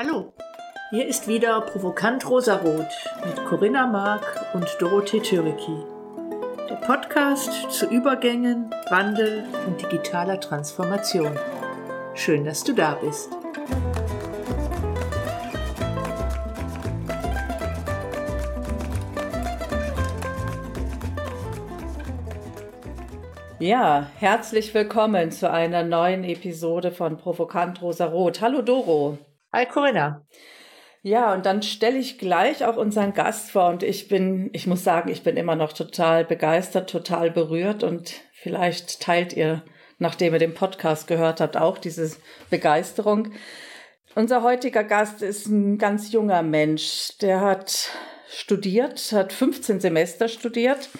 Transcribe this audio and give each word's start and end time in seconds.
Hallo, 0.00 0.32
hier 0.90 1.08
ist 1.08 1.26
wieder 1.26 1.60
Provokant 1.60 2.30
Rosarot 2.30 2.86
mit 3.26 3.34
Corinna 3.46 3.84
Mark 3.84 4.46
und 4.54 4.64
Dorothee 4.78 5.18
Türiki. 5.18 5.76
Der 6.70 6.76
Podcast 6.76 7.68
zu 7.72 7.86
Übergängen, 7.86 8.70
Wandel 8.90 9.42
und 9.66 9.82
digitaler 9.82 10.38
Transformation. 10.38 11.36
Schön, 12.14 12.44
dass 12.44 12.62
du 12.62 12.74
da 12.74 12.94
bist. 12.94 13.28
Ja, 23.58 24.06
herzlich 24.20 24.72
willkommen 24.72 25.32
zu 25.32 25.50
einer 25.50 25.82
neuen 25.82 26.22
Episode 26.22 26.92
von 26.92 27.16
Provokant 27.16 27.82
Rosarot. 27.82 28.40
Hallo 28.40 28.62
Doro. 28.62 29.18
Hi 29.50 29.64
Corinna. 29.64 30.26
Ja, 31.00 31.32
und 31.32 31.46
dann 31.46 31.62
stelle 31.62 31.96
ich 31.96 32.18
gleich 32.18 32.66
auch 32.66 32.76
unseren 32.76 33.14
Gast 33.14 33.50
vor 33.50 33.70
und 33.70 33.82
ich 33.82 34.06
bin, 34.06 34.50
ich 34.52 34.66
muss 34.66 34.84
sagen, 34.84 35.08
ich 35.08 35.22
bin 35.22 35.38
immer 35.38 35.56
noch 35.56 35.72
total 35.72 36.26
begeistert, 36.26 36.90
total 36.90 37.30
berührt 37.30 37.82
und 37.82 38.12
vielleicht 38.34 39.00
teilt 39.00 39.32
ihr, 39.32 39.62
nachdem 39.98 40.34
ihr 40.34 40.38
den 40.38 40.52
Podcast 40.52 41.06
gehört 41.06 41.40
habt, 41.40 41.56
auch 41.56 41.78
diese 41.78 42.14
Begeisterung. 42.50 43.32
Unser 44.14 44.42
heutiger 44.42 44.84
Gast 44.84 45.22
ist 45.22 45.46
ein 45.46 45.78
ganz 45.78 46.12
junger 46.12 46.42
Mensch, 46.42 47.16
der 47.22 47.40
hat 47.40 47.88
studiert, 48.28 49.12
hat 49.12 49.32
15 49.32 49.80
Semester 49.80 50.28
studiert 50.28 50.90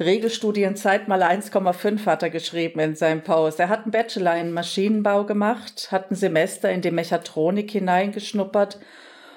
Regelstudienzeit 0.00 1.08
mal 1.08 1.22
1,5 1.22 2.06
hat 2.06 2.22
er 2.22 2.30
geschrieben 2.30 2.78
in 2.78 2.94
seinem 2.94 3.22
Post. 3.22 3.58
Er 3.58 3.68
hat 3.68 3.82
einen 3.82 3.90
Bachelor 3.90 4.36
in 4.36 4.52
Maschinenbau 4.52 5.24
gemacht, 5.24 5.88
hat 5.90 6.10
ein 6.10 6.14
Semester 6.14 6.70
in 6.70 6.82
die 6.82 6.92
Mechatronik 6.92 7.72
hineingeschnuppert 7.72 8.78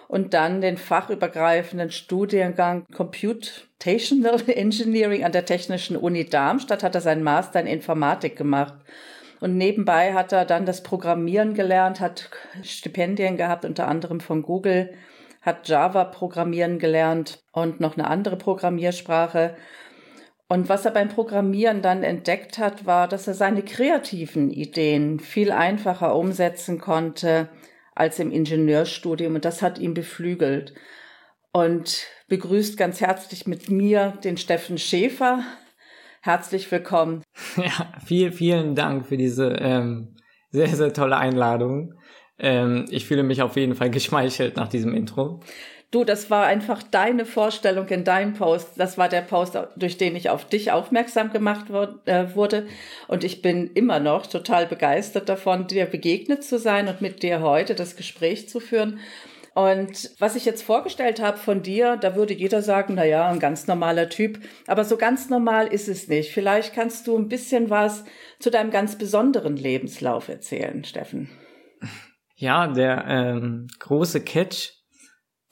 und 0.07 0.35
dann 0.35 0.61
den 0.61 0.77
fachübergreifenden 0.77 1.89
Studiengang 1.89 2.85
Computational 2.93 4.39
Engineering 4.47 5.23
an 5.23 5.31
der 5.31 5.45
Technischen 5.45 5.97
Uni 5.97 6.25
Darmstadt 6.25 6.83
hat 6.83 6.93
er 6.93 7.01
seinen 7.01 7.23
Master 7.23 7.59
in 7.59 7.67
Informatik 7.67 8.35
gemacht. 8.35 8.75
Und 9.39 9.57
nebenbei 9.57 10.13
hat 10.13 10.31
er 10.31 10.45
dann 10.45 10.67
das 10.67 10.83
Programmieren 10.83 11.55
gelernt, 11.55 11.99
hat 11.99 12.29
Stipendien 12.61 13.35
gehabt, 13.35 13.65
unter 13.65 13.87
anderem 13.87 14.19
von 14.19 14.43
Google, 14.43 14.93
hat 15.41 15.67
Java 15.67 16.03
programmieren 16.03 16.77
gelernt 16.77 17.39
und 17.51 17.79
noch 17.79 17.97
eine 17.97 18.07
andere 18.07 18.35
Programmiersprache 18.35 19.55
und 20.51 20.67
was 20.67 20.83
er 20.83 20.91
beim 20.91 21.07
Programmieren 21.07 21.81
dann 21.81 22.03
entdeckt 22.03 22.57
hat, 22.57 22.85
war, 22.85 23.07
dass 23.07 23.25
er 23.25 23.33
seine 23.35 23.63
kreativen 23.63 24.51
Ideen 24.51 25.21
viel 25.21 25.49
einfacher 25.49 26.13
umsetzen 26.13 26.77
konnte 26.77 27.47
als 27.95 28.19
im 28.19 28.33
Ingenieurstudium. 28.33 29.35
Und 29.35 29.45
das 29.45 29.61
hat 29.61 29.79
ihn 29.79 29.93
beflügelt. 29.93 30.73
Und 31.53 32.05
begrüßt 32.27 32.75
ganz 32.75 32.99
herzlich 32.99 33.47
mit 33.47 33.69
mir 33.69 34.19
den 34.25 34.35
Steffen 34.35 34.77
Schäfer. 34.77 35.41
Herzlich 36.21 36.69
willkommen. 36.69 37.23
Ja, 37.55 37.93
vielen, 38.05 38.33
vielen 38.33 38.75
Dank 38.75 39.05
für 39.05 39.15
diese 39.15 39.55
ähm, 39.57 40.17
sehr, 40.49 40.67
sehr 40.67 40.91
tolle 40.91 41.15
Einladung. 41.15 41.93
Ähm, 42.37 42.87
ich 42.89 43.05
fühle 43.05 43.23
mich 43.23 43.41
auf 43.41 43.55
jeden 43.55 43.75
Fall 43.75 43.89
geschmeichelt 43.89 44.57
nach 44.57 44.67
diesem 44.67 44.93
Intro. 44.93 45.39
Du, 45.91 46.05
das 46.05 46.29
war 46.29 46.45
einfach 46.45 46.83
deine 46.83 47.25
Vorstellung 47.25 47.85
in 47.89 48.05
deinem 48.05 48.33
Post. 48.33 48.69
Das 48.77 48.97
war 48.97 49.09
der 49.09 49.21
Post, 49.21 49.59
durch 49.75 49.97
den 49.97 50.15
ich 50.15 50.29
auf 50.29 50.45
dich 50.45 50.71
aufmerksam 50.71 51.33
gemacht 51.33 51.65
äh, 52.05 52.33
wurde. 52.33 52.65
Und 53.09 53.25
ich 53.25 53.41
bin 53.41 53.69
immer 53.73 53.99
noch 53.99 54.25
total 54.25 54.67
begeistert 54.67 55.27
davon, 55.27 55.67
dir 55.67 55.85
begegnet 55.85 56.45
zu 56.45 56.57
sein 56.57 56.87
und 56.87 57.01
mit 57.01 57.23
dir 57.23 57.41
heute 57.41 57.75
das 57.75 57.97
Gespräch 57.97 58.47
zu 58.47 58.61
führen. 58.61 58.99
Und 59.53 60.11
was 60.17 60.37
ich 60.37 60.45
jetzt 60.45 60.63
vorgestellt 60.63 61.21
habe 61.21 61.37
von 61.37 61.61
dir, 61.61 61.97
da 61.97 62.15
würde 62.15 62.33
jeder 62.33 62.61
sagen, 62.61 62.93
na 62.95 63.03
ja, 63.03 63.29
ein 63.29 63.39
ganz 63.39 63.67
normaler 63.67 64.07
Typ. 64.07 64.39
Aber 64.67 64.85
so 64.85 64.95
ganz 64.95 65.29
normal 65.29 65.67
ist 65.67 65.89
es 65.89 66.07
nicht. 66.07 66.31
Vielleicht 66.31 66.73
kannst 66.73 67.05
du 67.05 67.17
ein 67.17 67.27
bisschen 67.27 67.69
was 67.69 68.05
zu 68.39 68.49
deinem 68.49 68.71
ganz 68.71 68.97
besonderen 68.97 69.57
Lebenslauf 69.57 70.29
erzählen, 70.29 70.85
Steffen. 70.85 71.29
Ja, 72.37 72.67
der 72.67 73.05
ähm, 73.09 73.67
große 73.79 74.21
Catch 74.21 74.80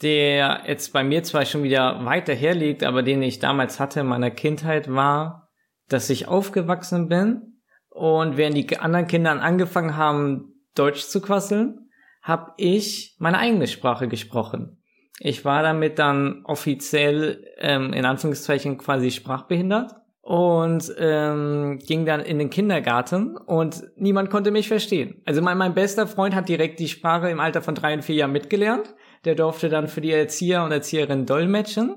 der 0.02 0.64
jetzt 0.68 0.94
bei 0.94 1.04
mir 1.04 1.24
zwar 1.24 1.46
schon 1.46 1.64
wieder 1.64 2.06
weiter 2.06 2.34
herliegt, 2.34 2.84
aber 2.84 3.04
den 3.04 3.22
ich 3.22 3.40
damals 3.40 3.80
hatte 3.80 4.02
in 4.02 4.08
meiner 4.08 4.32
Kindheit 4.32 4.94
war, 4.94 5.50
dass 5.90 6.10
ich 6.10 6.28
aufgewachsen 6.28 7.10
bin 7.10 7.62
und 7.90 8.38
während 8.38 8.56
die 8.56 8.78
anderen 8.78 9.08
Kinder 9.08 9.32
angefangen 9.42 9.98
haben, 9.98 10.54
Deutsch 10.76 11.04
zu 11.04 11.22
quasseln, 11.22 11.90
habe 12.22 12.54
ich 12.58 13.16
meine 13.20 13.40
eigene 13.40 13.68
Sprache 13.68 14.08
gesprochen. 14.08 14.82
Ich 15.20 15.44
war 15.44 15.64
damit 15.64 16.00
dann 16.00 16.44
offiziell 16.46 17.44
ähm, 17.58 17.92
in 17.92 18.06
Anführungszeichen 18.06 18.78
quasi 18.78 19.12
sprachbehindert 19.12 19.92
und 20.22 20.94
ähm, 20.98 21.80
ging 21.86 22.06
dann 22.06 22.22
in 22.22 22.40
den 22.40 22.50
Kindergarten 22.50 23.36
und 23.36 23.84
niemand 23.98 24.30
konnte 24.30 24.52
mich 24.52 24.70
verstehen. 24.70 25.22
Also 25.26 25.42
mein, 25.42 25.58
mein 25.58 25.74
bester 25.74 26.08
Freund 26.08 26.36
hat 26.36 26.48
direkt 26.48 26.80
die 26.80 26.88
Sprache 26.88 27.30
im 27.30 27.40
Alter 27.40 27.62
von 27.62 27.76
drei 27.76 27.94
und 27.94 28.04
vier 28.04 28.16
Jahren 28.16 28.31
mitgelernt 28.31 28.94
der 29.25 29.35
durfte 29.35 29.69
dann 29.69 29.88
für 29.88 30.02
die 30.02 30.12
Erzieher 30.12 30.63
und 30.63 30.72
Erzieherinnen 30.72 31.25
dolmetschen. 31.25 31.96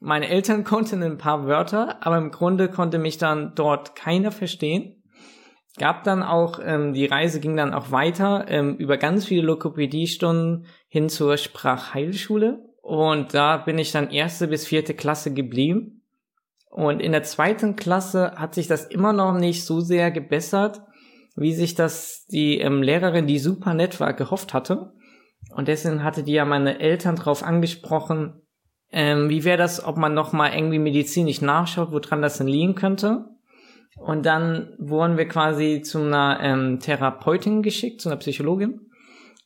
Meine 0.00 0.28
Eltern 0.28 0.64
konnten 0.64 1.02
ein 1.02 1.18
paar 1.18 1.46
Wörter, 1.46 1.98
aber 2.04 2.18
im 2.18 2.30
Grunde 2.30 2.68
konnte 2.68 2.98
mich 2.98 3.18
dann 3.18 3.54
dort 3.54 3.94
keiner 3.94 4.32
verstehen. 4.32 5.02
Gab 5.78 6.04
dann 6.04 6.22
auch, 6.22 6.58
ähm, 6.62 6.94
die 6.94 7.04
Reise 7.04 7.38
ging 7.38 7.56
dann 7.56 7.74
auch 7.74 7.90
weiter 7.90 8.46
ähm, 8.48 8.76
über 8.76 8.96
ganz 8.96 9.26
viele 9.26 9.42
Lokopädiestunden 9.42 10.66
hin 10.88 11.10
zur 11.10 11.36
Sprachheilschule. 11.36 12.64
Und 12.80 13.34
da 13.34 13.58
bin 13.58 13.78
ich 13.78 13.92
dann 13.92 14.10
erste 14.10 14.48
bis 14.48 14.66
vierte 14.66 14.94
Klasse 14.94 15.34
geblieben. 15.34 16.02
Und 16.70 17.00
in 17.00 17.12
der 17.12 17.24
zweiten 17.24 17.76
Klasse 17.76 18.32
hat 18.36 18.54
sich 18.54 18.68
das 18.68 18.86
immer 18.86 19.12
noch 19.12 19.34
nicht 19.34 19.64
so 19.64 19.80
sehr 19.80 20.10
gebessert, 20.10 20.82
wie 21.34 21.52
sich 21.52 21.74
das 21.74 22.26
die 22.26 22.58
ähm, 22.58 22.82
Lehrerin, 22.82 23.26
die 23.26 23.38
super 23.38 23.74
nett 23.74 24.00
war, 24.00 24.14
gehofft 24.14 24.54
hatte. 24.54 24.92
Und 25.56 25.68
deswegen 25.68 26.04
hatte 26.04 26.22
die 26.22 26.34
ja 26.34 26.44
meine 26.44 26.80
Eltern 26.80 27.16
drauf 27.16 27.42
angesprochen, 27.42 28.42
ähm, 28.92 29.30
wie 29.30 29.42
wäre 29.42 29.56
das, 29.56 29.82
ob 29.82 29.96
man 29.96 30.12
noch 30.12 30.34
mal 30.34 30.52
irgendwie 30.52 30.78
medizinisch 30.78 31.40
nachschaut, 31.40 31.92
woran 31.92 32.20
das 32.20 32.36
denn 32.36 32.46
liegen 32.46 32.74
könnte. 32.74 33.24
Und 33.96 34.26
dann 34.26 34.74
wurden 34.78 35.16
wir 35.16 35.26
quasi 35.26 35.80
zu 35.80 36.00
einer 36.00 36.40
ähm, 36.42 36.78
Therapeutin 36.78 37.62
geschickt, 37.62 38.02
zu 38.02 38.10
einer 38.10 38.18
Psychologin. 38.18 38.82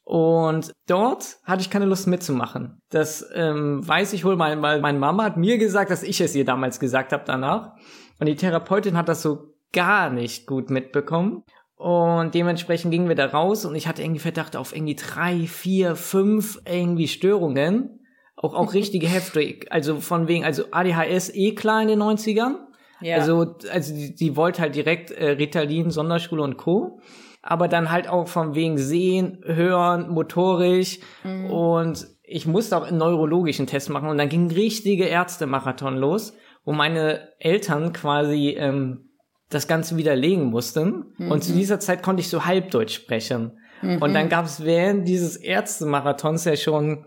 Und 0.02 0.72
dort 0.88 1.36
hatte 1.44 1.60
ich 1.60 1.70
keine 1.70 1.84
Lust 1.84 2.08
mitzumachen. 2.08 2.80
Das 2.90 3.24
ähm, 3.32 3.86
weiß 3.86 4.12
ich 4.12 4.24
wohl, 4.24 4.36
weil, 4.36 4.60
weil 4.60 4.80
meine 4.80 4.98
Mama 4.98 5.22
hat 5.22 5.36
mir 5.36 5.58
gesagt, 5.58 5.92
dass 5.92 6.02
ich 6.02 6.20
es 6.20 6.34
ihr 6.34 6.44
damals 6.44 6.80
gesagt 6.80 7.12
habe 7.12 7.22
danach. 7.24 7.76
Und 8.18 8.26
die 8.26 8.34
Therapeutin 8.34 8.96
hat 8.96 9.08
das 9.08 9.22
so 9.22 9.54
gar 9.72 10.10
nicht 10.10 10.48
gut 10.48 10.70
mitbekommen. 10.70 11.44
Und 11.80 12.34
dementsprechend 12.34 12.90
gingen 12.90 13.08
wir 13.08 13.16
da 13.16 13.24
raus 13.24 13.64
und 13.64 13.74
ich 13.74 13.88
hatte 13.88 14.02
irgendwie 14.02 14.20
Verdacht 14.20 14.54
auf 14.54 14.76
irgendwie 14.76 14.96
drei, 14.96 15.46
vier, 15.46 15.96
fünf 15.96 16.60
irgendwie 16.70 17.08
Störungen. 17.08 18.04
Auch, 18.36 18.52
auch 18.52 18.74
richtige 18.74 19.08
heftig. 19.08 19.66
Also 19.70 19.98
von 19.98 20.28
wegen, 20.28 20.44
also 20.44 20.64
ADHS 20.72 21.30
eh 21.34 21.54
klar 21.54 21.80
in 21.80 21.88
den 21.88 22.02
90ern. 22.02 22.56
Ja. 23.00 23.16
Also, 23.16 23.54
also 23.72 23.94
die, 23.94 24.14
die 24.14 24.36
wollte 24.36 24.60
halt 24.60 24.74
direkt 24.74 25.10
äh, 25.10 25.30
Ritalin, 25.30 25.88
Sonderschule 25.88 26.42
und 26.42 26.58
Co. 26.58 27.00
Aber 27.40 27.66
dann 27.66 27.90
halt 27.90 28.10
auch 28.10 28.28
von 28.28 28.54
wegen 28.54 28.76
Sehen, 28.76 29.42
Hören, 29.42 30.10
motorisch. 30.10 30.98
Mhm. 31.24 31.46
Und 31.50 32.08
ich 32.24 32.46
musste 32.46 32.76
auch 32.76 32.86
einen 32.86 32.98
neurologischen 32.98 33.66
Test 33.66 33.88
machen. 33.88 34.10
Und 34.10 34.18
dann 34.18 34.28
ging 34.28 34.50
richtige 34.50 35.06
Ärztemarathon 35.06 35.96
los, 35.96 36.34
wo 36.62 36.72
meine 36.72 37.30
Eltern 37.38 37.94
quasi 37.94 38.50
ähm, 38.58 39.09
das 39.50 39.68
Ganze 39.68 39.96
widerlegen 39.96 40.44
mussten. 40.46 41.06
Mhm. 41.18 41.30
Und 41.30 41.44
zu 41.44 41.52
dieser 41.52 41.80
Zeit 41.80 42.02
konnte 42.02 42.20
ich 42.20 42.28
so 42.28 42.46
Halbdeutsch 42.46 42.94
sprechen. 42.94 43.58
Mhm. 43.82 44.00
Und 44.00 44.14
dann 44.14 44.28
gab 44.28 44.46
es 44.46 44.64
während 44.64 45.06
dieses 45.06 45.36
Ärztemarathons 45.36 46.44
ja 46.44 46.56
schon 46.56 47.04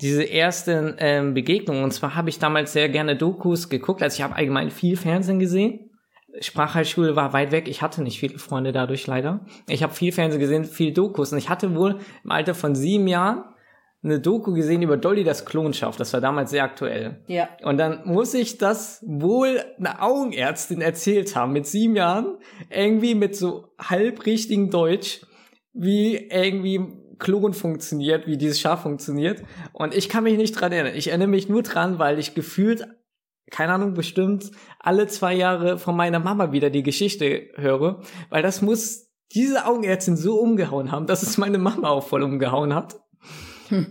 diese 0.00 0.30
ersten 0.30 0.94
ähm, 0.98 1.34
Begegnungen. 1.34 1.82
Und 1.82 1.90
zwar 1.92 2.14
habe 2.14 2.28
ich 2.28 2.38
damals 2.38 2.72
sehr 2.72 2.88
gerne 2.88 3.16
Dokus 3.16 3.68
geguckt. 3.68 4.02
Also 4.02 4.16
ich 4.16 4.22
habe 4.22 4.36
allgemein 4.36 4.70
viel 4.70 4.96
Fernsehen 4.96 5.40
gesehen. 5.40 5.90
Sprachheilschule 6.40 7.16
war 7.16 7.32
weit 7.32 7.50
weg. 7.50 7.66
Ich 7.68 7.82
hatte 7.82 8.02
nicht 8.02 8.20
viele 8.20 8.38
Freunde 8.38 8.70
dadurch 8.70 9.06
leider. 9.06 9.40
Ich 9.68 9.82
habe 9.82 9.94
viel 9.94 10.12
Fernsehen 10.12 10.38
gesehen, 10.38 10.64
viel 10.64 10.92
Dokus. 10.92 11.32
Und 11.32 11.38
ich 11.38 11.48
hatte 11.48 11.74
wohl 11.74 11.98
im 12.22 12.30
Alter 12.30 12.54
von 12.54 12.76
sieben 12.76 13.08
Jahren 13.08 13.44
eine 14.02 14.20
Doku 14.20 14.52
gesehen 14.52 14.82
über 14.82 14.96
Dolly 14.96 15.24
das 15.24 15.44
Klonschaff. 15.44 15.96
Das 15.96 16.12
war 16.12 16.20
damals 16.20 16.50
sehr 16.50 16.62
aktuell. 16.62 17.22
Ja. 17.26 17.48
Und 17.62 17.78
dann 17.78 18.02
muss 18.04 18.32
ich 18.34 18.58
das 18.58 19.04
wohl 19.06 19.60
einer 19.78 20.02
Augenärztin 20.02 20.80
erzählt 20.80 21.34
haben 21.34 21.52
mit 21.52 21.66
sieben 21.66 21.96
Jahren, 21.96 22.38
irgendwie 22.70 23.14
mit 23.14 23.34
so 23.34 23.74
halbrichtigen 23.78 24.70
Deutsch, 24.70 25.22
wie 25.72 26.16
irgendwie 26.16 26.80
Klon 27.18 27.52
funktioniert, 27.52 28.26
wie 28.26 28.36
dieses 28.36 28.60
Schaf 28.60 28.82
funktioniert. 28.82 29.42
Und 29.72 29.94
ich 29.94 30.08
kann 30.08 30.24
mich 30.24 30.36
nicht 30.36 30.52
dran 30.52 30.72
erinnern. 30.72 30.94
Ich 30.94 31.08
erinnere 31.08 31.28
mich 31.28 31.48
nur 31.48 31.62
dran, 31.62 31.98
weil 31.98 32.20
ich 32.20 32.34
gefühlt, 32.34 32.86
keine 33.50 33.72
Ahnung, 33.72 33.94
bestimmt 33.94 34.52
alle 34.78 35.08
zwei 35.08 35.34
Jahre 35.34 35.78
von 35.78 35.96
meiner 35.96 36.20
Mama 36.20 36.52
wieder 36.52 36.70
die 36.70 36.84
Geschichte 36.84 37.48
höre, 37.56 38.02
weil 38.30 38.42
das 38.42 38.62
muss 38.62 39.08
diese 39.34 39.66
Augenärztin 39.66 40.16
so 40.16 40.38
umgehauen 40.38 40.92
haben, 40.92 41.06
dass 41.06 41.22
es 41.22 41.36
meine 41.36 41.58
Mama 41.58 41.88
auch 41.88 42.06
voll 42.06 42.22
umgehauen 42.22 42.74
hat. 42.74 43.00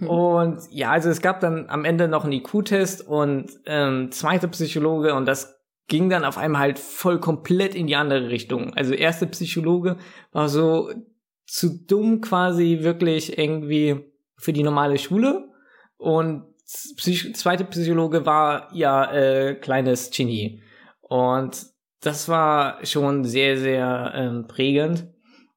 Und 0.07 0.59
ja, 0.71 0.91
also 0.91 1.09
es 1.09 1.21
gab 1.21 1.39
dann 1.39 1.69
am 1.69 1.85
Ende 1.85 2.07
noch 2.07 2.23
einen 2.23 2.33
IQ-Test 2.33 3.07
und 3.07 3.51
ähm, 3.65 4.11
zweite 4.11 4.47
Psychologe 4.47 5.13
und 5.13 5.25
das 5.25 5.57
ging 5.87 6.09
dann 6.09 6.25
auf 6.25 6.37
einmal 6.37 6.61
halt 6.61 6.79
voll 6.79 7.19
komplett 7.19 7.73
in 7.73 7.87
die 7.87 7.95
andere 7.95 8.29
Richtung. 8.29 8.73
Also 8.73 8.93
erste 8.93 9.27
Psychologe 9.27 9.97
war 10.31 10.49
so 10.49 10.91
zu 11.45 11.85
dumm 11.85 12.21
quasi 12.21 12.79
wirklich 12.81 13.37
irgendwie 13.37 14.11
für 14.37 14.53
die 14.53 14.63
normale 14.63 14.97
Schule 14.97 15.49
und 15.97 16.43
Psych 16.97 17.33
zweite 17.35 17.63
Psychologe 17.63 18.25
war 18.25 18.69
ja 18.73 19.09
äh, 19.11 19.55
kleines 19.55 20.11
Genie. 20.11 20.61
Und 20.99 21.65
das 22.01 22.27
war 22.27 22.85
schon 22.85 23.23
sehr 23.23 23.57
sehr 23.57 24.11
ähm, 24.13 24.47
prägend. 24.47 25.07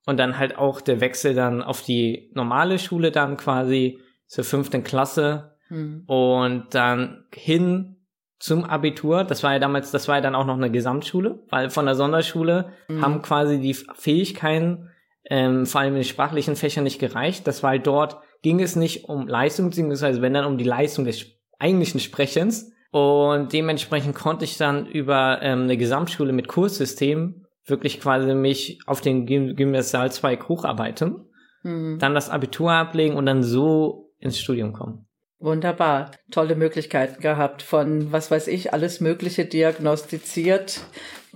Und 0.06 0.18
dann 0.18 0.38
halt 0.38 0.56
auch 0.56 0.80
der 0.80 1.00
Wechsel 1.00 1.34
dann 1.34 1.62
auf 1.62 1.82
die 1.82 2.30
normale 2.34 2.78
Schule 2.78 3.10
dann 3.10 3.36
quasi 3.36 3.98
zur 4.30 4.44
fünften 4.44 4.84
Klasse 4.84 5.56
mhm. 5.70 6.04
und 6.06 6.66
dann 6.70 7.24
hin 7.34 7.96
zum 8.38 8.64
Abitur. 8.64 9.24
Das 9.24 9.42
war 9.42 9.54
ja 9.54 9.58
damals, 9.58 9.90
das 9.90 10.06
war 10.06 10.16
ja 10.16 10.20
dann 10.20 10.36
auch 10.36 10.46
noch 10.46 10.56
eine 10.56 10.70
Gesamtschule, 10.70 11.40
weil 11.50 11.68
von 11.68 11.84
der 11.84 11.96
Sonderschule 11.96 12.70
mhm. 12.86 13.02
haben 13.04 13.22
quasi 13.22 13.58
die 13.58 13.74
Fähigkeiten, 13.74 14.88
ähm, 15.24 15.66
vor 15.66 15.80
allem 15.80 15.94
in 15.94 16.00
den 16.00 16.04
sprachlichen 16.04 16.54
Fächern 16.54 16.84
nicht 16.84 17.00
gereicht. 17.00 17.44
Das 17.48 17.64
war 17.64 17.70
halt 17.70 17.88
dort, 17.88 18.18
ging 18.42 18.60
es 18.60 18.76
nicht 18.76 19.04
um 19.06 19.26
Leistung, 19.26 19.70
beziehungsweise 19.70 20.22
wenn 20.22 20.32
dann 20.32 20.46
um 20.46 20.58
die 20.58 20.64
Leistung 20.64 21.04
des 21.04 21.26
eigentlichen 21.58 21.98
Sprechens. 21.98 22.72
Und 22.92 23.52
dementsprechend 23.52 24.14
konnte 24.14 24.44
ich 24.44 24.56
dann 24.56 24.86
über 24.86 25.40
ähm, 25.42 25.62
eine 25.62 25.76
Gesamtschule 25.76 26.32
mit 26.32 26.46
Kurssystem 26.46 27.46
wirklich 27.64 28.00
quasi 28.00 28.32
mich 28.32 28.78
auf 28.86 29.00
den 29.00 29.26
Gymnasialzweig 29.26 30.48
hocharbeiten, 30.48 31.28
mhm. 31.64 31.98
dann 31.98 32.14
das 32.14 32.30
Abitur 32.30 32.72
ablegen 32.72 33.16
und 33.16 33.26
dann 33.26 33.42
so 33.42 34.09
ins 34.20 34.38
Studium 34.38 34.72
kommen. 34.72 35.06
Wunderbar. 35.38 36.10
Tolle 36.30 36.54
Möglichkeiten 36.54 37.20
gehabt 37.22 37.62
von, 37.62 38.12
was 38.12 38.30
weiß 38.30 38.46
ich, 38.48 38.74
alles 38.74 39.00
Mögliche 39.00 39.46
diagnostiziert, 39.46 40.82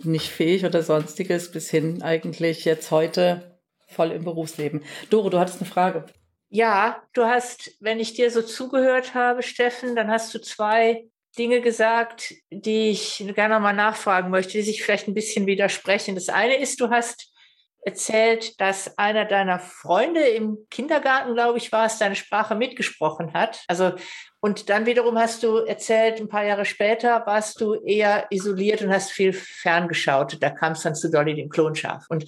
nicht 0.03 0.29
fähig 0.29 0.67
oder 0.67 0.83
sonstiges, 0.83 1.51
bis 1.51 1.71
hin 1.71 2.03
eigentlich 2.03 2.67
jetzt 2.67 2.91
heute 2.91 3.59
voll 3.89 4.11
im 4.11 4.25
Berufsleben. 4.25 4.83
Doro, 5.09 5.31
du 5.31 5.39
hattest 5.39 5.61
eine 5.61 5.71
Frage. 5.71 6.05
Ja, 6.51 7.03
du 7.15 7.25
hast, 7.25 7.73
wenn 7.81 7.99
ich 7.99 8.13
dir 8.13 8.31
so 8.31 8.43
zugehört 8.43 9.15
habe, 9.15 9.43
Steffen, 9.43 9.97
dann 9.97 10.11
hast 10.11 10.35
du 10.35 10.39
zwei 10.39 11.09
Dinge 11.39 11.61
gesagt, 11.61 12.35
die 12.51 12.91
ich 12.91 13.25
gerne 13.35 13.55
nochmal 13.55 13.75
nachfragen 13.75 14.31
möchte, 14.31 14.53
die 14.53 14.63
sich 14.63 14.83
vielleicht 14.83 15.09
ein 15.09 15.15
bisschen 15.15 15.47
widersprechen. 15.47 16.15
Das 16.15 16.29
eine 16.29 16.59
ist, 16.59 16.81
du 16.81 16.91
hast 16.91 17.34
erzählt, 17.85 18.61
dass 18.61 18.99
einer 18.99 19.25
deiner 19.25 19.59
Freunde 19.59 20.21
im 20.21 20.59
Kindergarten, 20.71 21.35
glaube 21.35 21.59
ich, 21.59 21.71
war 21.73 21.87
es, 21.87 21.99
deine 21.99 22.17
Sprache 22.17 22.55
mitgesprochen 22.55 23.33
hat. 23.35 23.63
Also, 23.69 23.93
und 24.41 24.69
dann 24.69 24.87
wiederum 24.87 25.19
hast 25.19 25.43
du 25.43 25.59
erzählt, 25.59 26.21
ein 26.21 26.29
paar 26.29 26.45
Jahre 26.45 26.65
später 26.65 27.25
warst 27.27 27.61
du 27.61 27.75
eher 27.75 28.27
isoliert 28.31 28.83
und 28.83 28.93
hast 28.93 29.11
viel 29.11 29.33
ferngeschaut. 29.33 30.39
Da 30.41 30.51
kam 30.51 30.73
es 30.73 30.83
dann 30.83 30.95
zu 30.95 31.11
Dolly, 31.11 31.35
dem 31.35 31.49
Klonschaf. 31.49 32.07
Und 32.09 32.27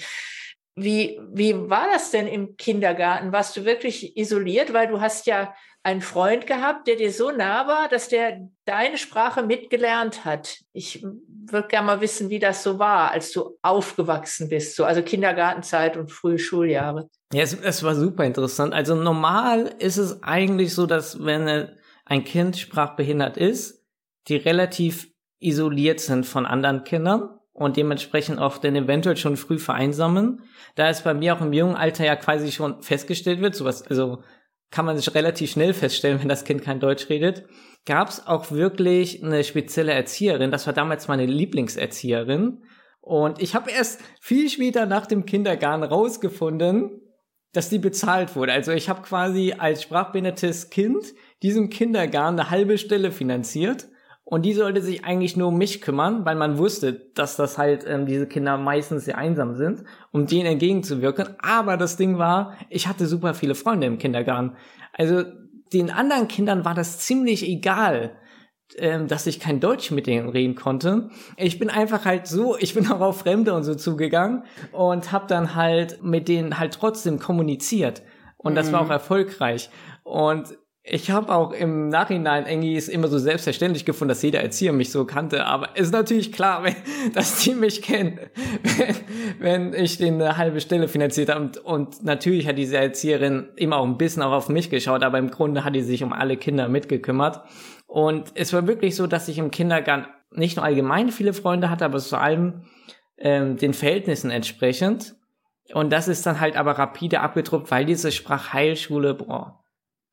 wie, 0.75 1.19
wie 1.33 1.55
war 1.71 1.89
das 1.91 2.11
denn 2.11 2.27
im 2.27 2.57
Kindergarten? 2.57 3.33
Warst 3.33 3.57
du 3.57 3.65
wirklich 3.65 4.17
isoliert? 4.17 4.73
Weil 4.73 4.89
du 4.89 5.01
hast 5.01 5.27
ja 5.27 5.55
einen 5.83 6.03
Freund 6.03 6.47
gehabt, 6.47 6.89
der 6.89 6.97
dir 6.97 7.13
so 7.13 7.31
nah 7.31 7.67
war, 7.67 7.89
dass 7.89 8.09
der 8.09 8.41
deine 8.65 8.99
Sprache 8.99 9.43
mitgelernt 9.43 10.25
hat. 10.25 10.59
Ich 10.73 11.07
würde 11.53 11.69
gerne 11.69 11.87
mal 11.87 12.01
wissen, 12.01 12.31
wie 12.31 12.39
das 12.39 12.63
so 12.63 12.79
war, 12.79 13.11
als 13.13 13.33
du 13.33 13.57
aufgewachsen 13.63 14.49
bist, 14.49 14.77
so 14.77 14.85
also 14.85 15.03
Kindergartenzeit 15.03 15.97
und 15.97 16.11
frühe 16.11 16.39
Schuljahre. 16.39 17.09
Ja, 17.33 17.43
es, 17.43 17.55
es 17.55 17.83
war 17.83 17.95
super 17.95 18.25
interessant. 18.25 18.73
Also 18.73 18.95
normal 18.95 19.75
ist 19.79 19.97
es 19.97 20.23
eigentlich 20.23 20.75
so, 20.75 20.87
dass 20.87 21.25
wenn 21.25 21.69
ein 22.05 22.25
Kind 22.25 22.57
sprachbehindert 22.57 23.37
ist, 23.37 23.85
die 24.29 24.37
relativ 24.37 25.09
isoliert 25.41 26.01
sind 26.01 26.25
von 26.25 26.47
anderen 26.47 26.85
Kindern 26.85 27.31
und 27.53 27.77
dementsprechend 27.77 28.39
auch 28.39 28.59
dann 28.59 28.77
eventuell 28.77 29.17
schon 29.17 29.37
früh 29.37 29.59
vereinsamen. 29.59 30.43
Da 30.75 30.89
es 30.89 31.03
bei 31.03 31.15
mir 31.15 31.35
auch 31.35 31.41
im 31.41 31.53
jungen 31.53 31.77
Alter 31.77 32.05
ja 32.05 32.17
quasi 32.17 32.53
schon 32.53 32.83
festgestellt 32.83 33.41
wird, 33.41 33.55
sowas, 33.55 33.83
also 33.83 34.23
kann 34.71 34.85
man 34.85 34.97
sich 34.97 35.15
relativ 35.15 35.51
schnell 35.51 35.75
feststellen, 35.75 36.21
wenn 36.21 36.29
das 36.29 36.45
Kind 36.45 36.63
kein 36.63 36.81
Deutsch 36.81 37.09
redet, 37.09 37.45
gab 37.87 38.09
es 38.09 38.27
auch 38.27 38.51
wirklich 38.51 39.23
eine 39.23 39.45
spezielle 39.45 39.93
Erzieherin. 39.93 40.51
Das 40.51 40.67
war 40.67 40.75
damals 40.75 41.09
meine 41.09 41.25
Lieblingserzieherin. 41.25 42.63
Und 43.01 43.41
ich 43.41 43.55
habe 43.55 43.71
erst 43.71 44.01
viel 44.21 44.51
später 44.51 44.85
nach 44.85 45.07
dem 45.07 45.25
Kindergarten 45.25 45.85
rausgefunden, 45.85 47.01
dass 47.53 47.71
die 47.71 47.79
bezahlt 47.79 48.35
wurde. 48.37 48.53
Also 48.53 48.73
ich 48.73 48.89
habe 48.89 49.03
quasi 49.03 49.55
als 49.57 49.83
sprachbehindertes 49.83 50.71
Kind 50.71 51.15
diesem 51.43 51.71
Kindergarten 51.71 52.41
eine 52.41 52.51
halbe 52.51 52.77
Stelle 52.77 53.13
finanziert 53.13 53.87
und 54.25 54.45
die 54.45 54.55
sollte 54.55 54.83
sich 54.83 55.05
eigentlich 55.05 55.37
nur 55.37 55.49
um 55.49 55.57
mich 55.57 55.81
kümmern, 55.81 56.25
weil 56.25 56.35
man 56.35 56.59
wusste, 56.59 56.93
dass 57.15 57.37
das 57.37 57.59
halt 57.59 57.85
ähm, 57.87 58.07
diese 58.07 58.27
Kinder 58.27 58.59
meistens 58.59 59.05
sehr 59.05 59.17
einsam 59.17 59.55
sind, 59.55 59.85
um 60.11 60.27
denen 60.27 60.47
entgegenzuwirken. 60.47 61.37
Aber 61.39 61.77
das 61.77 61.97
Ding 61.97 62.19
war, 62.19 62.57
ich 62.69 62.89
hatte 62.89 63.07
super 63.07 63.35
viele 63.35 63.55
Freunde 63.55 63.87
im 63.87 63.99
Kindergarten. 63.99 64.57
Also 64.93 65.23
den 65.73 65.91
anderen 65.91 66.29
Kindern 66.29 66.65
war 66.65 66.75
das 66.75 66.99
ziemlich 67.01 67.47
egal, 67.47 68.17
ähm, 68.79 69.07
dass 69.07 69.27
ich 69.27 69.41
kein 69.41 69.61
Deutsch 69.61 69.91
mit 69.91 70.07
denen 70.07 70.29
reden 70.29 70.55
konnte. 70.55 71.11
Ich 71.37 71.59
bin 71.59 71.71
einfach 71.71 72.05
halt 72.05 72.27
so, 72.27 72.57
ich 72.61 72.75
bin 72.75 72.91
auch 72.91 73.01
auf 73.01 73.21
Fremde 73.21 73.55
und 73.55 73.65
so 73.65 73.75
zugegangen 73.75 74.45
und 74.73 75.13
habe 75.13 75.27
dann 75.27 75.55
halt 75.55 76.03
mit 76.03 76.29
denen 76.29 76.59
halt 76.59 76.75
trotzdem 76.75 77.19
kommuniziert. 77.19 78.03
Und 78.37 78.55
das 78.55 78.69
mhm. 78.69 78.73
war 78.73 78.83
auch 78.83 78.91
erfolgreich. 78.91 79.71
Und 80.05 80.57
ich 80.89 81.11
habe 81.11 81.35
auch 81.35 81.53
im 81.53 81.89
Nachhinein 81.89 82.63
es 82.63 82.89
immer 82.89 83.09
so 83.09 83.19
selbstverständlich 83.19 83.85
gefunden, 83.85 84.11
dass 84.11 84.23
jeder 84.23 84.41
Erzieher 84.41 84.73
mich 84.73 84.93
so 84.93 85.05
kannte. 85.05 85.45
Aber 85.45 85.71
es 85.75 85.89
ist 85.89 85.93
natürlich 85.93 86.33
klar, 86.33 86.63
wenn, 86.65 86.77
dass 87.13 87.41
die 87.41 87.55
mich 87.55 87.83
kennen, 87.83 88.21
wenn, 89.41 89.73
wenn 89.73 89.85
ich 89.85 89.99
den 89.99 90.15
eine 90.15 90.37
halbe 90.37 90.61
Stelle 90.61 90.87
finanziert 90.87 91.29
habe. 91.29 91.41
Und, 91.41 91.59
und 91.59 92.05
natürlich 92.05 92.47
hat 92.47 92.57
diese 92.57 92.77
Erzieherin 92.77 93.49
immer 93.57 93.79
auch 93.79 93.85
ein 93.85 93.99
bisschen 93.99 94.23
auch 94.23 94.31
auf 94.31 94.49
mich 94.49 94.71
geschaut, 94.71 95.03
aber 95.03 95.19
im 95.19 95.31
Grunde 95.31 95.65
hat 95.65 95.75
die 95.75 95.83
sich 95.83 96.05
um 96.05 96.13
alle 96.13 96.37
Kinder 96.37 96.69
mitgekümmert. 96.69 97.41
Und 97.89 98.31
es 98.35 98.53
war 98.53 98.69
wirklich 98.69 98.95
so, 98.95 99.09
dass 99.09 99.27
ich 99.27 99.39
im 99.39 99.51
Kindergarten 99.51 100.07
nicht 100.31 100.57
nur 100.57 100.65
allgemein 100.65 101.11
viele 101.11 101.33
Freunde 101.33 101.69
hatte, 101.69 101.85
aber 101.85 101.99
vor 101.99 102.21
allem 102.21 102.63
ähm, 103.19 103.57
den 103.57 103.75
Verhältnissen 103.75 104.31
entsprechend. 104.31 105.17
Und 105.73 105.93
das 105.93 106.07
ist 106.07 106.25
dann 106.27 106.39
halt 106.39 106.57
aber 106.57 106.79
rapide 106.79 107.21
abgetruppt, 107.21 107.73
weil 107.73 107.85
diese 107.85 108.13
Sprachheilschule, 108.13 109.15
boah, 109.15 109.66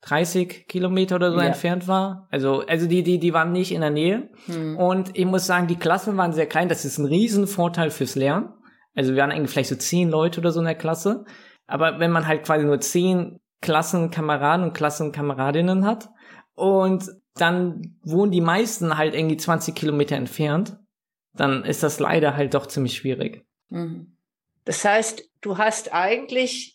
30 0.04 0.68
Kilometer 0.68 1.16
oder 1.16 1.32
so 1.32 1.38
ja. 1.38 1.44
entfernt 1.44 1.88
war. 1.88 2.28
Also, 2.30 2.60
also 2.66 2.86
die, 2.86 3.02
die, 3.02 3.18
die 3.18 3.32
waren 3.32 3.52
nicht 3.52 3.72
in 3.72 3.80
der 3.80 3.90
Nähe. 3.90 4.28
Hm. 4.46 4.76
Und 4.76 5.16
ich 5.16 5.24
muss 5.24 5.46
sagen, 5.46 5.66
die 5.66 5.76
Klassen 5.76 6.16
waren 6.16 6.32
sehr 6.32 6.46
klein. 6.46 6.68
Das 6.68 6.84
ist 6.84 6.98
ein 6.98 7.06
Riesenvorteil 7.06 7.90
fürs 7.90 8.14
Lernen. 8.14 8.50
Also 8.94 9.14
wir 9.14 9.22
waren 9.22 9.32
eigentlich 9.32 9.50
vielleicht 9.50 9.70
so 9.70 9.76
zehn 9.76 10.10
Leute 10.10 10.40
oder 10.40 10.52
so 10.52 10.60
in 10.60 10.66
der 10.66 10.74
Klasse. 10.74 11.24
Aber 11.66 11.98
wenn 12.00 12.10
man 12.10 12.26
halt 12.26 12.44
quasi 12.44 12.66
nur 12.66 12.80
zehn 12.80 13.40
Klassenkameraden 13.62 14.66
und 14.66 14.74
Klassenkameradinnen 14.74 15.86
hat 15.86 16.10
und 16.54 17.10
dann 17.34 17.96
wohnen 18.02 18.30
die 18.30 18.42
meisten 18.42 18.98
halt 18.98 19.14
irgendwie 19.14 19.38
20 19.38 19.74
Kilometer 19.74 20.16
entfernt, 20.16 20.76
dann 21.32 21.64
ist 21.64 21.82
das 21.82 21.98
leider 21.98 22.36
halt 22.36 22.52
doch 22.52 22.66
ziemlich 22.66 22.94
schwierig. 22.94 23.46
Mhm. 23.70 24.18
Das 24.66 24.84
heißt, 24.84 25.24
du 25.40 25.56
hast 25.56 25.94
eigentlich 25.94 26.73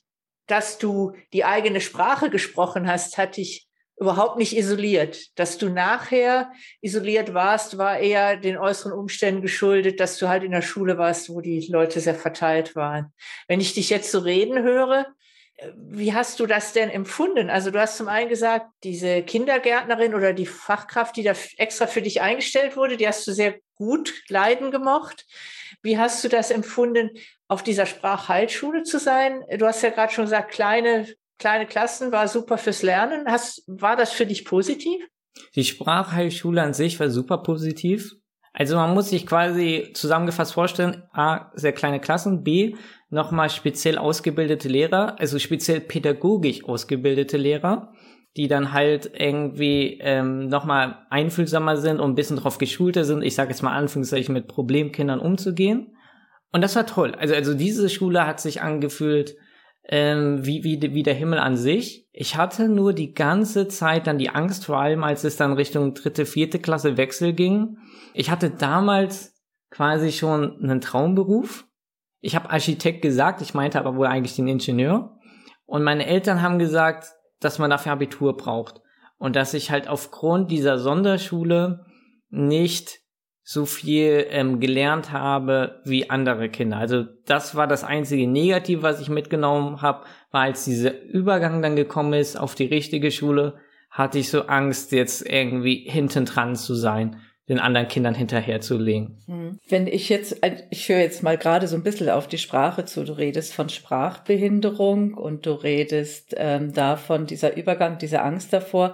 dass 0.51 0.77
du 0.77 1.13
die 1.33 1.45
eigene 1.45 1.81
Sprache 1.81 2.29
gesprochen 2.29 2.87
hast, 2.87 3.17
hat 3.17 3.37
dich 3.37 3.67
überhaupt 3.99 4.37
nicht 4.37 4.55
isoliert. 4.55 5.37
Dass 5.37 5.57
du 5.57 5.69
nachher 5.69 6.51
isoliert 6.81 7.33
warst, 7.33 7.77
war 7.77 7.99
eher 7.99 8.37
den 8.37 8.57
äußeren 8.57 8.93
Umständen 8.93 9.41
geschuldet, 9.41 9.99
dass 9.99 10.17
du 10.17 10.29
halt 10.29 10.43
in 10.43 10.51
der 10.51 10.61
Schule 10.61 10.97
warst, 10.97 11.29
wo 11.29 11.41
die 11.41 11.67
Leute 11.69 11.99
sehr 11.99 12.15
verteilt 12.15 12.75
waren. 12.75 13.13
Wenn 13.47 13.59
ich 13.59 13.73
dich 13.73 13.89
jetzt 13.89 14.11
so 14.11 14.19
reden 14.19 14.63
höre, 14.63 15.05
wie 15.75 16.13
hast 16.13 16.39
du 16.39 16.45
das 16.45 16.71
denn 16.71 16.89
empfunden? 16.89 17.49
Also 17.49 17.69
du 17.69 17.79
hast 17.81 17.97
zum 17.97 18.07
einen 18.07 18.29
gesagt, 18.29 18.67
diese 18.83 19.21
Kindergärtnerin 19.23 20.15
oder 20.15 20.31
die 20.31 20.45
Fachkraft, 20.45 21.17
die 21.17 21.23
da 21.23 21.33
extra 21.57 21.85
für 21.85 22.01
dich 22.01 22.21
eingestellt 22.21 22.77
wurde, 22.77 22.95
die 22.95 23.07
hast 23.07 23.27
du 23.27 23.33
sehr 23.33 23.55
gut 23.75 24.13
leiden 24.29 24.71
gemocht. 24.71 25.25
Wie 25.81 25.97
hast 25.97 26.23
du 26.23 26.29
das 26.29 26.51
empfunden, 26.51 27.11
auf 27.49 27.63
dieser 27.63 27.85
Sprachheilschule 27.85 28.83
zu 28.83 28.99
sein? 28.99 29.43
Du 29.57 29.65
hast 29.65 29.81
ja 29.81 29.89
gerade 29.89 30.13
schon 30.13 30.25
gesagt, 30.25 30.51
kleine, 30.51 31.07
kleine 31.37 31.65
Klassen 31.65 32.13
war 32.13 32.29
super 32.29 32.57
fürs 32.57 32.83
Lernen. 32.83 33.25
Hast, 33.27 33.63
war 33.67 33.97
das 33.97 34.13
für 34.13 34.25
dich 34.25 34.45
positiv? 34.45 35.03
Die 35.55 35.65
Sprachheilschule 35.65 36.61
an 36.61 36.73
sich 36.73 36.99
war 36.99 37.09
super 37.09 37.39
positiv. 37.39 38.13
Also 38.53 38.75
man 38.75 38.93
muss 38.93 39.09
sich 39.09 39.25
quasi 39.25 39.91
zusammengefasst 39.93 40.53
vorstellen, 40.53 41.03
A, 41.11 41.51
sehr 41.53 41.71
kleine 41.71 41.99
Klassen, 41.99 42.43
B, 42.43 42.75
nochmal 43.09 43.49
speziell 43.49 43.97
ausgebildete 43.97 44.67
Lehrer, 44.67 45.19
also 45.19 45.39
speziell 45.39 45.81
pädagogisch 45.81 46.63
ausgebildete 46.65 47.37
Lehrer, 47.37 47.93
die 48.37 48.47
dann 48.47 48.73
halt 48.73 49.11
irgendwie 49.13 49.99
ähm, 50.01 50.47
nochmal 50.47 51.05
einfühlsamer 51.09 51.77
sind 51.77 51.99
und 51.99 52.11
ein 52.11 52.15
bisschen 52.15 52.37
darauf 52.37 52.57
geschulter 52.57 53.05
sind, 53.05 53.23
ich 53.23 53.35
sage 53.35 53.51
jetzt 53.51 53.61
mal 53.61 53.75
Anführungszeichen, 53.75 54.33
mit 54.33 54.47
Problemkindern 54.47 55.19
umzugehen. 55.19 55.95
Und 56.51 56.61
das 56.61 56.75
war 56.75 56.85
toll. 56.85 57.13
Also, 57.15 57.35
also 57.35 57.53
diese 57.53 57.89
Schule 57.89 58.25
hat 58.25 58.39
sich 58.39 58.61
angefühlt 58.61 59.35
ähm, 59.87 60.45
wie, 60.45 60.63
wie, 60.63 60.81
wie 60.93 61.03
der 61.03 61.13
Himmel 61.13 61.39
an 61.39 61.57
sich. 61.57 62.07
Ich 62.11 62.35
hatte 62.35 62.69
nur 62.69 62.93
die 62.93 63.13
ganze 63.13 63.67
Zeit 63.67 64.07
dann 64.07 64.19
die 64.19 64.29
Angst, 64.29 64.65
vor 64.65 64.79
allem 64.79 65.03
als 65.03 65.23
es 65.23 65.35
dann 65.35 65.53
Richtung 65.53 65.95
dritte, 65.95 66.25
vierte 66.25 66.59
Klasse 66.59 66.97
Wechsel 66.97 67.33
ging. 67.33 67.77
Ich 68.13 68.29
hatte 68.29 68.51
damals 68.51 69.35
quasi 69.71 70.11
schon 70.11 70.61
einen 70.61 70.81
Traumberuf. 70.81 71.65
Ich 72.21 72.35
habe 72.35 72.51
Architekt 72.51 73.01
gesagt, 73.01 73.41
ich 73.41 73.53
meinte 73.53 73.79
aber 73.79 73.95
wohl 73.95 74.07
eigentlich 74.07 74.35
den 74.35 74.47
Ingenieur. 74.47 75.17
Und 75.65 75.83
meine 75.83 76.05
Eltern 76.05 76.41
haben 76.41 76.59
gesagt, 76.59 77.07
dass 77.39 77.59
man 77.59 77.69
dafür 77.69 77.93
Abitur 77.93 78.35
braucht. 78.35 78.81
Und 79.17 79.35
dass 79.35 79.53
ich 79.53 79.71
halt 79.71 79.87
aufgrund 79.87 80.51
dieser 80.51 80.77
Sonderschule 80.77 81.85
nicht 82.29 82.98
so 83.51 83.65
viel 83.65 84.27
ähm, 84.29 84.59
gelernt 84.59 85.11
habe 85.11 85.81
wie 85.83 86.11
andere 86.11 86.49
Kinder. 86.49 86.77
Also 86.77 87.05
das 87.25 87.55
war 87.55 87.65
das 87.65 87.83
einzige 87.83 88.27
Negative, 88.27 88.83
was 88.83 89.01
ich 89.01 89.09
mitgenommen 89.09 89.81
habe, 89.81 90.05
war 90.29 90.41
als 90.41 90.65
dieser 90.65 91.01
Übergang 91.01 91.63
dann 91.63 91.75
gekommen 91.75 92.13
ist 92.13 92.35
auf 92.35 92.53
die 92.53 92.67
richtige 92.67 93.09
Schule, 93.09 93.55
hatte 93.89 94.19
ich 94.19 94.29
so 94.29 94.43
Angst, 94.43 94.91
jetzt 94.91 95.27
irgendwie 95.27 95.83
hinten 95.89 96.25
dran 96.25 96.55
zu 96.55 96.75
sein 96.75 97.15
den 97.49 97.59
anderen 97.59 97.87
Kindern 97.87 98.13
hinterherzulegen. 98.13 99.17
Hm. 99.25 99.59
Wenn 99.67 99.87
ich 99.87 100.07
jetzt, 100.07 100.39
ich 100.69 100.87
höre 100.87 100.99
jetzt 100.99 101.23
mal 101.23 101.37
gerade 101.37 101.67
so 101.67 101.75
ein 101.75 101.83
bisschen 101.83 102.09
auf 102.09 102.27
die 102.27 102.37
Sprache 102.37 102.85
zu, 102.85 103.03
du 103.03 103.13
redest 103.13 103.53
von 103.53 103.69
Sprachbehinderung 103.69 105.15
und 105.15 105.47
du 105.47 105.51
redest 105.53 106.35
ähm, 106.37 106.73
davon, 106.73 107.25
dieser 107.25 107.57
Übergang, 107.57 107.97
diese 107.97 108.21
Angst 108.21 108.53
davor, 108.53 108.93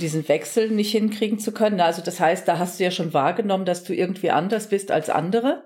diesen 0.00 0.28
Wechsel 0.28 0.68
nicht 0.68 0.90
hinkriegen 0.90 1.38
zu 1.38 1.52
können. 1.52 1.80
Also 1.80 2.02
das 2.02 2.18
heißt, 2.18 2.46
da 2.48 2.58
hast 2.58 2.80
du 2.80 2.84
ja 2.84 2.90
schon 2.90 3.14
wahrgenommen, 3.14 3.64
dass 3.64 3.84
du 3.84 3.94
irgendwie 3.94 4.30
anders 4.30 4.68
bist 4.68 4.90
als 4.90 5.08
andere. 5.08 5.64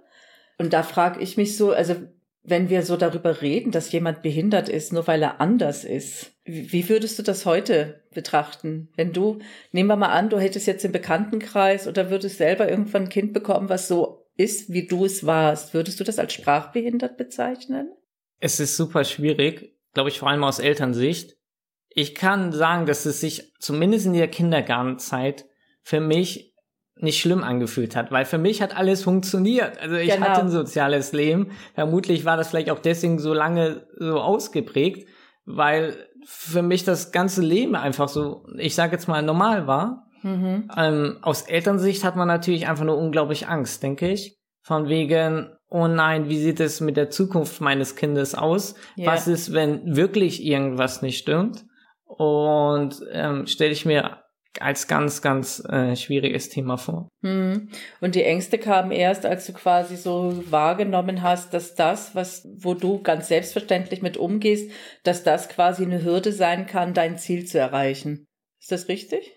Und 0.59 0.75
da 0.75 0.83
frage 0.83 1.21
ich 1.21 1.39
mich 1.39 1.57
so, 1.57 1.73
also 1.73 1.97
wenn 2.43 2.69
wir 2.69 2.83
so 2.83 2.97
darüber 2.97 3.41
reden, 3.41 3.73
dass 3.73 3.91
jemand 3.91 4.23
behindert 4.23 4.69
ist, 4.69 4.93
nur 4.93 5.07
weil 5.07 5.23
er 5.23 5.41
anders 5.41 5.85
ist, 5.85 6.36
wie 6.47 6.89
würdest 6.89 7.19
du 7.19 7.23
das 7.23 7.45
heute 7.45 8.03
betrachten? 8.15 8.89
Wenn 8.97 9.13
du, 9.13 9.41
nehmen 9.73 9.89
wir 9.89 9.97
mal 9.97 10.13
an, 10.13 10.31
du 10.31 10.39
hättest 10.39 10.67
jetzt 10.67 10.85
im 10.85 10.93
Bekanntenkreis 10.93 11.89
oder 11.89 12.11
würdest 12.11 12.39
selber 12.39 12.69
irgendwann 12.69 13.05
ein 13.05 13.09
Kind 13.09 13.33
bekommen, 13.33 13.69
was 13.69 13.89
so 13.89 14.27
ist, 14.37 14.73
wie 14.73 14.87
du 14.87 15.05
es 15.05 15.27
warst, 15.27 15.75
würdest 15.75 15.99
du 15.99 16.05
das 16.05 16.19
als 16.19 16.33
sprachbehindert 16.33 17.17
bezeichnen? 17.17 17.91
Es 18.39 18.61
ist 18.61 18.77
super 18.77 19.05
schwierig, 19.05 19.75
glaube 19.93 20.11
ich, 20.11 20.19
vor 20.19 20.29
allem 20.29 20.45
aus 20.45 20.59
Elternsicht. 20.59 21.37
Ich 21.89 22.15
kann 22.15 22.53
sagen, 22.53 22.87
dass 22.87 23.07
es 23.07 23.21
sich 23.21 23.55
zumindest 23.59 24.07
in 24.07 24.13
der 24.13 24.29
Kindergartenzeit 24.29 25.47
für 25.83 26.01
mich 26.01 26.55
nicht 26.99 27.21
schlimm 27.21 27.43
angefühlt 27.43 27.97
hat, 27.97 28.11
weil 28.11 28.25
für 28.25 28.39
mich 28.39 28.63
hat 28.63 28.77
alles 28.77 29.03
funktioniert. 29.03 29.79
Also 29.79 29.97
ich 29.97 30.11
genau. 30.11 30.27
hatte 30.27 30.43
ein 30.43 30.51
soziales 30.51 31.13
Leben. 31.13 31.51
Vermutlich 31.75 32.25
war 32.25 32.37
das 32.37 32.49
vielleicht 32.49 32.71
auch 32.71 32.79
deswegen 32.79 33.19
so 33.19 33.35
lange 33.35 33.87
so 33.99 34.21
ausgeprägt, 34.21 35.09
weil 35.45 35.97
für 36.27 36.63
mich 36.63 36.85
das 36.85 37.13
ganze 37.13 37.41
Leben 37.41 37.77
einfach 37.77 38.09
so, 38.09 38.45
ich 38.59 38.75
sage 38.75 38.93
jetzt 38.93 39.07
mal, 39.07 39.23
normal 39.23 39.67
war. 39.67 40.09
Mhm. 40.23 40.69
Ähm, 40.77 41.19
aus 41.23 41.43
Elternsicht 41.43 42.03
hat 42.03 42.17
man 42.17 42.27
natürlich 42.27 42.67
einfach 42.67 42.85
nur 42.85 42.99
unglaublich 42.99 43.47
Angst, 43.49 43.83
denke 43.83 44.11
ich. 44.11 44.37
Von 44.63 44.89
wegen, 44.89 45.57
oh 45.69 45.87
nein, 45.87 46.29
wie 46.29 46.39
sieht 46.39 46.59
es 46.59 46.81
mit 46.81 46.97
der 46.97 47.11
Zukunft 47.11 47.61
meines 47.61 47.95
Kindes 47.95 48.35
aus? 48.35 48.75
Yeah. 48.99 49.13
Was 49.13 49.29
ist, 49.29 49.53
wenn 49.53 49.95
wirklich 49.95 50.45
irgendwas 50.45 51.01
nicht 51.01 51.19
stimmt? 51.19 51.65
Und 52.05 53.01
ähm, 53.13 53.47
stelle 53.47 53.73
ich 53.73 53.87
mir 53.87 54.19
als 54.61 54.87
ganz, 54.87 55.23
ganz 55.23 55.63
äh, 55.69 55.97
schwieriges 55.97 56.49
Thema 56.49 56.77
vor. 56.77 57.09
Hm. 57.23 57.69
Und 58.01 58.15
die 58.15 58.25
Ängste 58.25 58.59
kamen 58.59 58.91
erst, 58.91 59.27
als 59.27 59.47
du 59.47 59.53
quasi 59.53 59.97
so 59.97 60.43
wahrgenommen 60.51 61.23
hast, 61.23 61.55
dass 61.55 61.75
das, 61.75 62.15
was, 62.15 62.49
wo 62.59 62.75
du 62.75 63.03
ganz 63.03 63.29
selbstverständlich 63.29 64.03
mit 64.03 64.17
umgehst, 64.17 64.71
dass 65.03 65.23
das 65.23 65.49
quasi 65.49 65.85
eine 65.85 66.05
Hürde 66.05 66.33
sein 66.33 66.67
kann, 66.67 66.95
dein 66.95 67.19
Ziel 67.19 67.45
zu 67.45 67.59
erreichen. 67.59 68.27
Ist 68.61 68.73
das 68.73 68.89
richtig? 68.89 69.33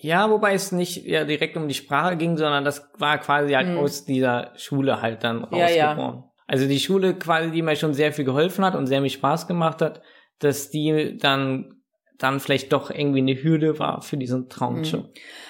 Ja, 0.00 0.30
wobei 0.30 0.54
es 0.54 0.72
nicht 0.72 1.04
ja, 1.06 1.24
direkt 1.24 1.56
um 1.56 1.68
die 1.68 1.74
Sprache 1.74 2.16
ging, 2.16 2.36
sondern 2.36 2.64
das 2.64 2.90
war 2.98 3.18
quasi 3.18 3.54
halt 3.54 3.68
hm. 3.68 3.78
aus 3.78 4.04
dieser 4.04 4.52
Schule 4.56 5.00
halt 5.00 5.24
dann 5.24 5.44
rausgeboren. 5.44 5.76
Ja, 5.76 5.96
ja. 5.96 6.24
Also 6.46 6.68
die 6.68 6.78
Schule 6.78 7.14
quasi, 7.14 7.50
die 7.50 7.62
mir 7.62 7.76
schon 7.76 7.94
sehr 7.94 8.12
viel 8.12 8.24
geholfen 8.24 8.64
hat 8.64 8.74
und 8.74 8.86
sehr 8.86 9.00
viel 9.00 9.10
Spaß 9.10 9.48
gemacht 9.48 9.82
hat, 9.82 10.02
dass 10.38 10.70
die 10.70 11.16
dann 11.18 11.75
dann 12.18 12.40
vielleicht 12.40 12.72
doch 12.72 12.90
irgendwie 12.90 13.18
eine 13.18 13.42
Hürde 13.42 13.78
war 13.78 14.02
für 14.02 14.16
diesen 14.16 14.48
Traumjob. 14.48 15.02
Mhm. 15.02 15.08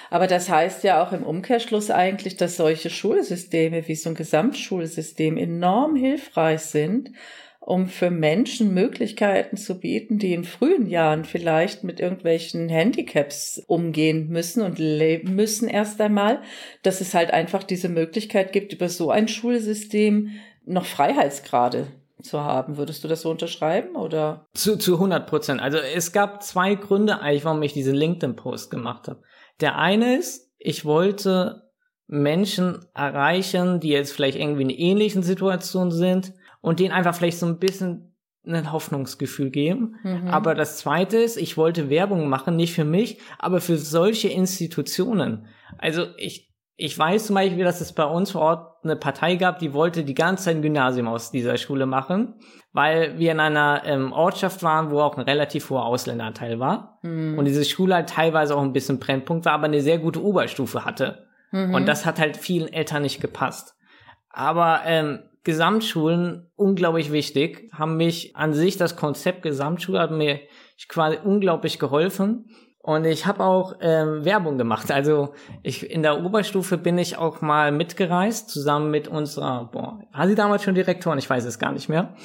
Aber 0.09 0.27
das 0.27 0.49
heißt 0.49 0.83
ja 0.83 1.05
auch 1.05 1.11
im 1.11 1.23
Umkehrschluss 1.23 1.91
eigentlich, 1.91 2.37
dass 2.37 2.57
solche 2.57 2.89
Schulsysteme 2.89 3.87
wie 3.87 3.95
so 3.95 4.09
ein 4.09 4.15
Gesamtschulsystem 4.15 5.37
enorm 5.37 5.95
hilfreich 5.95 6.61
sind, 6.61 7.11
um 7.59 7.87
für 7.87 8.09
Menschen 8.09 8.73
Möglichkeiten 8.73 9.57
zu 9.57 9.79
bieten, 9.79 10.19
die 10.19 10.33
in 10.33 10.45
frühen 10.45 10.87
Jahren 10.87 11.25
vielleicht 11.25 11.83
mit 11.83 11.99
irgendwelchen 11.99 12.69
Handicaps 12.69 13.61
umgehen 13.67 14.29
müssen 14.29 14.61
und 14.61 14.79
leben 14.79 15.35
müssen 15.35 15.67
erst 15.67 15.99
einmal, 15.99 16.41
dass 16.83 17.01
es 17.01 17.13
halt 17.13 17.31
einfach 17.31 17.63
diese 17.63 17.89
Möglichkeit 17.89 18.53
gibt, 18.53 18.71
über 18.71 18.87
so 18.87 19.11
ein 19.11 19.27
Schulsystem 19.27 20.31
noch 20.65 20.85
Freiheitsgrade 20.85 21.87
zu 22.27 22.41
haben. 22.41 22.77
Würdest 22.77 23.03
du 23.03 23.07
das 23.07 23.21
so 23.21 23.31
unterschreiben 23.31 23.95
oder? 23.95 24.45
Zu, 24.53 24.77
zu 24.77 24.95
100 24.95 25.27
Prozent. 25.27 25.61
Also 25.61 25.77
es 25.77 26.11
gab 26.11 26.43
zwei 26.43 26.75
Gründe 26.75 27.19
eigentlich, 27.19 27.45
warum 27.45 27.61
ich 27.63 27.73
diesen 27.73 27.95
LinkedIn-Post 27.95 28.69
gemacht 28.69 29.07
habe. 29.07 29.21
Der 29.59 29.77
eine 29.77 30.17
ist, 30.17 30.51
ich 30.59 30.85
wollte 30.85 31.63
Menschen 32.07 32.85
erreichen, 32.93 33.79
die 33.79 33.89
jetzt 33.89 34.13
vielleicht 34.13 34.37
irgendwie 34.37 34.63
in 34.63 34.69
ähnlichen 34.69 35.23
Situationen 35.23 35.91
sind 35.91 36.33
und 36.61 36.79
denen 36.79 36.93
einfach 36.93 37.15
vielleicht 37.15 37.39
so 37.39 37.45
ein 37.45 37.59
bisschen 37.59 38.15
ein 38.45 38.71
Hoffnungsgefühl 38.71 39.49
geben. 39.49 39.95
Mhm. 40.03 40.27
Aber 40.27 40.55
das 40.55 40.77
zweite 40.77 41.17
ist, 41.17 41.37
ich 41.37 41.57
wollte 41.57 41.89
Werbung 41.89 42.29
machen, 42.29 42.55
nicht 42.55 42.73
für 42.73 42.85
mich, 42.85 43.19
aber 43.39 43.59
für 43.59 43.77
solche 43.77 44.29
Institutionen. 44.29 45.47
Also 45.77 46.05
ich, 46.17 46.46
ich 46.79 46.97
weiß 46.97 47.25
zum 47.25 47.33
Beispiel, 47.33 47.63
dass 47.63 47.81
es 47.81 47.91
bei 47.91 48.05
uns 48.05 48.31
vor 48.31 48.41
Ort 48.41 48.75
eine 48.83 48.95
Partei 48.95 49.35
gab, 49.35 49.57
die 49.57 49.73
wollte 49.73 50.03
die 50.03 50.13
ganze 50.13 50.45
Zeit 50.45 50.57
ein 50.57 50.61
Gymnasium 50.61 51.07
aus 51.07 51.31
dieser 51.31 51.57
Schule 51.57 51.87
machen, 51.87 52.35
weil 52.71 53.17
wir 53.17 53.31
in 53.31 53.39
einer 53.39 53.81
ähm, 53.83 54.13
Ortschaft 54.13 54.61
waren, 54.61 54.91
wo 54.91 55.01
auch 55.01 55.17
ein 55.17 55.23
relativ 55.23 55.71
hoher 55.71 55.85
Ausländeranteil 55.85 56.59
war. 56.59 56.99
Mhm. 57.01 57.35
Und 57.35 57.45
diese 57.45 57.65
Schule 57.65 57.95
halt 57.95 58.09
teilweise 58.09 58.55
auch 58.55 58.61
ein 58.61 58.73
bisschen 58.73 58.99
Brennpunkt 58.99 59.45
war, 59.45 59.53
aber 59.53 59.65
eine 59.65 59.81
sehr 59.81 59.97
gute 59.97 60.23
Oberstufe 60.23 60.85
hatte. 60.85 61.25
Mhm. 61.51 61.73
Und 61.73 61.87
das 61.87 62.05
hat 62.05 62.19
halt 62.19 62.37
vielen 62.37 62.71
Eltern 62.71 63.01
nicht 63.01 63.21
gepasst. 63.21 63.75
Aber 64.29 64.81
ähm, 64.85 65.23
Gesamtschulen, 65.43 66.51
unglaublich 66.55 67.11
wichtig, 67.11 67.71
haben 67.73 67.97
mich 67.97 68.35
an 68.35 68.53
sich, 68.53 68.77
das 68.77 68.95
Konzept 68.95 69.41
Gesamtschule 69.41 69.99
hat 69.99 70.11
mir 70.11 70.41
quasi 70.87 71.17
unglaublich 71.23 71.79
geholfen 71.79 72.45
und 72.87 73.03
ich 73.03 73.25
habe 73.25 73.43
auch 73.43 73.75
ähm, 73.81 74.23
Werbung 74.23 74.57
gemacht. 74.57 74.91
Also 74.91 75.33
ich 75.61 75.91
in 75.91 76.03
der 76.03 76.23
Oberstufe 76.23 76.77
bin 76.77 76.97
ich 76.97 77.17
auch 77.17 77.41
mal 77.41 77.73
mitgereist, 77.73 78.49
zusammen 78.49 78.91
mit 78.91 79.09
unserer, 79.09 79.65
boah, 79.73 79.99
war 80.13 80.25
sie 80.25 80.35
damals 80.35 80.63
schon 80.63 80.73
Direktorin? 80.73 81.19
Ich 81.19 81.29
weiß 81.29 81.43
es 81.43 81.59
gar 81.59 81.73
nicht 81.73 81.89
mehr. 81.89 82.15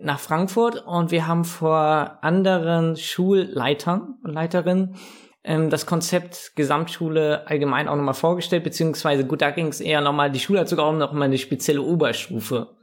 Nach 0.00 0.18
Frankfurt 0.18 0.84
und 0.84 1.12
wir 1.12 1.28
haben 1.28 1.44
vor 1.44 2.18
anderen 2.20 2.96
Schulleitern 2.96 4.16
und 4.24 4.32
Leiterinnen 4.32 4.96
ähm, 5.44 5.70
das 5.70 5.86
Konzept 5.86 6.50
Gesamtschule 6.56 7.46
allgemein 7.46 7.86
auch 7.86 7.94
nochmal 7.94 8.12
vorgestellt, 8.14 8.64
beziehungsweise 8.64 9.24
gut, 9.24 9.40
da 9.40 9.52
ging 9.52 9.68
es 9.68 9.80
eher 9.80 10.00
nochmal, 10.00 10.32
die 10.32 10.40
Schule 10.40 10.58
hat 10.58 10.68
sogar 10.68 10.86
auch 10.86 10.92
noch 10.92 11.12
mal 11.12 11.26
eine 11.26 11.38
spezielle 11.38 11.82
Oberstufe, 11.82 12.76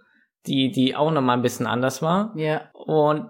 die, 0.48 0.72
die 0.72 0.96
auch 0.96 1.12
nochmal 1.12 1.36
ein 1.36 1.44
bisschen 1.44 1.68
anders 1.68 2.02
war. 2.02 2.32
Ja. 2.38 2.70
Und 2.74 3.30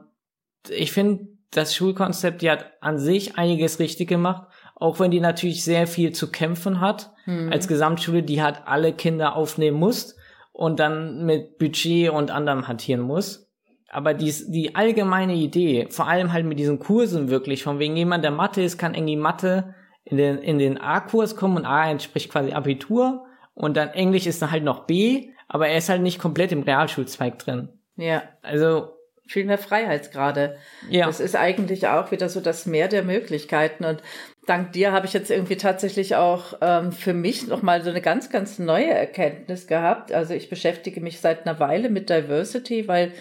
ich 0.69 0.91
finde, 0.91 1.34
das 1.57 1.75
Schulkonzept, 1.75 2.41
die 2.41 2.51
hat 2.51 2.73
an 2.81 2.97
sich 2.97 3.37
einiges 3.37 3.79
richtig 3.79 4.07
gemacht, 4.09 4.47
auch 4.75 4.99
wenn 4.99 5.11
die 5.11 5.19
natürlich 5.19 5.63
sehr 5.63 5.87
viel 5.87 6.11
zu 6.11 6.31
kämpfen 6.31 6.79
hat. 6.81 7.11
Mhm. 7.25 7.51
Als 7.51 7.67
Gesamtschule, 7.67 8.23
die 8.23 8.41
hat 8.41 8.67
alle 8.67 8.93
Kinder 8.93 9.35
aufnehmen 9.35 9.77
muss 9.77 10.15
und 10.51 10.79
dann 10.79 11.25
mit 11.25 11.57
Budget 11.57 12.09
und 12.09 12.31
anderem 12.31 12.67
hantieren 12.67 13.01
muss. 13.01 13.49
Aber 13.89 14.13
dies, 14.13 14.51
die 14.51 14.75
allgemeine 14.75 15.35
Idee, 15.35 15.87
vor 15.89 16.07
allem 16.07 16.33
halt 16.33 16.45
mit 16.45 16.59
diesen 16.59 16.79
Kursen 16.79 17.29
wirklich, 17.29 17.63
von 17.63 17.79
wegen 17.79 17.95
jemand, 17.95 18.23
der 18.23 18.31
Mathe 18.31 18.61
ist, 18.61 18.77
kann 18.77 18.93
irgendwie 18.93 19.15
Mathe 19.15 19.73
in 20.03 20.17
den, 20.17 20.37
in 20.39 20.59
den 20.59 20.79
A-Kurs 20.79 21.35
kommen 21.35 21.57
und 21.57 21.65
A 21.65 21.89
entspricht 21.89 22.31
quasi 22.31 22.51
Abitur 22.51 23.25
und 23.53 23.77
dann 23.77 23.89
Englisch 23.89 24.27
ist 24.27 24.41
dann 24.41 24.51
halt 24.51 24.63
noch 24.63 24.85
B, 24.85 25.29
aber 25.47 25.67
er 25.67 25.77
ist 25.77 25.89
halt 25.89 26.01
nicht 26.01 26.19
komplett 26.19 26.51
im 26.51 26.63
Realschulzweig 26.63 27.39
drin. 27.39 27.69
Ja. 27.95 28.23
Also 28.41 28.94
viel 29.27 29.45
mehr 29.45 29.57
Freiheitsgrade. 29.57 30.57
Ja. 30.89 31.07
Das 31.07 31.19
ist 31.19 31.35
eigentlich 31.35 31.87
auch 31.87 32.11
wieder 32.11 32.29
so 32.29 32.41
das 32.41 32.65
Meer 32.65 32.87
der 32.87 33.03
Möglichkeiten. 33.03 33.85
Und 33.85 34.01
dank 34.45 34.73
dir 34.73 34.91
habe 34.91 35.07
ich 35.07 35.13
jetzt 35.13 35.31
irgendwie 35.31 35.57
tatsächlich 35.57 36.15
auch 36.15 36.55
ähm, 36.61 36.91
für 36.91 37.13
mich 37.13 37.47
nochmal 37.47 37.83
so 37.83 37.89
eine 37.89 38.01
ganz, 38.01 38.29
ganz 38.29 38.59
neue 38.59 38.89
Erkenntnis 38.89 39.67
gehabt. 39.67 40.11
Also 40.11 40.33
ich 40.33 40.49
beschäftige 40.49 41.01
mich 41.01 41.19
seit 41.19 41.45
einer 41.45 41.59
Weile 41.59 41.89
mit 41.89 42.09
Diversity, 42.09 42.87
weil 42.87 43.11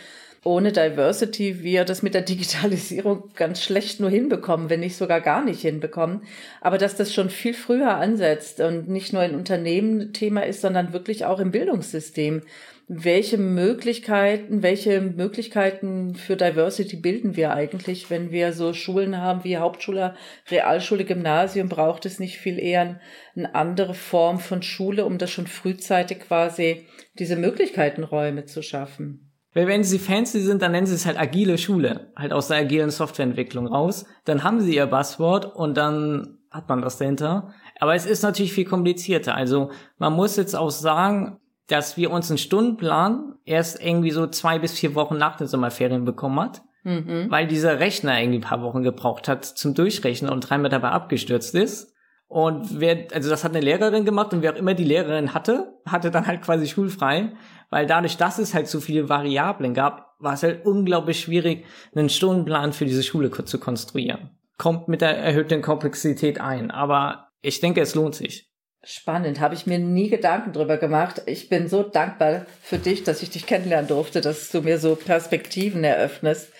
ohne 0.44 0.72
Diversity 0.72 1.62
wir 1.62 1.86
das 1.86 2.02
mit 2.02 2.12
der 2.12 2.20
Digitalisierung 2.20 3.30
ganz 3.34 3.62
schlecht 3.62 3.98
nur 4.00 4.10
hinbekommen, 4.10 4.68
wenn 4.68 4.80
nicht 4.80 4.96
sogar 4.96 5.22
gar 5.22 5.42
nicht 5.42 5.62
hinbekommen. 5.62 6.22
Aber 6.60 6.76
dass 6.76 6.96
das 6.96 7.14
schon 7.14 7.30
viel 7.30 7.54
früher 7.54 7.96
ansetzt 7.96 8.60
und 8.60 8.88
nicht 8.88 9.14
nur 9.14 9.24
in 9.24 9.34
Unternehmen 9.34 10.12
Thema 10.12 10.44
ist, 10.44 10.60
sondern 10.60 10.92
wirklich 10.92 11.24
auch 11.24 11.40
im 11.40 11.50
Bildungssystem. 11.50 12.42
Welche 12.86 13.38
Möglichkeiten, 13.38 14.62
welche 14.62 15.00
Möglichkeiten 15.00 16.14
für 16.14 16.36
Diversity 16.36 16.96
bilden 16.96 17.34
wir 17.34 17.54
eigentlich, 17.54 18.10
wenn 18.10 18.30
wir 18.30 18.52
so 18.52 18.74
Schulen 18.74 19.18
haben 19.18 19.42
wie 19.42 19.56
Hauptschule, 19.56 20.14
Realschule, 20.50 21.04
Gymnasium? 21.04 21.70
Braucht 21.70 22.04
es 22.04 22.18
nicht 22.18 22.38
viel 22.38 22.58
eher 22.58 23.00
eine 23.34 23.54
andere 23.54 23.94
Form 23.94 24.38
von 24.38 24.62
Schule, 24.62 25.06
um 25.06 25.16
das 25.16 25.30
schon 25.30 25.46
frühzeitig 25.46 26.20
quasi 26.20 26.86
diese 27.18 27.36
Möglichkeitenräume 27.36 28.44
zu 28.44 28.62
schaffen? 28.62 29.30
Wenn 29.54 29.84
sie 29.84 30.00
fancy 30.00 30.40
sind, 30.40 30.60
dann 30.60 30.72
nennen 30.72 30.86
sie 30.86 30.96
es 30.96 31.06
halt 31.06 31.18
agile 31.18 31.58
Schule, 31.58 32.12
halt 32.16 32.32
aus 32.32 32.48
der 32.48 32.58
agilen 32.58 32.90
Softwareentwicklung 32.90 33.66
raus. 33.66 34.04
Dann 34.24 34.42
haben 34.42 34.60
sie 34.60 34.74
ihr 34.74 34.86
Buzzword 34.86 35.46
und 35.46 35.76
dann 35.76 36.38
hat 36.50 36.68
man 36.68 36.82
das 36.82 36.98
dahinter. 36.98 37.54
Aber 37.80 37.94
es 37.94 38.04
ist 38.04 38.22
natürlich 38.22 38.52
viel 38.52 38.64
komplizierter. 38.64 39.34
Also 39.34 39.70
man 39.96 40.12
muss 40.12 40.36
jetzt 40.36 40.54
auch 40.54 40.70
sagen, 40.70 41.38
dass 41.68 41.96
wir 41.96 42.10
uns 42.10 42.30
einen 42.30 42.38
Stundenplan 42.38 43.34
erst 43.44 43.82
irgendwie 43.82 44.10
so 44.10 44.26
zwei 44.26 44.58
bis 44.58 44.78
vier 44.78 44.94
Wochen 44.94 45.16
nach 45.16 45.36
den 45.36 45.46
Sommerferien 45.46 46.04
bekommen 46.04 46.40
hat. 46.40 46.62
Mhm. 46.82 47.26
Weil 47.30 47.46
dieser 47.46 47.80
Rechner 47.80 48.20
irgendwie 48.20 48.38
ein 48.38 48.42
paar 48.42 48.62
Wochen 48.62 48.82
gebraucht 48.82 49.26
hat 49.26 49.44
zum 49.44 49.74
Durchrechnen 49.74 50.30
und 50.30 50.40
dreimal 50.40 50.70
dabei 50.70 50.90
abgestürzt 50.90 51.54
ist. 51.54 51.94
Und 52.26 52.80
wer, 52.80 53.06
also 53.12 53.30
das 53.30 53.44
hat 53.44 53.52
eine 53.52 53.64
Lehrerin 53.64 54.04
gemacht 54.04 54.32
und 54.34 54.42
wer 54.42 54.52
auch 54.52 54.58
immer 54.58 54.74
die 54.74 54.84
Lehrerin 54.84 55.32
hatte, 55.32 55.78
hatte 55.86 56.10
dann 56.10 56.26
halt 56.26 56.42
quasi 56.42 56.66
schulfrei 56.66 57.32
weil 57.74 57.86
dadurch, 57.86 58.16
dass 58.16 58.38
es 58.38 58.54
halt 58.54 58.68
so 58.68 58.78
viele 58.78 59.08
Variablen 59.08 59.74
gab, 59.74 60.14
war 60.20 60.34
es 60.34 60.44
halt 60.44 60.64
unglaublich 60.64 61.18
schwierig, 61.18 61.66
einen 61.92 62.08
Stundenplan 62.08 62.72
für 62.72 62.84
diese 62.84 63.02
Schule 63.02 63.32
zu 63.32 63.58
konstruieren. 63.58 64.30
Kommt 64.58 64.86
mit 64.86 65.00
der 65.00 65.18
erhöhten 65.18 65.60
Komplexität 65.60 66.40
ein, 66.40 66.70
aber 66.70 67.30
ich 67.40 67.58
denke, 67.58 67.80
es 67.80 67.96
lohnt 67.96 68.14
sich. 68.14 68.53
Spannend, 68.86 69.40
habe 69.40 69.54
ich 69.54 69.66
mir 69.66 69.78
nie 69.78 70.10
Gedanken 70.10 70.52
drüber 70.52 70.76
gemacht. 70.76 71.22
Ich 71.26 71.48
bin 71.48 71.68
so 71.68 71.82
dankbar 71.82 72.44
für 72.62 72.78
dich, 72.78 73.02
dass 73.02 73.22
ich 73.22 73.30
dich 73.30 73.46
kennenlernen 73.46 73.88
durfte, 73.88 74.20
dass 74.20 74.50
du 74.50 74.60
mir 74.60 74.78
so 74.78 74.94
Perspektiven 74.94 75.84
eröffnest, 75.84 76.52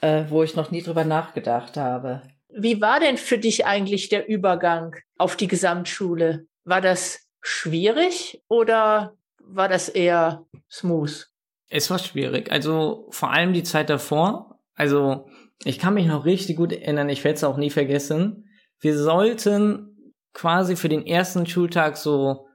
äh, 0.00 0.24
wo 0.28 0.42
ich 0.42 0.54
noch 0.54 0.70
nie 0.70 0.82
drüber 0.82 1.04
nachgedacht 1.04 1.76
habe. 1.76 2.22
Wie 2.54 2.80
war 2.80 3.00
denn 3.00 3.16
für 3.16 3.38
dich 3.38 3.66
eigentlich 3.66 4.08
der 4.08 4.28
Übergang 4.28 4.94
auf 5.18 5.36
die 5.36 5.48
Gesamtschule? 5.48 6.46
War 6.64 6.80
das 6.80 7.26
schwierig 7.40 8.42
oder 8.48 9.14
war 9.40 9.68
das 9.68 9.88
eher 9.88 10.44
smooth? 10.70 11.26
Es 11.68 11.90
war 11.90 11.98
schwierig. 11.98 12.52
Also 12.52 13.08
vor 13.10 13.32
allem 13.32 13.52
die 13.52 13.62
Zeit 13.64 13.90
davor. 13.90 14.60
Also 14.74 15.26
ich 15.64 15.78
kann 15.78 15.94
mich 15.94 16.06
noch 16.06 16.24
richtig 16.24 16.56
gut 16.56 16.72
erinnern, 16.72 17.08
ich 17.08 17.24
werde 17.24 17.36
es 17.36 17.44
auch 17.44 17.56
nie 17.56 17.70
vergessen. 17.70 18.48
Wir 18.78 18.98
sollten 18.98 19.91
quasi 20.32 20.76
für 20.76 20.88
den 20.88 21.06
ersten 21.06 21.46
Schultag 21.46 21.96
so 21.96 22.46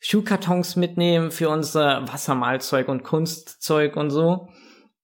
Schuhkartons 0.00 0.76
mitnehmen 0.76 1.30
für 1.30 1.50
unser 1.50 2.08
Wassermalzeug 2.10 2.88
und 2.88 3.02
Kunstzeug 3.02 3.96
und 3.96 4.10
so. 4.10 4.48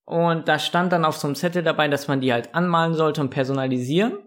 Und 0.05 0.49
da 0.49 0.59
stand 0.59 0.93
dann 0.93 1.05
auf 1.05 1.17
so 1.17 1.27
einem 1.27 1.35
Zettel 1.35 1.63
dabei, 1.63 1.89
dass 1.89 2.09
man 2.09 2.21
die 2.21 2.33
halt 2.33 2.55
anmalen 2.55 2.95
sollte 2.95 3.21
und 3.21 3.31
personalisieren. 3.31 4.19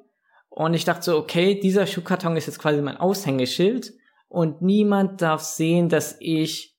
Und 0.49 0.73
ich 0.73 0.85
dachte 0.85 1.03
so, 1.03 1.17
okay, 1.17 1.59
dieser 1.59 1.87
Schuhkarton 1.87 2.35
ist 2.35 2.47
jetzt 2.47 2.59
quasi 2.59 2.81
mein 2.81 2.97
Aushängeschild 2.97 3.93
und 4.27 4.61
niemand 4.61 5.21
darf 5.21 5.41
sehen, 5.41 5.89
dass 5.89 6.17
ich 6.19 6.77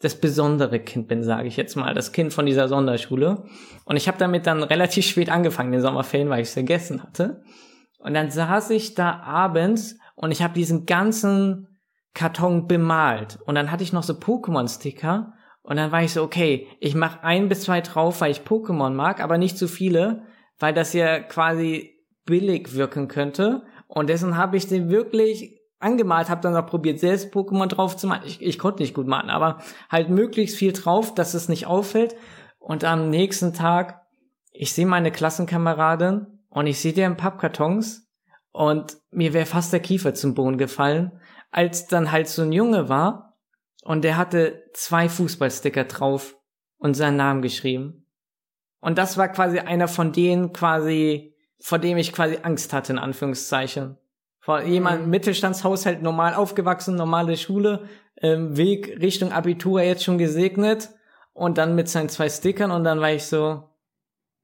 das 0.00 0.16
besondere 0.16 0.80
Kind 0.80 1.06
bin, 1.06 1.22
sage 1.22 1.46
ich 1.46 1.56
jetzt 1.56 1.76
mal, 1.76 1.94
das 1.94 2.12
Kind 2.12 2.32
von 2.32 2.44
dieser 2.44 2.68
Sonderschule. 2.68 3.44
Und 3.84 3.96
ich 3.96 4.08
habe 4.08 4.18
damit 4.18 4.46
dann 4.46 4.64
relativ 4.64 5.06
spät 5.06 5.30
angefangen, 5.30 5.72
den 5.72 5.80
Sommerferien, 5.80 6.28
weil 6.28 6.42
ich 6.42 6.48
es 6.48 6.54
vergessen 6.54 7.02
hatte. 7.02 7.42
Und 7.98 8.14
dann 8.14 8.30
saß 8.30 8.70
ich 8.70 8.94
da 8.94 9.20
abends 9.20 9.96
und 10.14 10.30
ich 10.30 10.42
habe 10.42 10.54
diesen 10.54 10.86
ganzen 10.86 11.68
Karton 12.14 12.66
bemalt. 12.66 13.38
Und 13.46 13.54
dann 13.54 13.70
hatte 13.70 13.82
ich 13.82 13.92
noch 13.92 14.02
so 14.02 14.14
Pokémon-Sticker. 14.14 15.32
Und 15.62 15.76
dann 15.76 15.92
war 15.92 16.02
ich 16.02 16.12
so, 16.12 16.22
okay, 16.22 16.66
ich 16.80 16.94
mache 16.94 17.22
ein 17.22 17.48
bis 17.48 17.62
zwei 17.62 17.80
drauf, 17.80 18.20
weil 18.20 18.32
ich 18.32 18.40
Pokémon 18.40 18.90
mag, 18.90 19.22
aber 19.22 19.38
nicht 19.38 19.56
zu 19.56 19.68
viele, 19.68 20.26
weil 20.58 20.74
das 20.74 20.92
ja 20.92 21.20
quasi 21.20 22.04
billig 22.26 22.74
wirken 22.74 23.08
könnte. 23.08 23.62
Und 23.86 24.08
dessen 24.08 24.36
habe 24.36 24.56
ich 24.56 24.66
den 24.66 24.90
wirklich 24.90 25.60
angemalt, 25.78 26.30
habe 26.30 26.40
dann 26.40 26.56
auch 26.56 26.66
probiert, 26.66 27.00
selbst 27.00 27.32
Pokémon 27.32 27.66
drauf 27.66 27.96
zu 27.96 28.06
malen. 28.06 28.22
Ich, 28.26 28.40
ich 28.40 28.58
konnte 28.58 28.82
nicht 28.82 28.94
gut 28.94 29.06
malen, 29.06 29.30
aber 29.30 29.58
halt 29.90 30.10
möglichst 30.10 30.56
viel 30.56 30.72
drauf, 30.72 31.14
dass 31.14 31.34
es 31.34 31.48
nicht 31.48 31.66
auffällt. 31.66 32.14
Und 32.58 32.84
am 32.84 33.10
nächsten 33.10 33.52
Tag, 33.52 34.02
ich 34.52 34.72
sehe 34.72 34.86
meine 34.86 35.10
Klassenkameradin 35.10 36.26
und 36.48 36.66
ich 36.66 36.80
sehe 36.80 36.92
deren 36.92 37.16
Pappkartons 37.16 38.08
und 38.52 38.98
mir 39.10 39.32
wäre 39.32 39.46
fast 39.46 39.72
der 39.72 39.80
Kiefer 39.80 40.14
zum 40.14 40.34
Boden 40.34 40.58
gefallen, 40.58 41.20
als 41.50 41.86
dann 41.86 42.12
halt 42.12 42.28
so 42.28 42.42
ein 42.42 42.52
Junge 42.52 42.88
war 42.88 43.38
und 43.82 44.04
der 44.04 44.16
hatte 44.16 44.62
zwei 44.74 45.08
Fußballsticker 45.08 45.84
drauf 45.84 46.36
und 46.78 46.94
seinen 46.94 47.16
Namen 47.16 47.42
geschrieben. 47.42 48.06
Und 48.80 48.98
das 48.98 49.16
war 49.16 49.28
quasi 49.28 49.58
einer 49.58 49.88
von 49.88 50.12
denen 50.12 50.52
quasi, 50.52 51.36
vor 51.60 51.78
dem 51.78 51.96
ich 51.96 52.12
quasi 52.12 52.38
Angst 52.42 52.72
hatte, 52.72 52.92
in 52.92 52.98
Anführungszeichen. 52.98 53.96
Von 54.40 54.66
jemand 54.66 55.04
mhm. 55.04 55.10
Mittelstandshaushalt 55.10 56.02
normal 56.02 56.34
aufgewachsen, 56.34 56.96
normale 56.96 57.36
Schule, 57.36 57.88
ähm, 58.20 58.56
Weg 58.56 59.00
Richtung 59.00 59.30
Abitur 59.30 59.82
jetzt 59.82 60.02
schon 60.02 60.18
gesegnet 60.18 60.90
und 61.32 61.58
dann 61.58 61.76
mit 61.76 61.88
seinen 61.88 62.08
zwei 62.08 62.28
Stickern 62.28 62.72
und 62.72 62.82
dann 62.84 63.00
war 63.00 63.12
ich 63.12 63.24
so, 63.24 63.70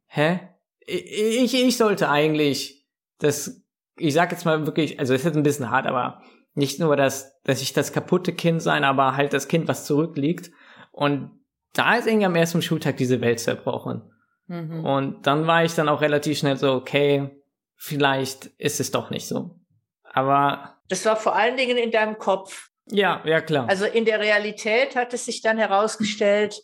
hä? 0.07 0.40
Ich, 0.87 1.55
ich 1.55 1.77
sollte 1.77 2.09
eigentlich 2.09 2.87
das, 3.18 3.62
ich 3.99 4.15
sag 4.15 4.31
jetzt 4.33 4.45
mal 4.45 4.67
wirklich, 4.67 4.99
also 4.99 5.15
es 5.15 5.25
ist 5.25 5.37
ein 5.37 5.43
bisschen 5.43 5.71
hart, 5.71 5.87
aber 5.87 6.23
nicht 6.55 6.81
nur 6.81 6.97
das, 6.97 7.41
dass 7.45 7.63
ich 7.63 7.73
das 7.73 7.93
kaputte 7.93 8.33
Kind 8.33 8.63
sein, 8.63 8.85
aber 8.85 9.17
halt 9.17 9.33
das 9.33 9.49
Kind, 9.49 9.69
was 9.69 9.85
zurückliegt. 9.85 10.51
Und 10.93 11.31
da 11.75 11.97
ist 11.97 12.07
irgendwie 12.07 12.27
am 12.27 12.35
ersten 12.35 12.63
Schultag 12.63 12.97
diese 12.97 13.21
Welt 13.21 13.41
zerbrochen. 13.41 14.13
Mhm. 14.47 14.85
Und 14.85 15.27
dann 15.27 15.47
war 15.47 15.65
ich 15.65 15.75
dann 15.75 15.89
auch 15.89 16.01
relativ 16.01 16.39
schnell 16.39 16.57
so, 16.57 16.73
okay, 16.73 17.31
vielleicht 17.77 18.47
ist 18.59 18.81
es 18.81 18.91
doch 18.91 19.11
nicht 19.11 19.29
so. 19.29 19.61
Aber. 20.03 20.77
Das 20.89 21.05
war 21.05 21.17
vor 21.17 21.37
allen 21.37 21.57
Dingen 21.57 21.77
in 21.77 21.91
deinem 21.91 22.19
Kopf. 22.19 22.71
Ja, 22.91 23.23
ja, 23.25 23.41
klar. 23.41 23.69
Also 23.69 23.85
in 23.85 24.05
der 24.05 24.19
Realität 24.19 24.97
hat 24.97 25.13
es 25.13 25.27
sich 25.27 25.43
dann 25.43 25.59
herausgestellt, 25.59 26.61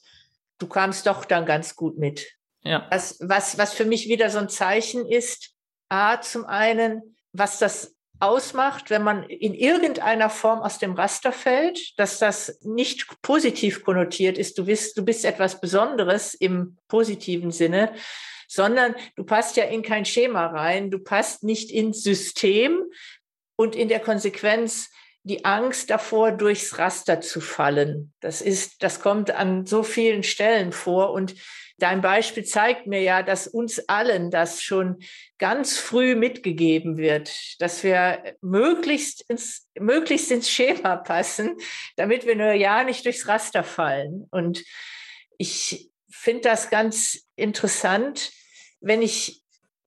du 0.58 0.66
kamst 0.66 1.06
doch 1.06 1.24
dann 1.24 1.44
ganz 1.44 1.76
gut 1.76 1.98
mit. 1.98 2.26
Ja. 2.62 2.86
Was, 2.90 3.18
was, 3.20 3.58
was 3.58 3.74
für 3.74 3.84
mich 3.84 4.08
wieder 4.08 4.30
so 4.30 4.38
ein 4.38 4.48
Zeichen 4.48 5.06
ist, 5.06 5.54
A, 5.90 6.20
zum 6.20 6.46
einen, 6.46 7.13
was 7.34 7.58
das 7.58 7.94
ausmacht, 8.20 8.88
wenn 8.88 9.02
man 9.02 9.24
in 9.24 9.52
irgendeiner 9.52 10.30
Form 10.30 10.60
aus 10.60 10.78
dem 10.78 10.94
Raster 10.94 11.32
fällt, 11.32 11.98
dass 11.98 12.18
das 12.18 12.58
nicht 12.62 13.20
positiv 13.20 13.84
konnotiert 13.84 14.38
ist, 14.38 14.56
du 14.56 14.64
bist, 14.64 14.96
du 14.96 15.04
bist 15.04 15.26
etwas 15.26 15.60
Besonderes 15.60 16.32
im 16.32 16.78
positiven 16.88 17.50
Sinne, 17.50 17.92
sondern 18.48 18.94
du 19.16 19.24
passt 19.24 19.56
ja 19.56 19.64
in 19.64 19.82
kein 19.82 20.06
Schema 20.06 20.46
rein, 20.46 20.90
du 20.90 20.98
passt 21.00 21.42
nicht 21.42 21.70
ins 21.70 22.02
System, 22.02 22.84
und 23.56 23.76
in 23.76 23.88
der 23.88 24.00
Konsequenz 24.00 24.90
die 25.22 25.44
Angst 25.44 25.88
davor, 25.88 26.32
durchs 26.32 26.78
Raster 26.78 27.20
zu 27.20 27.40
fallen. 27.40 28.12
Das 28.20 28.42
ist, 28.42 28.82
das 28.82 29.00
kommt 29.00 29.30
an 29.30 29.64
so 29.64 29.82
vielen 29.82 30.22
Stellen 30.22 30.70
vor 30.72 31.12
und 31.12 31.34
Dein 31.78 32.02
Beispiel 32.02 32.44
zeigt 32.44 32.86
mir 32.86 33.00
ja, 33.00 33.22
dass 33.22 33.48
uns 33.48 33.88
allen 33.88 34.30
das 34.30 34.62
schon 34.62 35.02
ganz 35.38 35.76
früh 35.76 36.14
mitgegeben 36.14 36.96
wird, 36.96 37.60
dass 37.60 37.82
wir 37.82 38.36
möglichst 38.40 39.22
ins, 39.28 39.68
möglichst 39.78 40.30
ins 40.30 40.48
Schema 40.48 40.96
passen, 40.96 41.56
damit 41.96 42.26
wir 42.26 42.36
nur 42.36 42.52
ja 42.52 42.84
nicht 42.84 43.04
durchs 43.04 43.26
Raster 43.26 43.64
fallen. 43.64 44.28
Und 44.30 44.64
ich 45.36 45.90
finde 46.08 46.42
das 46.42 46.70
ganz 46.70 47.26
interessant, 47.34 48.30
wenn 48.80 49.02
ich, 49.02 49.42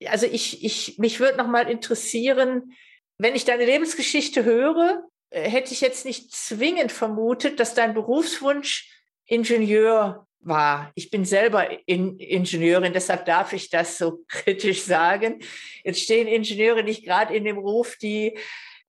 also 0.06 0.26
ich, 0.26 0.66
ich, 0.66 0.98
mich 0.98 1.22
würde 1.22 1.38
noch 1.38 1.48
mal 1.48 1.70
interessieren, 1.70 2.74
wenn 3.18 3.36
ich 3.36 3.46
deine 3.46 3.66
Lebensgeschichte 3.66 4.44
höre, 4.44 5.04
hätte 5.32 5.74
ich 5.74 5.82
jetzt 5.82 6.06
nicht 6.06 6.34
zwingend 6.34 6.92
vermutet, 6.92 7.60
dass 7.60 7.74
dein 7.74 7.94
Berufswunsch 7.94 8.92
Ingenieur 9.26 10.27
war. 10.48 10.92
Ich 10.96 11.10
bin 11.10 11.26
selber 11.26 11.68
in 11.88 12.18
Ingenieurin, 12.18 12.94
deshalb 12.94 13.26
darf 13.26 13.54
ich 13.54 13.70
das 13.70 13.98
so 13.98 14.24
kritisch 14.28 14.84
sagen. 14.84 15.40
Jetzt 15.84 16.02
stehen 16.02 16.28
Ingenieure 16.28 16.84
nicht 16.84 17.06
gerade 17.06 17.36
in 17.36 17.44
dem 17.44 17.58
Ruf, 17.58 17.96
die 18.02 18.38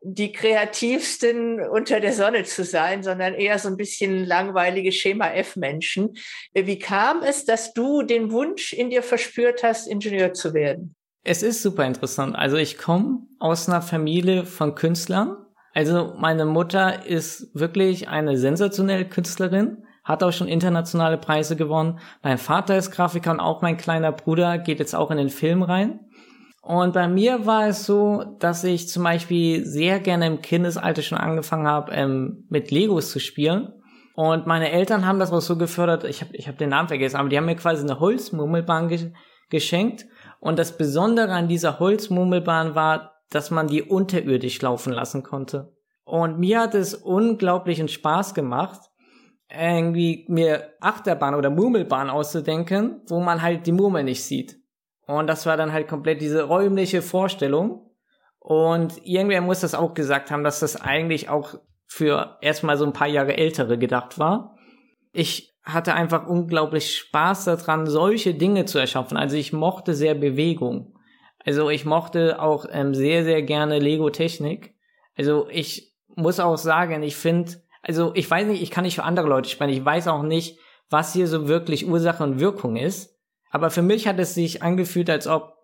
die 0.01 0.31
kreativsten 0.33 1.61
unter 1.61 2.01
der 2.01 2.13
Sonne 2.13 2.45
zu 2.45 2.65
sein, 2.65 3.03
sondern 3.03 3.35
eher 3.35 3.59
so 3.59 3.69
ein 3.69 3.77
bisschen 3.77 4.25
langweilige 4.25 4.93
Schema 4.93 5.29
F-Menschen. 5.31 6.15
Wie 6.55 6.79
kam 6.79 7.23
es, 7.23 7.45
dass 7.45 7.75
du 7.75 8.03
den 8.03 8.31
Wunsch 8.31 8.73
in 8.73 8.91
dir 8.91 9.03
verspürt 9.03 9.63
hast, 9.65 9.89
Ingenieur 9.89 10.35
zu 10.35 10.55
werden? 10.55 10.95
Es 11.25 11.43
ist 11.43 11.63
super 11.63 11.85
interessant. 11.85 12.37
Also 12.37 12.57
ich 12.57 12.79
komme 12.79 13.27
aus 13.39 13.69
einer 13.69 13.83
Familie 13.83 14.45
von 14.47 14.75
Künstlern. 14.75 15.37
Also 15.75 16.15
meine 16.17 16.47
Mutter 16.47 17.05
ist 17.07 17.51
wirklich 17.55 18.09
eine 18.09 18.39
sensationelle 18.39 19.07
Künstlerin, 19.09 19.85
hat 20.09 20.23
auch 20.23 20.33
schon 20.33 20.49
internationale 20.49 21.19
Preise 21.19 21.55
gewonnen. 21.55 21.99
Mein 22.23 22.39
Vater 22.39 22.79
ist 22.79 22.91
Grafiker 22.91 23.31
und 23.31 23.41
auch 23.41 23.61
mein 23.61 23.77
kleiner 23.77 24.11
Bruder 24.11 24.57
geht 24.57 24.79
jetzt 24.79 24.95
auch 24.95 25.11
in 25.11 25.19
den 25.19 25.29
Film 25.29 25.63
rein. 25.63 26.01
Und 26.63 26.95
bei 26.95 27.07
mir 27.09 27.45
war 27.45 27.69
es 27.69 27.85
so, 27.85 28.25
dass 28.39 28.65
ich 28.65 28.89
zum 28.89 29.05
Beispiel 29.05 29.67
sehr 29.67 30.01
gerne 30.01 30.27
im 30.27 30.41
Kindesalter 30.41 31.03
schon 31.03 31.19
angefangen 31.19 31.67
habe, 31.67 31.93
ähm, 31.93 32.47
mit 32.49 32.71
Legos 32.71 33.11
zu 33.11 33.21
spielen. 33.21 33.73
Und 34.15 34.47
meine 34.47 34.73
Eltern 34.73 35.07
haben 35.07 35.19
das 35.19 35.31
auch 35.31 35.41
so 35.41 35.57
gefördert, 35.57 36.05
ich 36.05 36.23
habe 36.23 36.35
ich 36.35 36.49
hab 36.49 36.57
den 36.57 36.71
Namen 36.71 36.89
vergessen, 36.89 37.17
aber 37.17 37.29
die 37.29 37.37
haben 37.37 37.45
mir 37.45 37.57
quasi 37.57 37.83
eine 37.83 38.01
Holzmurmelbahn 38.01 38.89
ge 38.89 39.13
geschenkt. 39.51 40.07
Und 40.41 40.59
das 40.59 40.77
Besondere 40.77 41.33
an 41.33 41.49
dieser 41.49 41.79
Holzmurmelbahn 41.79 42.75
war, 42.75 43.13
dass 43.31 43.51
man 43.51 43.67
die 43.67 43.83
unterirdisch 43.83 44.61
laufen 44.61 44.93
lassen 44.93 45.23
konnte. 45.23 45.73
Und 46.05 46.39
mir 46.39 46.61
hat 46.61 46.75
es 46.75 46.95
unglaublichen 46.95 47.89
Spaß 47.89 48.35
gemacht, 48.35 48.81
irgendwie 49.51 50.27
mir 50.29 50.75
Achterbahn 50.81 51.35
oder 51.35 51.51
Murmelbahn 51.51 52.11
auszudenken, 52.11 53.03
wo 53.09 53.21
man 53.21 53.43
halt 53.43 53.67
die 53.67 53.73
Murmel 53.73 54.05
nicht 54.05 54.23
sieht. 54.23 54.59
Und 55.07 55.27
das 55.27 55.47
war 55.47 55.57
dann 55.57 55.73
halt 55.73 55.89
komplett 55.89 56.21
diese 56.21 56.43
räumliche 56.43 57.01
Vorstellung. 57.01 57.91
Und 58.39 59.05
irgendwer 59.05 59.41
muss 59.41 59.61
das 59.61 59.75
auch 59.75 59.95
gesagt 59.95 60.31
haben, 60.31 60.45
dass 60.45 60.61
das 60.61 60.81
eigentlich 60.81 61.29
auch 61.29 61.55
für 61.87 62.37
erstmal 62.43 62.77
so 62.77 62.85
ein 62.85 62.93
paar 62.93 63.09
Jahre 63.09 63.37
ältere 63.37 63.79
gedacht 63.79 64.19
war. 64.19 64.57
Ich 65.13 65.55
hatte 65.63 65.95
einfach 65.95 66.27
unglaublich 66.27 66.97
Spaß 66.97 67.45
daran, 67.45 67.87
solche 67.87 68.35
Dinge 68.35 68.67
zu 68.67 68.79
erschaffen. 68.79 69.17
Also 69.17 69.37
ich 69.37 69.53
mochte 69.53 69.95
sehr 69.95 70.15
Bewegung. 70.15 70.95
Also 71.45 71.71
ich 71.71 71.87
mochte 71.87 72.41
auch 72.41 72.67
ähm, 72.71 72.95
sehr, 72.95 73.25
sehr 73.25 73.43
gerne 73.43 73.79
Lego-Technik. 73.79 74.75
Also 75.17 75.49
ich 75.51 75.95
muss 76.15 76.41
auch 76.41 76.59
sagen, 76.59 77.03
ich 77.03 77.17
finde, 77.17 77.53
also 77.89 78.13
ich 78.15 78.31
weiß 78.31 78.47
nicht, 78.47 78.63
ich 78.63 78.71
kann 78.71 78.85
nicht 78.85 78.95
für 78.95 79.05
andere 79.05 79.27
Leute 79.27 79.49
sprechen. 79.49 79.73
Ich 79.73 79.85
weiß 79.85 80.09
auch 80.09 80.23
nicht, 80.23 80.59
was 80.91 81.15
hier 81.15 81.27
so 81.27 81.49
wirklich 81.49 81.89
Ursache 81.89 82.23
und 82.23 82.39
Wirkung 82.39 82.77
ist. 82.77 83.17
Aber 83.51 83.71
für 83.71 83.83
mich 83.83 84.07
hat 84.07 84.19
es 84.19 84.35
sich 84.35 84.63
angefühlt, 84.63 85.09
als 85.09 85.27
ob 85.27 85.55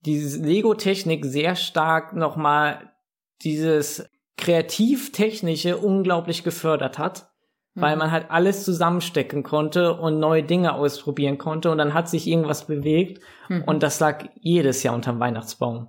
diese 0.00 0.42
Lego-Technik 0.42 1.24
sehr 1.24 1.56
stark 1.56 2.14
nochmal 2.14 2.92
dieses 3.42 4.08
kreativ-technische 4.36 5.76
unglaublich 5.76 6.44
gefördert 6.44 6.98
hat, 6.98 7.28
mhm. 7.74 7.80
weil 7.82 7.96
man 7.96 8.10
halt 8.10 8.30
alles 8.30 8.64
zusammenstecken 8.64 9.42
konnte 9.42 9.94
und 9.94 10.18
neue 10.18 10.44
Dinge 10.44 10.74
ausprobieren 10.74 11.38
konnte 11.38 11.70
und 11.70 11.78
dann 11.78 11.92
hat 11.92 12.08
sich 12.08 12.26
irgendwas 12.26 12.66
bewegt 12.66 13.20
mhm. 13.48 13.64
und 13.64 13.82
das 13.82 14.00
lag 14.00 14.24
jedes 14.40 14.82
Jahr 14.82 14.94
unterm 14.94 15.20
Weihnachtsbaum. 15.20 15.88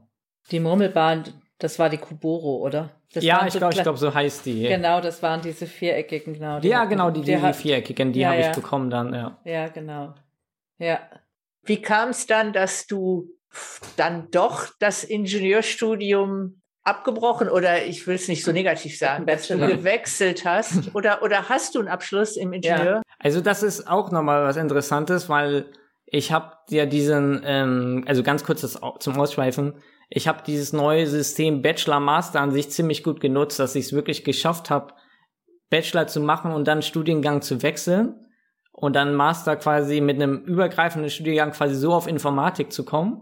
Die 0.52 0.60
Murmelbahn, 0.60 1.26
das 1.60 1.78
war 1.78 1.90
die 1.90 1.98
Kuboro, 1.98 2.58
oder? 2.58 2.90
Das 3.14 3.24
ja, 3.24 3.46
ich 3.48 3.56
glaube, 3.56 3.74
ich 3.74 3.82
glaube, 3.82 3.98
so 3.98 4.14
heißt 4.14 4.46
die. 4.46 4.68
Genau, 4.68 5.02
das 5.02 5.24
waren 5.24 5.42
diese 5.42 5.66
viereckigen, 5.66 6.34
genau. 6.34 6.60
Die 6.60 6.68
ja, 6.68 6.86
genau, 6.86 7.10
die, 7.10 7.22
die, 7.22 7.36
die 7.36 7.54
viereckigen, 7.54 8.14
die 8.14 8.20
ja, 8.20 8.30
habe 8.30 8.42
ja. 8.42 8.50
ich 8.50 8.56
bekommen 8.56 8.90
dann, 8.90 9.14
ja. 9.14 9.40
Ja, 9.46 9.68
genau. 9.68 10.14
Ja. 10.78 11.00
Wie 11.64 11.82
kam 11.82 12.10
es 12.10 12.28
dann, 12.28 12.54
dass 12.54 12.86
du 12.86 13.30
dann 13.98 14.30
doch 14.30 14.68
das 14.80 15.04
Ingenieurstudium 15.04 16.62
abgebrochen 16.84 17.50
oder 17.50 17.84
ich 17.86 18.06
will 18.08 18.16
es 18.16 18.28
nicht 18.28 18.44
so 18.44 18.52
negativ 18.52 18.98
sagen, 18.98 19.26
dass 19.28 19.48
du 19.48 19.58
gewechselt 19.58 20.46
hast 20.46 20.96
oder, 20.96 21.24
oder 21.24 21.50
hast 21.50 21.76
du 21.76 21.80
einen 21.80 21.88
Abschluss 21.88 22.38
im 22.38 22.54
Ingenieur? 22.54 22.96
Ja. 22.96 23.02
Also 23.18 23.42
das 23.42 23.64
ist 23.64 23.88
auch 23.88 24.12
nochmal 24.12 24.44
was 24.44 24.56
Interessantes, 24.56 25.30
weil 25.30 25.66
ich 26.06 26.32
habe 26.32 26.54
ja 26.70 26.86
diesen, 26.86 27.42
ähm, 27.44 28.04
also 28.08 28.24
ganz 28.24 28.44
kurz 28.44 28.62
das 28.62 28.80
zum 29.00 29.20
Ausschweifen, 29.20 29.76
ich 30.10 30.28
habe 30.28 30.44
dieses 30.46 30.74
neue 30.74 31.06
System 31.06 31.62
Bachelor 31.62 32.00
Master 32.00 32.42
an 32.42 32.52
sich 32.52 32.72
ziemlich 32.72 33.04
gut 33.04 33.22
genutzt, 33.22 33.60
dass 33.60 33.76
ich 33.76 33.86
es 33.86 33.94
wirklich 33.94 34.24
geschafft 34.24 34.70
habe, 34.70 34.94
Bachelor 35.70 36.08
zu 36.08 36.20
machen 36.20 36.52
und 36.52 36.68
dann 36.68 36.82
Studiengang 36.82 37.44
zu 37.44 37.62
wechseln 37.62 38.16
und 38.72 38.96
dann 38.96 39.14
Master 39.14 39.56
quasi 39.56 40.02
mit 40.02 40.16
einem 40.16 40.40
übergreifenden 40.40 41.12
Studiengang 41.12 41.52
quasi 41.52 41.76
so 41.76 41.94
auf 41.94 42.08
Informatik 42.08 42.74
zu 42.74 42.84
kommen. 42.84 43.22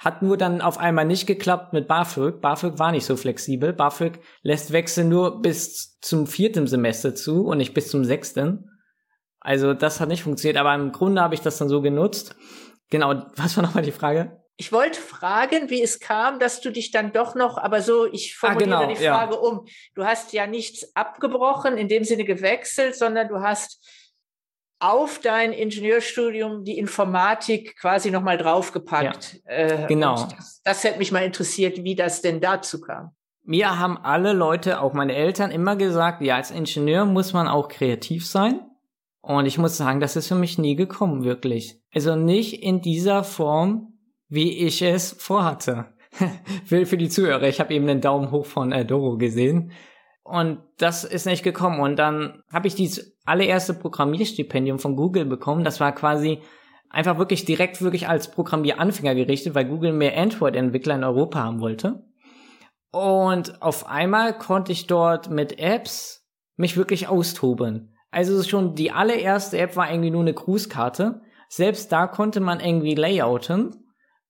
Hat 0.00 0.22
nur 0.22 0.36
dann 0.36 0.60
auf 0.60 0.78
einmal 0.78 1.06
nicht 1.06 1.26
geklappt 1.26 1.72
mit 1.72 1.88
BAföG. 1.88 2.40
BAföG 2.40 2.78
war 2.78 2.92
nicht 2.92 3.06
so 3.06 3.16
flexibel. 3.16 3.72
BAföG 3.72 4.18
lässt 4.42 4.72
Wechsel 4.72 5.04
nur 5.04 5.40
bis 5.40 5.98
zum 6.00 6.26
vierten 6.26 6.66
Semester 6.66 7.14
zu 7.14 7.46
und 7.46 7.58
nicht 7.58 7.74
bis 7.74 7.88
zum 7.88 8.04
sechsten. 8.04 8.70
Also 9.40 9.74
das 9.74 10.00
hat 10.00 10.08
nicht 10.08 10.22
funktioniert, 10.22 10.58
aber 10.58 10.74
im 10.74 10.92
Grunde 10.92 11.22
habe 11.22 11.34
ich 11.34 11.40
das 11.40 11.58
dann 11.58 11.68
so 11.68 11.80
genutzt. 11.80 12.36
Genau, 12.90 13.26
was 13.36 13.56
war 13.56 13.64
nochmal 13.64 13.84
die 13.84 13.92
Frage? 13.92 14.38
Ich 14.58 14.72
wollte 14.72 14.98
fragen, 14.98 15.68
wie 15.68 15.82
es 15.82 16.00
kam, 16.00 16.38
dass 16.38 16.62
du 16.62 16.70
dich 16.70 16.90
dann 16.90 17.12
doch 17.12 17.34
noch, 17.34 17.58
aber 17.58 17.82
so, 17.82 18.06
ich 18.10 18.34
ah, 18.36 18.46
formuliere 18.48 18.76
ah, 18.76 18.86
genau, 18.86 18.94
die 18.94 19.04
Frage 19.04 19.34
ja. 19.34 19.40
um. 19.40 19.66
Du 19.94 20.04
hast 20.04 20.32
ja 20.32 20.46
nichts 20.46 20.96
abgebrochen, 20.96 21.76
in 21.76 21.88
dem 21.88 22.04
Sinne 22.04 22.24
gewechselt, 22.24 22.96
sondern 22.96 23.28
du 23.28 23.40
hast 23.40 23.86
auf 24.78 25.20
dein 25.20 25.52
Ingenieurstudium 25.52 26.64
die 26.64 26.78
Informatik 26.78 27.76
quasi 27.78 28.10
nochmal 28.10 28.38
draufgepackt. 28.38 29.40
Ja, 29.46 29.50
äh, 29.50 29.86
genau. 29.88 30.28
Das, 30.36 30.60
das 30.64 30.84
hätte 30.84 30.98
mich 30.98 31.12
mal 31.12 31.24
interessiert, 31.24 31.82
wie 31.82 31.94
das 31.94 32.22
denn 32.22 32.40
dazu 32.40 32.80
kam. 32.80 33.12
Mir 33.42 33.78
haben 33.78 33.96
alle 33.98 34.32
Leute, 34.32 34.80
auch 34.80 34.92
meine 34.92 35.14
Eltern, 35.14 35.50
immer 35.50 35.76
gesagt, 35.76 36.20
ja, 36.22 36.36
als 36.36 36.50
Ingenieur 36.50 37.04
muss 37.04 37.32
man 37.32 37.46
auch 37.46 37.68
kreativ 37.68 38.26
sein. 38.26 38.60
Und 39.20 39.46
ich 39.46 39.58
muss 39.58 39.76
sagen, 39.76 40.00
das 40.00 40.16
ist 40.16 40.28
für 40.28 40.34
mich 40.34 40.58
nie 40.58 40.76
gekommen, 40.76 41.24
wirklich. 41.24 41.80
Also 41.94 42.16
nicht 42.16 42.62
in 42.62 42.80
dieser 42.80 43.24
Form, 43.24 43.95
wie 44.28 44.66
ich 44.66 44.82
es 44.82 45.12
vorhatte. 45.18 45.86
für, 46.64 46.86
für 46.86 46.96
die 46.96 47.08
Zuhörer, 47.08 47.44
ich 47.44 47.60
habe 47.60 47.74
eben 47.74 47.86
den 47.86 48.00
Daumen 48.00 48.30
hoch 48.30 48.46
von 48.46 48.72
äh, 48.72 48.84
Doro 48.84 49.16
gesehen. 49.16 49.72
Und 50.22 50.58
das 50.78 51.04
ist 51.04 51.26
nicht 51.26 51.44
gekommen. 51.44 51.80
Und 51.80 51.96
dann 51.98 52.42
habe 52.52 52.66
ich 52.66 52.74
dieses 52.74 53.16
allererste 53.24 53.74
Programmierstipendium 53.74 54.78
von 54.78 54.96
Google 54.96 55.24
bekommen. 55.24 55.64
Das 55.64 55.78
war 55.78 55.94
quasi 55.94 56.40
einfach 56.90 57.18
wirklich 57.18 57.44
direkt 57.44 57.80
wirklich 57.82 58.08
als 58.08 58.30
Programmieranfänger 58.30 59.14
gerichtet, 59.14 59.54
weil 59.54 59.66
Google 59.66 59.92
mehr 59.92 60.16
Android-Entwickler 60.16 60.96
in 60.96 61.04
Europa 61.04 61.44
haben 61.44 61.60
wollte. 61.60 62.04
Und 62.90 63.62
auf 63.62 63.86
einmal 63.86 64.36
konnte 64.38 64.72
ich 64.72 64.86
dort 64.86 65.30
mit 65.30 65.58
Apps 65.58 66.26
mich 66.56 66.76
wirklich 66.76 67.08
austoben. 67.08 67.94
Also 68.10 68.42
schon 68.42 68.74
die 68.74 68.92
allererste 68.92 69.58
App 69.58 69.76
war 69.76 69.90
irgendwie 69.90 70.10
nur 70.10 70.22
eine 70.22 70.32
Grußkarte. 70.32 71.20
Selbst 71.48 71.92
da 71.92 72.06
konnte 72.06 72.40
man 72.40 72.60
irgendwie 72.60 72.94
layouten. 72.94 73.85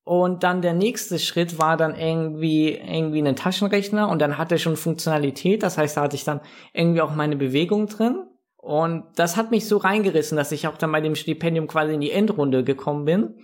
Und 0.07 0.45
dann 0.45 0.62
der 0.62 0.73
nächste 0.73 1.19
Schritt 1.19 1.59
war 1.59 1.77
dann 1.77 1.97
irgendwie, 1.97 2.69
irgendwie 2.69 3.19
einen 3.19 3.35
Taschenrechner 3.35 4.09
und 4.09 4.21
dann 4.23 4.38
hatte 4.38 4.55
er 4.55 4.59
schon 4.59 4.77
Funktionalität. 4.77 5.64
Das 5.64 5.79
heißt, 5.79 5.97
da 5.97 6.03
hatte 6.03 6.14
ich 6.14 6.23
dann 6.23 6.40
irgendwie 6.73 7.01
auch 7.01 7.12
meine 7.16 7.35
Bewegung 7.35 7.88
drin. 7.88 8.23
Und 8.57 9.03
das 9.16 9.37
hat 9.37 9.51
mich 9.51 9.66
so 9.66 9.79
reingerissen, 9.79 10.37
dass 10.37 10.53
ich 10.53 10.69
auch 10.69 10.77
dann 10.77 10.92
bei 10.92 11.01
dem 11.01 11.16
Stipendium 11.16 11.66
quasi 11.66 11.92
in 11.92 12.01
die 12.01 12.12
Endrunde 12.12 12.62
gekommen 12.62 13.05
bin 13.05 13.35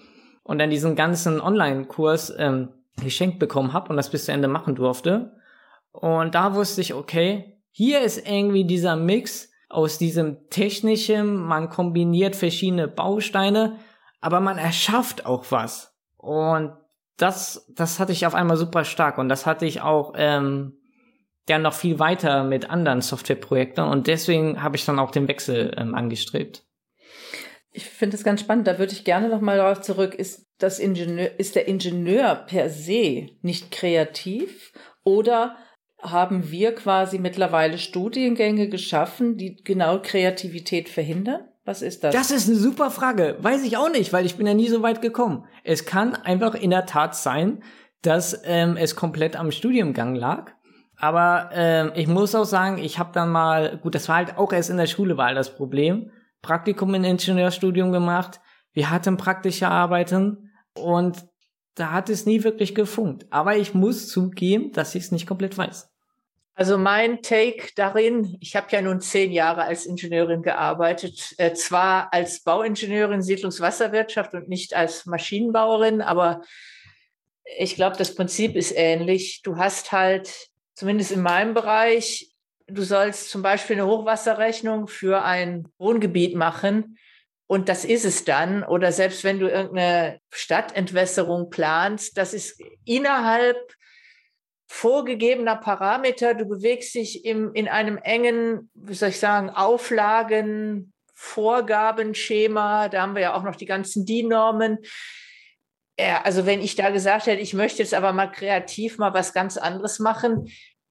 und 0.45 0.61
dann 0.61 0.71
diesen 0.71 0.95
ganzen 0.95 1.41
Online-Kurs 1.41 2.33
ähm, 2.39 2.69
geschenkt 3.03 3.41
bekommen 3.41 3.73
habe 3.73 3.89
und 3.91 3.97
das 3.97 4.11
bis 4.11 4.27
zu 4.27 4.33
Ende 4.33 4.47
machen 4.47 4.77
durfte. 4.77 5.33
Und 5.91 6.37
da 6.37 6.55
wusste 6.55 6.81
ich, 6.81 6.95
okay, 6.95 7.59
hier 7.73 8.03
ist 8.03 8.25
irgendwie 8.25 8.67
dieser 8.67 8.95
Mix 8.95 9.51
aus 9.69 9.99
diesem 9.99 10.49
technischen, 10.49 11.35
man 11.35 11.71
kombiniert 11.71 12.37
verschiedene 12.37 12.87
Bausteine, 12.87 13.81
aber 14.21 14.39
man 14.39 14.59
erschafft 14.59 15.27
auch 15.27 15.47
was. 15.51 15.92
Und 16.23 16.73
das, 17.17 17.67
das 17.75 17.99
hatte 17.99 18.13
ich 18.13 18.27
auf 18.27 18.35
einmal 18.35 18.57
super 18.57 18.85
stark 18.85 19.19
und 19.19 19.29
das 19.29 19.45
hatte 19.45 19.67
ich 19.67 19.81
auch 19.81 20.15
ähm, 20.17 20.79
ja 21.49 21.59
noch 21.59 21.75
viel 21.75 21.99
weiter 21.99 22.45
mit 22.45 22.71
anderen 22.71 23.01
Softwareprojekten 23.01 23.85
und 23.85 24.07
deswegen 24.07 24.63
habe 24.63 24.77
ich 24.77 24.85
dann 24.85 25.01
auch 25.01 25.11
den 25.11 25.27
Wechsel 25.27 25.75
ähm, 25.77 25.97
angestrebt. 25.97 26.65
Ich 27.73 27.87
finde 27.87 28.17
es 28.17 28.23
ganz 28.23 28.41
spannend. 28.41 28.69
Da 28.69 28.79
würde 28.79 28.93
ich 28.93 29.05
gerne 29.05 29.29
noch 29.29 29.41
mal 29.41 29.57
darauf 29.57 29.81
zurück. 29.81 30.15
Ist 30.15 30.47
das 30.59 30.79
Ingenieur, 30.79 31.31
ist 31.39 31.57
der 31.57 31.67
Ingenieur 31.67 32.37
per 32.37 32.71
se 32.71 33.31
nicht 33.41 33.73
kreativ 33.73 34.73
oder 35.03 35.57
haben 36.01 36.53
wir 36.53 36.75
quasi 36.75 37.19
mittlerweile 37.19 37.79
Studiengänge 37.79 38.69
geschaffen, 38.69 39.39
die 39.39 39.57
genau 39.57 40.01
Kreativität 40.01 40.89
verhindern? 40.89 41.49
Was 41.65 41.83
ist 41.83 42.03
das? 42.03 42.15
Das 42.15 42.31
ist 42.31 42.49
eine 42.49 42.59
super 42.59 42.91
Frage. 42.91 43.37
Weiß 43.41 43.63
ich 43.63 43.77
auch 43.77 43.91
nicht, 43.91 44.13
weil 44.13 44.27
ich 44.27 44.37
bin 44.37 44.47
ja 44.47 44.55
nie 44.55 44.69
so 44.69 44.83
weit 44.83 45.01
gekommen. 45.01 45.45
Es 45.63 45.85
kann 45.85 46.15
einfach 46.15 46.55
in 46.55 46.71
der 46.71 46.87
Tat 46.87 47.15
sein, 47.15 47.63
dass 48.03 48.41
ähm, 48.45 48.77
es 48.77 48.97
komplett 48.97 49.37
am 49.37 49.53
Studiengang 49.53 50.17
lag. 50.17 50.53
Aber 50.97 51.51
ähm, 51.53 51.93
ich 51.95 52.09
muss 52.09 52.35
auch 52.35 52.45
sagen, 52.45 52.79
ich 52.79 52.99
habe 52.99 53.11
dann 53.13 53.31
mal, 53.31 53.79
gut, 53.79 53.95
das 53.95 54.09
war 54.09 54.17
halt 54.17 54.39
auch 54.39 54.53
erst 54.53 54.71
in 54.71 54.77
der 54.77 54.87
Schule 54.87 55.17
war 55.17 55.27
halt 55.27 55.37
das 55.37 55.55
Problem, 55.55 56.11
Praktikum 56.43 56.95
in 56.95 57.05
Ingenieurstudium 57.05 57.93
gemacht. 57.93 58.41
Wir 58.73 58.91
hatten 58.91 59.17
praktische 59.17 59.69
Arbeiten 59.69 60.51
und 60.75 61.25
da 61.75 61.93
hat 61.93 62.09
es 62.11 62.27
nie 62.27 62.45
wirklich 62.45 62.75
gefunkt. 62.75 63.27
Aber 63.31 63.57
ich 63.57 63.75
muss 63.75 64.09
zugeben, 64.09 64.73
dass 64.73 64.95
ich 64.95 65.05
es 65.05 65.13
nicht 65.13 65.27
komplett 65.27 65.57
weiß. 65.57 65.92
Also 66.55 66.77
mein 66.77 67.23
Take 67.23 67.71
darin, 67.77 68.37
ich 68.41 68.57
habe 68.57 68.67
ja 68.71 68.83
nun 68.83 69.01
zehn 69.01 69.33
Jahre 69.33 69.63
als 69.63 69.87
Ingenieurin 69.87 70.43
gearbeitet, 70.43 71.35
äh, 71.39 71.55
zwar 71.55 72.13
als 72.13 72.43
Bauingenieurin 72.43 73.23
Siedlungswasserwirtschaft 73.23 74.35
und 74.35 74.49
nicht 74.49 74.75
als 74.75 75.07
Maschinenbauerin, 75.07 76.03
aber 76.03 76.43
ich 77.59 77.75
glaube, 77.75 77.97
das 77.97 78.15
Prinzip 78.15 78.55
ist 78.55 78.73
ähnlich. 78.77 79.41
Du 79.43 79.57
hast 79.57 79.93
halt, 79.93 80.51
zumindest 80.75 81.13
in 81.13 81.23
meinem 81.23 81.55
Bereich, 81.55 82.33
du 82.67 82.83
sollst 82.83 83.31
zum 83.31 83.43
Beispiel 83.43 83.77
eine 83.77 83.87
Hochwasserrechnung 83.87 84.89
für 84.89 85.23
ein 85.23 85.69
Wohngebiet 85.79 86.35
machen 86.35 86.99
und 87.47 87.69
das 87.69 87.85
ist 87.85 88.05
es 88.05 88.25
dann. 88.25 88.63
Oder 88.63 88.93
selbst 88.93 89.25
wenn 89.25 89.39
du 89.39 89.49
irgendeine 89.49 90.21
Stadtentwässerung 90.31 91.51
planst, 91.51 92.17
das 92.17 92.35
ist 92.35 92.61
innerhalb 92.85 93.57
vorgegebener 94.73 95.57
Parameter. 95.57 96.33
Du 96.33 96.47
bewegst 96.47 96.95
dich 96.95 97.27
im, 97.27 97.53
in 97.53 97.69
einem 97.69 97.99
engen, 97.99 98.71
wie 98.73 98.95
soll 98.95 99.11
ich 99.11 99.21
sagen, 99.21 99.51
Auflagen, 99.51 100.95
Vorgabenschema. 101.15 102.89
Da 102.89 103.03
haben 103.03 103.15
wir 103.15 103.21
ja 103.21 103.35
auch 103.35 103.43
noch 103.43 103.55
die 103.55 103.67
ganzen 103.67 104.07
DIN-Normen. 104.07 104.79
Ja, 106.01 106.23
also 106.23 106.47
wenn 106.47 106.63
ich 106.63 106.75
da 106.75 106.89
gesagt 106.89 107.27
hätte, 107.27 107.43
ich 107.43 107.53
möchte 107.53 107.83
jetzt 107.83 107.93
aber 107.93 108.15
mal 108.15 108.29
kreativ 108.29 108.97
mal 108.97 109.13
was 109.13 109.35
ganz 109.35 109.59
anderes 109.59 109.99
machen, 109.99 110.49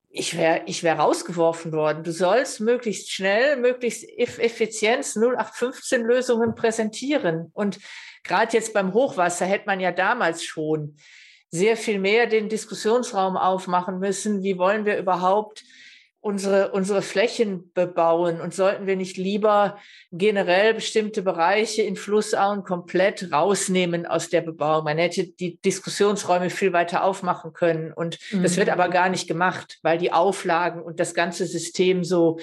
ich 0.09 0.37
wäre 0.37 0.61
ich 0.67 0.83
wär 0.83 0.99
rausgeworfen 0.99 1.71
worden. 1.71 2.03
Du 2.03 2.11
sollst 2.11 2.59
möglichst 2.59 3.11
schnell, 3.11 3.57
möglichst 3.57 4.07
Effizienz 4.07 5.17
0815 5.17 6.03
Lösungen 6.03 6.53
präsentieren. 6.53 7.49
Und 7.53 7.79
gerade 8.23 8.55
jetzt 8.55 8.73
beim 8.73 8.93
Hochwasser 8.93 9.47
hätte 9.47 9.65
man 9.65 9.79
ja 9.79 9.91
damals 9.91 10.43
schon 10.43 10.97
sehr 11.51 11.75
viel 11.75 11.99
mehr 11.99 12.27
den 12.27 12.49
Diskussionsraum 12.49 13.35
aufmachen 13.35 13.99
müssen. 13.99 14.41
Wie 14.41 14.57
wollen 14.57 14.85
wir 14.85 14.97
überhaupt 14.97 15.63
unsere, 16.21 16.71
unsere 16.71 17.01
Flächen 17.01 17.73
bebauen 17.73 18.39
und 18.39 18.53
sollten 18.53 18.87
wir 18.87 18.95
nicht 18.95 19.17
lieber 19.17 19.77
generell 20.11 20.73
bestimmte 20.73 21.23
Bereiche 21.23 21.81
in 21.81 21.97
Flussauen 21.97 22.63
komplett 22.63 23.31
rausnehmen 23.33 24.05
aus 24.05 24.29
der 24.29 24.41
Bebauung? 24.41 24.85
Man 24.85 24.97
hätte 24.97 25.27
die 25.27 25.57
Diskussionsräume 25.57 26.49
viel 26.49 26.71
weiter 26.71 27.03
aufmachen 27.03 27.51
können 27.53 27.91
und 27.91 28.17
mhm. 28.31 28.43
das 28.43 28.55
wird 28.55 28.67
mhm. 28.67 28.73
aber 28.73 28.89
gar 28.89 29.09
nicht 29.09 29.27
gemacht, 29.27 29.79
weil 29.81 29.97
die 29.97 30.13
Auflagen 30.13 30.81
und 30.81 30.99
das 30.99 31.13
ganze 31.13 31.45
System 31.45 32.03
so 32.03 32.39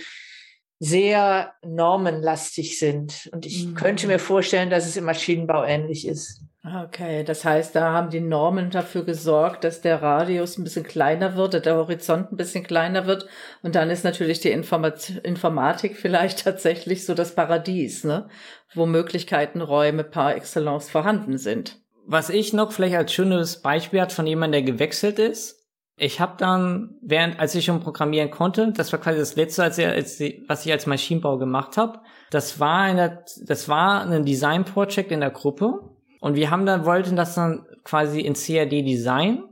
sehr 0.81 1.55
normenlastig 1.65 2.79
sind. 2.79 3.29
Und 3.33 3.47
ich 3.47 3.65
mhm. 3.65 3.75
könnte 3.75 4.07
mir 4.07 4.19
vorstellen, 4.19 4.71
dass 4.71 4.87
es 4.87 4.97
im 4.97 5.05
Maschinenbau 5.05 5.65
ähnlich 5.65 6.07
ist. 6.07 6.43
Okay, 6.65 7.23
das 7.23 7.45
heißt, 7.45 7.77
da 7.77 7.93
haben 7.93 8.11
die 8.11 8.21
Normen 8.21 8.71
dafür 8.71 9.05
gesorgt, 9.05 9.63
dass 9.63 9.81
der 9.81 10.03
Radius 10.03 10.59
ein 10.59 10.65
bisschen 10.65 10.83
kleiner 10.83 11.37
wird, 11.37 11.65
der 11.65 11.77
Horizont 11.77 12.33
ein 12.33 12.37
bisschen 12.37 12.65
kleiner 12.65 13.07
wird. 13.07 13.27
Und 13.63 13.77
dann 13.77 13.91
ist 13.91 14.05
natürlich 14.05 14.41
die 14.41 14.51
Informat 14.51 15.11
Informatik 15.23 15.97
vielleicht 15.97 16.41
tatsächlich 16.45 17.07
so 17.07 17.15
das 17.15 17.35
Paradies, 17.35 18.03
ne? 18.03 18.29
wo 18.75 18.87
Möglichkeitenräume 18.87 20.03
par 20.03 20.35
excellence 20.35 20.91
vorhanden 20.91 21.39
sind. 21.39 21.81
Was 22.07 22.29
ich 22.29 22.53
noch 22.53 22.73
vielleicht 22.73 22.97
als 22.97 23.13
schönes 23.13 23.63
Beispiel 23.63 24.01
hat 24.01 24.13
von 24.13 24.27
jemandem, 24.27 24.65
der 24.65 24.73
gewechselt 24.73 25.19
ist. 25.19 25.57
Ich 25.97 26.21
habe 26.21 26.35
dann, 26.39 26.97
während 27.03 27.39
als 27.41 27.55
ich 27.55 27.65
schon 27.65 27.81
programmieren 27.81 28.31
konnte, 28.31 28.73
das 28.73 28.93
war 28.93 29.01
quasi 29.01 29.19
das 29.19 29.37
letzte, 29.37 29.63
als, 29.63 29.79
als, 29.79 30.21
was 30.47 30.65
ich 30.65 30.73
als 30.73 30.87
Maschinenbau 30.87 31.39
gemacht 31.39 31.77
habe. 31.77 32.01
Das 32.31 32.61
war 32.61 32.81
eine, 32.83 33.25
das 33.45 33.69
war 33.69 34.07
ein 34.09 34.25
Design 34.25 34.65
Project 34.65 35.13
in 35.13 35.21
der 35.21 35.31
Gruppe 35.31 35.98
und 36.21 36.35
wir 36.35 36.51
haben 36.51 36.67
dann, 36.67 36.85
wollten 36.85 37.17
das 37.17 37.35
dann 37.35 37.67
quasi 37.85 38.21
in 38.21 38.35
CAD 38.35 38.71
design 38.71 39.45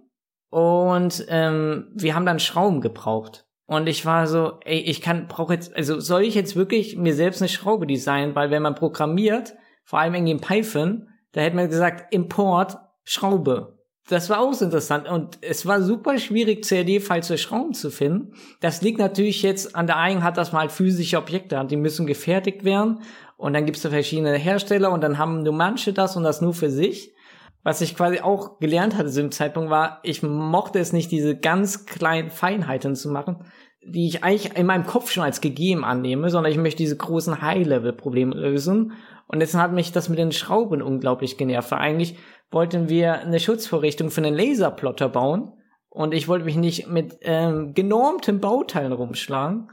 und 0.51 1.25
ähm, 1.29 1.89
wir 1.95 2.15
haben 2.15 2.27
dann 2.27 2.39
Schrauben 2.39 2.81
gebraucht. 2.81 3.45
Und 3.67 3.89
ich 3.89 4.07
war 4.07 4.27
so, 4.29 4.61
ey, 4.65 4.79
ich 4.79 5.03
kann, 5.03 5.27
brauche 5.27 5.55
jetzt, 5.55 5.75
also 5.75 5.99
soll 5.99 6.23
ich 6.23 6.35
jetzt 6.35 6.55
wirklich 6.55 6.97
mir 6.97 7.15
selbst 7.15 7.43
eine 7.43 7.49
Schraube 7.49 7.87
designen, 7.87 8.37
weil 8.37 8.51
wenn 8.51 8.63
man 8.63 8.77
programmiert, 8.77 9.55
vor 9.85 9.99
allem 9.99 10.15
irgendwie 10.15 10.33
in 10.33 10.41
Python, 10.41 11.09
da 11.33 11.41
hätte 11.41 11.57
man 11.57 11.69
gesagt, 11.69 12.15
Import, 12.15 12.79
Schraube. 13.05 13.77
Das 14.09 14.31
war 14.31 14.39
auch 14.39 14.61
interessant 14.61 15.09
und 15.09 15.39
es 15.43 15.67
war 15.67 15.83
super 15.83 16.17
schwierig, 16.19 16.65
CAD-Files 16.65 17.27
für 17.27 17.39
Schrauben 17.39 17.75
zu 17.75 17.91
finden. 17.91 18.35
Das 18.61 18.81
liegt 18.81 19.01
natürlich 19.01 19.43
jetzt 19.43 19.75
an 19.75 19.89
der 19.89 19.97
Eigenheit, 19.97 20.37
dass 20.37 20.53
man 20.53 20.61
halt 20.63 20.73
physische 20.73 21.19
Objekte 21.19 21.59
hat, 21.59 21.73
die 21.73 21.77
müssen 21.77 22.07
gefertigt 22.07 22.63
werden 22.63 23.01
und 23.37 23.53
dann 23.53 23.67
gibt 23.67 23.77
es 23.77 23.87
verschiedene 23.87 24.35
Hersteller 24.37 24.91
und 24.91 25.03
dann 25.03 25.19
haben 25.19 25.43
nur 25.43 25.53
manche 25.53 25.93
das 25.93 26.17
und 26.17 26.23
das 26.23 26.41
nur 26.41 26.55
für 26.55 26.71
sich. 26.71 27.15
Was 27.63 27.81
ich 27.81 27.97
quasi 27.97 28.21
auch 28.21 28.59
gelernt 28.61 28.97
hatte 28.97 29.11
zu 29.11 29.21
dem 29.21 29.33
Zeitpunkt 29.33 29.71
war, 29.71 30.01
ich 30.05 30.23
mochte 30.23 30.79
es 30.79 30.93
nicht, 30.93 31.11
diese 31.11 31.37
ganz 31.37 31.85
kleinen 31.85 32.31
Feinheiten 32.31 32.95
zu 32.95 33.11
machen, 33.11 33.45
die 33.85 34.07
ich 34.07 34.25
eigentlich 34.25 34.57
in 34.57 34.67
meinem 34.67 34.87
Kopf 34.87 35.11
schon 35.11 35.25
als 35.25 35.41
gegeben 35.41 35.85
annehme, 35.85 36.31
sondern 36.31 36.53
ich 36.53 36.59
möchte 36.59 36.79
diese 36.79 36.97
großen 36.97 37.43
High-Level-Probleme 37.43 38.35
lösen. 38.35 38.93
Und 39.27 39.41
jetzt 39.41 39.55
hat 39.55 39.73
mich 39.73 39.93
das 39.93 40.09
mit 40.09 40.19
den 40.19 40.33
Schrauben 40.33 40.81
unglaublich 40.81 41.37
genervt, 41.37 41.73
weil 41.73 41.81
eigentlich 41.81 42.17
wollten 42.51 42.89
wir 42.89 43.15
eine 43.15 43.41
Schutzvorrichtung 43.41 44.11
für 44.11 44.23
einen 44.23 44.37
Laserplotter 44.37 45.09
bauen 45.09 45.53
und 45.89 46.15
ich 46.15 46.29
wollte 46.29 46.45
mich 46.45 46.57
nicht 46.57 46.89
mit 46.89 47.17
ähm, 47.23 47.73
genormten 47.75 48.39
Bauteilen 48.39 48.93
rumschlagen, 48.93 49.71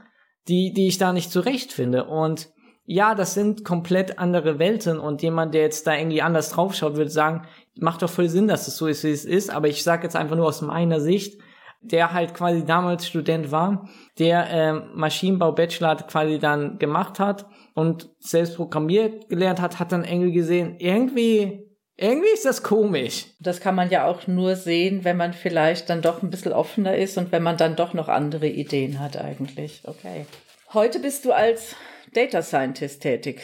die, 0.48 0.72
die 0.72 0.88
ich 0.88 0.98
da 0.98 1.12
nicht 1.12 1.30
zurechtfinde. 1.30 2.04
Und 2.04 2.48
ja, 2.86 3.14
das 3.14 3.34
sind 3.34 3.64
komplett 3.64 4.18
andere 4.18 4.58
Welten 4.58 4.98
und 4.98 5.22
jemand, 5.22 5.54
der 5.54 5.62
jetzt 5.62 5.86
da 5.86 5.94
irgendwie 5.96 6.22
anders 6.22 6.50
draufschaut, 6.50 6.96
würde 6.96 7.10
sagen, 7.10 7.46
macht 7.76 8.02
doch 8.02 8.10
voll 8.10 8.28
Sinn, 8.28 8.48
dass 8.48 8.68
es 8.68 8.76
so 8.76 8.86
ist, 8.86 9.04
wie 9.04 9.10
es 9.10 9.24
ist, 9.24 9.50
aber 9.50 9.68
ich 9.68 9.82
sage 9.82 10.04
jetzt 10.04 10.16
einfach 10.16 10.36
nur 10.36 10.46
aus 10.46 10.60
meiner 10.60 11.00
Sicht, 11.00 11.40
der 11.80 12.12
halt 12.12 12.34
quasi 12.34 12.64
damals 12.64 13.06
Student 13.06 13.50
war, 13.50 13.88
der 14.18 14.50
äh, 14.50 14.72
Maschinenbau-Bachelor 14.94 15.96
quasi 15.96 16.38
dann 16.38 16.78
gemacht 16.78 17.18
hat 17.18 17.46
und 17.74 18.10
selbst 18.18 18.56
programmiert 18.56 19.28
gelernt 19.28 19.60
hat, 19.60 19.78
hat 19.78 19.92
dann 19.92 20.04
irgendwie 20.04 20.32
gesehen, 20.32 20.76
irgendwie, 20.78 21.66
irgendwie 21.96 22.32
ist 22.32 22.46
das 22.46 22.62
komisch. 22.62 23.26
Das 23.40 23.60
kann 23.60 23.74
man 23.74 23.90
ja 23.90 24.06
auch 24.06 24.26
nur 24.26 24.56
sehen, 24.56 25.04
wenn 25.04 25.18
man 25.18 25.34
vielleicht 25.34 25.90
dann 25.90 26.00
doch 26.00 26.22
ein 26.22 26.30
bisschen 26.30 26.52
offener 26.52 26.96
ist 26.96 27.18
und 27.18 27.32
wenn 27.32 27.42
man 27.42 27.56
dann 27.56 27.76
doch 27.76 27.92
noch 27.92 28.08
andere 28.08 28.48
Ideen 28.48 28.98
hat 28.98 29.18
eigentlich. 29.18 29.82
Okay. 29.84 30.26
Heute 30.72 31.00
bist 31.00 31.24
du 31.24 31.32
als 31.32 31.76
Data 32.14 32.42
Scientist 32.42 33.02
tätig. 33.02 33.42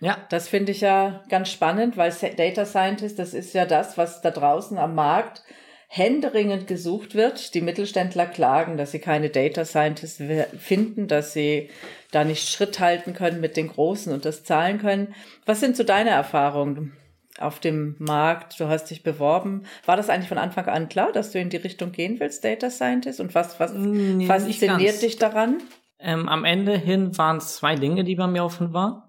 Ja. 0.00 0.18
Das 0.28 0.48
finde 0.48 0.72
ich 0.72 0.82
ja 0.82 1.24
ganz 1.28 1.50
spannend, 1.50 1.96
weil 1.96 2.12
Data 2.36 2.66
Scientist, 2.66 3.18
das 3.18 3.34
ist 3.34 3.54
ja 3.54 3.64
das, 3.64 3.96
was 3.96 4.20
da 4.20 4.30
draußen 4.30 4.78
am 4.78 4.94
Markt 4.94 5.42
händeringend 5.88 6.66
gesucht 6.66 7.14
wird. 7.14 7.54
Die 7.54 7.60
Mittelständler 7.60 8.26
klagen, 8.26 8.76
dass 8.76 8.92
sie 8.92 8.98
keine 8.98 9.30
Data 9.30 9.64
Scientists 9.64 10.22
finden, 10.58 11.08
dass 11.08 11.32
sie 11.32 11.70
da 12.10 12.24
nicht 12.24 12.48
Schritt 12.48 12.80
halten 12.80 13.14
können 13.14 13.40
mit 13.40 13.56
den 13.56 13.68
Großen 13.68 14.12
und 14.12 14.24
das 14.24 14.44
zahlen 14.44 14.78
können. 14.78 15.14
Was 15.46 15.60
sind 15.60 15.76
so 15.76 15.84
deine 15.84 16.10
Erfahrungen 16.10 16.96
auf 17.38 17.60
dem 17.60 17.96
Markt? 17.98 18.58
Du 18.60 18.68
hast 18.68 18.90
dich 18.90 19.02
beworben. 19.02 19.64
War 19.84 19.96
das 19.96 20.10
eigentlich 20.10 20.28
von 20.28 20.38
Anfang 20.38 20.66
an 20.66 20.88
klar, 20.88 21.12
dass 21.12 21.30
du 21.30 21.38
in 21.38 21.50
die 21.50 21.56
Richtung 21.56 21.92
gehen 21.92 22.20
willst, 22.20 22.44
Data 22.44 22.68
Scientist? 22.68 23.20
Und 23.20 23.34
was, 23.34 23.58
was 23.60 23.72
nee, 23.72 24.26
fasziniert 24.26 25.00
dich 25.00 25.16
daran? 25.16 25.62
Ähm, 25.98 26.28
am 26.28 26.44
Ende 26.44 26.76
hin 26.76 27.16
waren 27.16 27.38
es 27.38 27.56
zwei 27.56 27.74
Dinge, 27.74 28.04
die 28.04 28.16
bei 28.16 28.26
mir 28.26 28.44
offen 28.44 28.72
waren. 28.72 29.02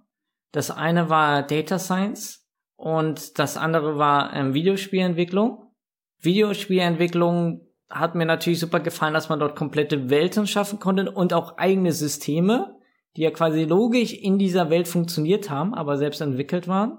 Das 0.52 0.72
eine 0.72 1.10
war 1.10 1.44
Data 1.44 1.80
Science 1.80 2.48
und 2.76 3.38
das 3.40 3.58
andere 3.58 3.98
war 3.98 4.34
ähm, 4.34 4.54
Videospielentwicklung. 4.54 5.72
Videospielentwicklung 6.20 7.62
hat 7.90 8.16
mir 8.16 8.26
natürlich 8.26 8.60
super 8.60 8.80
gefallen, 8.80 9.14
dass 9.14 9.30
man 9.30 9.40
dort 9.40 9.56
komplette 9.56 10.10
Welten 10.10 10.48
schaffen 10.48 10.80
konnte 10.80 11.12
und 11.12 11.34
auch 11.34 11.58
eigene 11.58 11.92
Systeme, 11.92 12.76
die 13.16 13.22
ja 13.22 13.32
quasi 13.32 13.64
logisch 13.64 14.14
in 14.14 14.38
dieser 14.38 14.70
Welt 14.70 14.88
funktioniert 14.88 15.50
haben, 15.50 15.74
aber 15.74 15.98
selbst 15.98 16.22
entwickelt 16.22 16.68
waren. 16.68 16.98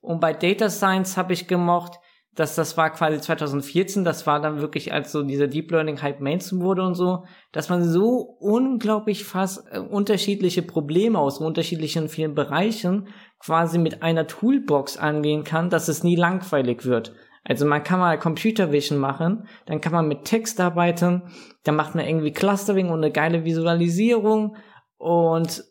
Und 0.00 0.20
bei 0.20 0.32
Data 0.32 0.68
Science 0.70 1.16
habe 1.16 1.32
ich 1.32 1.48
gemocht, 1.48 1.98
dass 2.36 2.54
das 2.54 2.76
war 2.76 2.90
quasi 2.90 3.18
2014, 3.18 4.04
das 4.04 4.26
war 4.26 4.40
dann 4.40 4.60
wirklich, 4.60 4.92
als 4.92 5.10
so 5.10 5.22
dieser 5.22 5.48
Deep 5.48 5.70
Learning 5.70 6.00
Hype 6.02 6.20
Mainstream 6.20 6.60
wurde 6.60 6.82
und 6.82 6.94
so, 6.94 7.24
dass 7.50 7.70
man 7.70 7.82
so 7.82 8.36
unglaublich 8.38 9.24
fast 9.24 9.66
äh, 9.72 9.78
unterschiedliche 9.78 10.62
Probleme 10.62 11.18
aus 11.18 11.38
unterschiedlichen 11.38 12.08
vielen 12.08 12.34
Bereichen 12.34 13.08
quasi 13.40 13.78
mit 13.78 14.02
einer 14.02 14.26
Toolbox 14.26 14.98
angehen 14.98 15.44
kann, 15.44 15.70
dass 15.70 15.88
es 15.88 16.04
nie 16.04 16.16
langweilig 16.16 16.84
wird. 16.84 17.14
Also 17.42 17.64
man 17.64 17.82
kann 17.82 18.00
mal 18.00 18.18
Computer 18.18 18.70
Vision 18.70 18.98
machen, 18.98 19.48
dann 19.64 19.80
kann 19.80 19.92
man 19.92 20.06
mit 20.06 20.24
Text 20.24 20.60
arbeiten, 20.60 21.22
dann 21.64 21.76
macht 21.76 21.94
man 21.94 22.06
irgendwie 22.06 22.32
Clustering 22.32 22.90
und 22.90 23.02
eine 23.02 23.12
geile 23.12 23.44
Visualisierung 23.44 24.56
und 24.98 25.64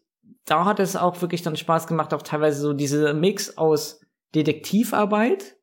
da 0.45 0.65
hat 0.65 0.80
es 0.80 0.95
auch 0.95 1.21
wirklich 1.21 1.41
dann 1.41 1.58
Spaß 1.58 1.88
gemacht, 1.88 2.13
auch 2.13 2.21
teilweise 2.21 2.62
so 2.62 2.73
diese 2.73 3.13
Mix 3.13 3.58
aus 3.58 3.99
Detektivarbeit 4.34 5.55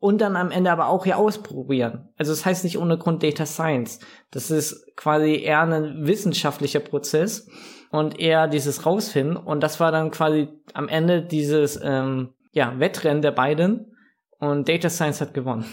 und 0.00 0.20
dann 0.20 0.36
am 0.36 0.50
Ende 0.50 0.70
aber 0.70 0.88
auch 0.88 1.04
hier 1.04 1.18
ausprobieren. 1.18 2.08
Also 2.16 2.32
das 2.32 2.46
heißt 2.46 2.64
nicht 2.64 2.78
ohne 2.78 2.98
Grund 2.98 3.22
Data 3.22 3.46
Science. 3.46 4.00
Das 4.30 4.50
ist 4.50 4.86
quasi 4.96 5.36
eher 5.36 5.62
ein 5.62 6.06
wissenschaftlicher 6.06 6.80
Prozess 6.80 7.48
und 7.90 8.20
eher 8.20 8.46
dieses 8.46 8.86
Rausfinden. 8.86 9.36
Und 9.36 9.60
das 9.62 9.80
war 9.80 9.90
dann 9.90 10.10
quasi 10.10 10.48
am 10.74 10.88
Ende 10.88 11.22
dieses 11.22 11.78
ähm, 11.82 12.34
ja, 12.52 12.78
Wettrennen 12.78 13.22
der 13.22 13.32
beiden 13.32 13.96
und 14.38 14.68
Data 14.68 14.88
Science 14.88 15.20
hat 15.20 15.34
gewonnen. 15.34 15.64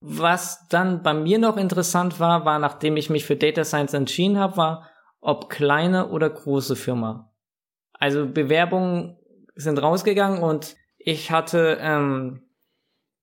Was 0.00 0.66
dann 0.68 1.02
bei 1.02 1.12
mir 1.12 1.38
noch 1.38 1.56
interessant 1.56 2.20
war, 2.20 2.44
war, 2.44 2.58
nachdem 2.58 2.96
ich 2.96 3.10
mich 3.10 3.24
für 3.24 3.36
Data 3.36 3.64
Science 3.64 3.94
entschieden 3.94 4.38
habe, 4.38 4.56
war, 4.56 4.88
ob 5.20 5.50
kleine 5.50 6.08
oder 6.08 6.30
große 6.30 6.76
Firma. 6.76 7.32
Also 7.92 8.26
Bewerbungen 8.26 9.18
sind 9.56 9.82
rausgegangen 9.82 10.40
und 10.40 10.76
ich 10.98 11.32
hatte 11.32 11.78
ähm, 11.80 12.47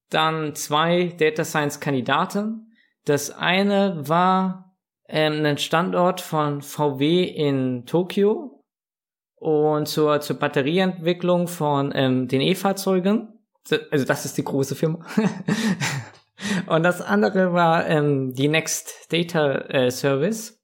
dann 0.09 0.55
zwei 0.55 1.13
Data 1.17 1.43
Science 1.43 1.79
Kandidaten. 1.79 2.71
Das 3.05 3.31
eine 3.31 4.07
war 4.07 4.75
ähm, 5.07 5.33
einen 5.33 5.57
Standort 5.57 6.21
von 6.21 6.61
VW 6.61 7.23
in 7.23 7.85
Tokio 7.85 8.63
und 9.35 9.87
zur, 9.87 10.21
zur 10.21 10.37
Batterieentwicklung 10.37 11.47
von 11.47 11.91
ähm, 11.93 12.27
den 12.27 12.41
E-Fahrzeugen. 12.41 13.39
Also 13.91 14.05
das 14.05 14.25
ist 14.25 14.37
die 14.37 14.43
große 14.43 14.75
Firma. 14.75 15.05
und 16.67 16.83
das 16.83 17.01
andere 17.01 17.53
war 17.53 17.87
ähm, 17.87 18.33
die 18.33 18.47
Next 18.47 19.11
Data 19.11 19.53
äh, 19.69 19.91
Service 19.91 20.63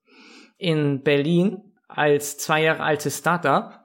in 0.58 1.02
Berlin 1.02 1.74
als 1.88 2.38
zwei 2.38 2.64
Jahre 2.64 2.84
altes 2.84 3.18
Startup. 3.18 3.80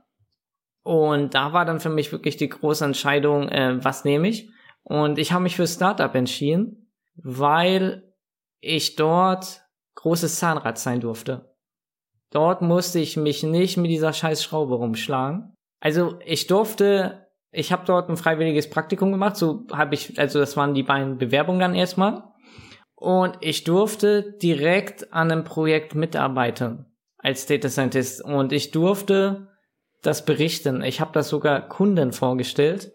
Und 0.83 1.35
da 1.35 1.53
war 1.53 1.65
dann 1.65 1.81
für 1.81 1.89
mich 1.89 2.13
wirklich 2.13 2.37
die 2.37 2.49
große 2.49 2.85
Entscheidung, 2.85 3.49
äh, 3.49 3.83
was 3.83 4.05
nehme 4.05 4.29
ich. 4.29 4.51
Und 4.89 5.19
ich 5.19 5.33
habe 5.33 5.43
mich 5.43 5.57
für 5.57 5.67
Startup 5.67 6.15
entschieden, 6.15 6.93
weil 7.17 8.15
ich 8.61 8.95
dort 8.95 9.63
großes 9.97 10.39
Zahnrad 10.39 10.79
sein 10.79 11.01
durfte. 11.01 11.57
Dort 12.31 12.63
musste 12.63 13.01
ich 13.01 13.17
mich 13.17 13.43
nicht 13.43 13.77
mit 13.79 13.91
dieser 13.91 14.13
scheiß 14.13 14.45
Schraube 14.45 14.77
rumschlagen. 14.77 15.53
Also 15.81 16.21
ich 16.25 16.47
durfte, 16.47 17.27
ich 17.51 17.73
habe 17.73 17.85
dort 17.85 18.09
ein 18.09 18.17
freiwilliges 18.17 18.71
Praktikum 18.71 19.11
gemacht, 19.11 19.35
so 19.37 19.67
habe 19.73 19.97
ich, 19.97 20.21
also 20.21 20.39
das 20.39 20.57
waren 20.57 20.75
die 20.75 20.85
beiden 20.85 21.19
Bewerbungen 21.19 21.61
dann 21.61 21.75
erstmal. 21.75 22.23
Und 22.95 23.39
ich 23.41 23.65
durfte 23.65 24.37
direkt 24.41 25.13
an 25.13 25.33
einem 25.33 25.43
Projekt 25.43 25.97
mitarbeiten 25.97 26.87
als 27.19 27.47
Data 27.47 27.69
Scientist. 27.69 28.25
Und 28.25 28.53
ich 28.53 28.71
durfte 28.71 29.49
das 30.03 30.25
berichten. 30.25 30.81
Ich 30.85 31.01
habe 31.01 31.11
das 31.13 31.29
sogar 31.29 31.69
Kunden 31.69 32.13
vorgestellt, 32.13 32.93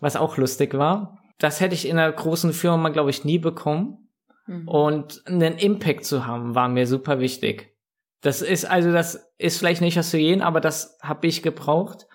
was 0.00 0.16
auch 0.16 0.38
lustig 0.38 0.72
war. 0.72 1.18
Das 1.38 1.60
hätte 1.60 1.74
ich 1.74 1.88
in 1.88 1.98
einer 1.98 2.12
großen 2.12 2.52
Firma, 2.52 2.88
glaube 2.90 3.10
ich, 3.10 3.24
nie 3.24 3.38
bekommen. 3.38 4.08
Mhm. 4.46 4.68
Und 4.68 5.22
einen 5.26 5.58
Impact 5.58 6.04
zu 6.04 6.26
haben, 6.26 6.54
war 6.54 6.68
mir 6.68 6.86
super 6.86 7.20
wichtig. 7.20 7.74
Das 8.20 8.40
ist 8.40 8.64
also, 8.64 8.92
das 8.92 9.32
ist 9.38 9.58
vielleicht 9.58 9.80
nicht 9.80 9.96
was 9.96 10.10
für 10.10 10.18
jeden, 10.18 10.42
aber 10.42 10.60
das 10.60 10.98
habe 11.02 11.26
ich 11.26 11.42
gebraucht. 11.42 12.06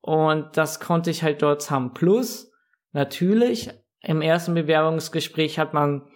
Und 0.00 0.56
das 0.56 0.80
konnte 0.80 1.10
ich 1.10 1.22
halt 1.22 1.42
dort 1.42 1.70
haben. 1.70 1.94
Plus, 1.94 2.52
natürlich, 2.92 3.70
im 4.00 4.22
ersten 4.22 4.54
Bewerbungsgespräch 4.54 5.58
hat 5.58 5.74
man, 5.74 6.06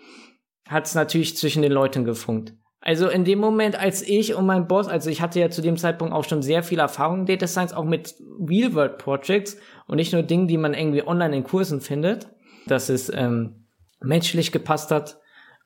hat 0.69 0.87
es 0.87 0.95
natürlich 0.95 1.37
zwischen 1.37 1.63
den 1.63 1.73
Leuten 1.73 2.05
gefunkt. 2.05 2.55
Also 2.81 3.09
in 3.09 3.25
dem 3.25 3.39
Moment, 3.39 3.79
als 3.79 4.03
ich 4.03 4.35
und 4.35 4.45
mein 4.45 4.67
Boss, 4.67 4.89
also 4.89 5.09
ich 5.09 5.21
hatte 5.21 5.39
ja 5.39 5.51
zu 5.51 5.63
dem 5.63 5.77
Zeitpunkt 5.77 6.13
auch 6.13 6.25
schon 6.25 6.43
sehr 6.43 6.65
viel 6.65 6.81
Erfahrung 6.81 7.21
in 7.21 7.27
Data 7.27 7.47
Science, 7.47 7.73
auch 7.73 7.85
mit 7.85 8.15
Real 8.49 8.75
World 8.75 8.99
Projects 8.99 9.57
und 9.87 9.97
nicht 9.97 10.13
nur 10.13 10.25
Dingen, 10.25 10.49
die 10.49 10.59
man 10.59 10.75
irgendwie 10.75 11.07
online 11.07 11.37
in 11.37 11.45
Kursen 11.45 11.81
findet, 11.81 12.29
dass 12.67 12.89
es 12.89 13.11
ähm, 13.13 13.67
menschlich 14.01 14.53
gepasst 14.53 14.91
hat 14.91 15.19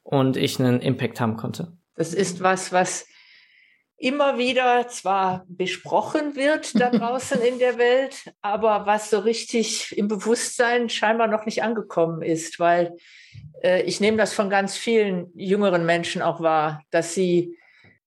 und 0.02 0.36
ich 0.36 0.60
einen 0.60 0.80
Impact 0.80 1.20
haben 1.20 1.36
konnte. 1.36 1.76
Das 1.94 2.14
ist 2.14 2.42
was, 2.42 2.72
was 2.72 3.06
immer 3.98 4.36
wieder 4.36 4.88
zwar 4.88 5.44
besprochen 5.48 6.36
wird 6.36 6.78
da 6.78 6.90
draußen 6.92 7.40
in 7.40 7.58
der 7.58 7.78
Welt, 7.78 8.32
aber 8.42 8.86
was 8.86 9.10
so 9.10 9.18
richtig 9.20 9.96
im 9.96 10.08
Bewusstsein 10.08 10.88
scheinbar 10.88 11.28
noch 11.28 11.46
nicht 11.46 11.62
angekommen 11.62 12.22
ist, 12.22 12.60
weil 12.60 12.96
äh, 13.62 13.82
ich 13.82 14.00
nehme 14.00 14.18
das 14.18 14.34
von 14.34 14.50
ganz 14.50 14.76
vielen 14.76 15.30
jüngeren 15.34 15.86
Menschen 15.86 16.22
auch 16.22 16.40
wahr, 16.40 16.82
dass 16.90 17.14
sie 17.14 17.56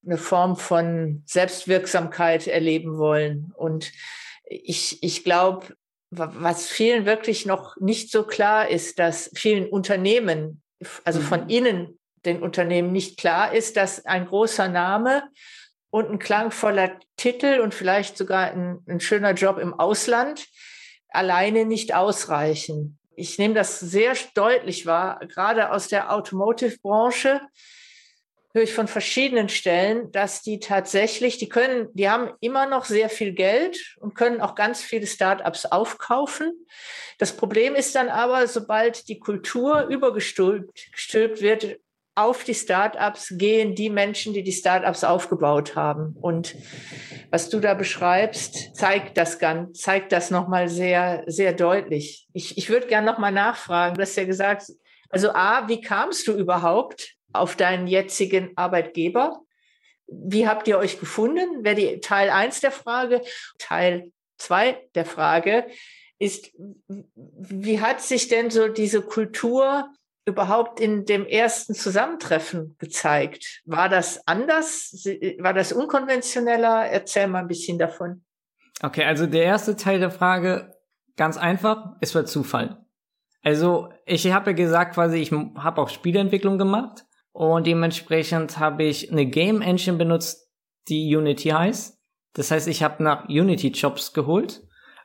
eine 0.06 0.18
Form 0.18 0.56
von 0.56 1.24
Selbstwirksamkeit 1.26 2.48
erleben 2.48 2.98
wollen. 2.98 3.52
Und 3.56 3.92
ich, 4.46 5.04
ich 5.04 5.24
glaube, 5.24 5.76
was 6.12 6.68
vielen 6.68 7.06
wirklich 7.06 7.46
noch 7.46 7.78
nicht 7.78 8.12
so 8.12 8.24
klar 8.24 8.70
ist, 8.70 9.00
dass 9.00 9.32
vielen 9.36 9.68
Unternehmen, 9.70 10.62
also 11.04 11.22
von 11.22 11.44
mhm. 11.44 11.50
innen 11.50 12.00
den 12.26 12.42
Unternehmen 12.42 12.92
nicht 12.92 13.18
klar 13.18 13.54
ist, 13.54 13.78
dass 13.78 14.06
ein 14.06 14.28
großer 14.28 14.68
Name 14.68 15.24
und 15.92 16.10
ein 16.10 16.20
klangvoller 16.20 17.00
Titel 17.16 17.60
und 17.62 17.74
vielleicht 17.74 18.18
sogar 18.18 18.52
ein, 18.52 18.80
ein 18.88 19.00
schöner 19.00 19.34
Job 19.34 19.58
im 19.58 19.74
Ausland 19.74 20.48
alleine 21.10 21.66
nicht 21.66 21.96
ausreichen 21.96 23.00
ich 23.20 23.38
nehme 23.38 23.54
das 23.54 23.80
sehr 23.80 24.16
deutlich 24.34 24.86
wahr, 24.86 25.20
gerade 25.28 25.72
aus 25.72 25.90
der 25.90 26.14
Automotive-Branche 26.14 27.42
höre 28.54 28.64
ich 28.64 28.74
von 28.74 28.88
verschiedenen 28.88 29.50
Stellen, 29.50 30.12
dass 30.12 30.42
die 30.42 30.60
tatsächlich, 30.60 31.38
die 31.38 31.50
können, 31.50 31.88
die 31.94 32.10
haben 32.10 32.32
immer 32.40 32.66
noch 32.66 32.86
sehr 32.86 33.10
viel 33.10 33.34
Geld 33.34 33.96
und 34.00 34.16
können 34.16 34.42
auch 34.42 34.56
ganz 34.56 34.82
viele 34.82 35.06
Startups 35.06 35.66
aufkaufen. 35.66 36.66
Das 37.20 37.34
Problem 37.34 37.76
ist 37.76 37.94
dann 37.96 38.10
aber, 38.10 38.48
sobald 38.48 39.08
die 39.08 39.20
Kultur 39.20 39.86
übergestülpt 39.88 41.42
wird, 41.42 41.80
auf 42.16 42.44
die 42.44 42.56
Startups 42.56 43.34
gehen 43.38 43.76
die 43.76 43.90
Menschen, 43.90 44.34
die 44.34 44.44
die 44.44 44.52
Startups 44.52 45.04
aufgebaut 45.04 45.76
haben. 45.76 46.18
Und 46.20 46.56
was 47.30 47.50
du 47.50 47.60
da 47.60 47.76
beschreibst, 47.76 48.76
zeigt 48.76 49.18
das 49.18 49.40
ganz, 49.40 49.80
zeigt 49.80 50.12
das 50.12 50.30
nochmal 50.30 50.68
sehr, 50.68 51.24
sehr 51.28 51.54
deutlich. 51.54 52.28
Ich, 52.34 52.58
ich 52.58 52.70
würde 52.70 52.88
gerne 52.88 53.10
nochmal 53.10 53.32
nachfragen. 53.32 53.96
Du 53.96 54.02
hast 54.02 54.18
ja 54.18 54.26
gesagt, 54.26 54.64
also 55.10 55.30
A, 55.30 55.68
wie 55.70 55.80
kamst 55.80 56.28
du 56.28 56.34
überhaupt 56.34 57.19
auf 57.34 57.56
deinen 57.56 57.88
jetzigen 57.88 58.52
Arbeitgeber? 58.56 59.42
Wie 60.08 60.48
habt 60.48 60.68
ihr 60.68 60.78
euch 60.78 61.00
gefunden? 61.00 61.64
Wäre 61.64 61.76
die 61.76 62.00
Teil 62.00 62.30
eins 62.30 62.62
der 62.62 62.72
Frage. 62.72 63.22
Teil 63.58 64.12
zwei 64.38 64.90
der 64.96 65.06
Frage 65.06 65.68
ist, 66.18 66.52
wie 66.88 67.80
hat 67.80 68.02
sich 68.02 68.28
denn 68.28 68.50
so 68.50 68.68
diese 68.68 69.02
Kultur 69.02 69.90
überhaupt 70.26 70.80
in 70.80 71.06
dem 71.06 71.26
ersten 71.26 71.74
Zusammentreffen 71.74 72.76
gezeigt? 72.78 73.62
War 73.66 73.90
das 73.90 74.28
anders? 74.28 74.92
War 75.40 75.54
das 75.54 75.72
unkonventioneller? 75.72 76.88
Erzähl 76.88 77.28
mal 77.28 77.40
ein 77.40 77.48
bisschen 77.48 77.80
davon. 77.80 78.26
Okay, 78.82 79.04
also 79.04 79.26
der 79.26 79.44
erste 79.44 79.76
Teil 79.76 80.00
der 80.00 80.12
Frage, 80.12 80.76
ganz 81.16 81.38
einfach, 81.38 81.96
es 82.02 82.14
war 82.16 82.26
Zufall. 82.26 82.86
Also 83.42 83.90
ich 84.06 84.30
habe 84.32 84.52
ja 84.52 84.56
gesagt, 84.56 84.96
quasi, 84.96 85.18
ich 85.18 85.32
habe 85.32 85.82
auch 85.82 85.90
Spieleentwicklung 85.90 86.58
gemacht 86.58 87.06
und 87.40 87.66
dementsprechend 87.66 88.60
habe 88.60 88.84
ich 88.84 89.14
eine 89.14 89.26
Game 89.26 89.62
Engine 89.62 89.96
benutzt, 89.96 90.52
die 90.90 91.16
Unity 91.16 91.48
heißt. 91.52 91.98
Das 92.34 92.52
heißt, 92.52 92.68
ich 92.68 92.84
habe 92.84 93.02
nach 93.02 93.30
Unity 93.30 93.70
Jobs 93.70 94.12
geholt 94.12 94.62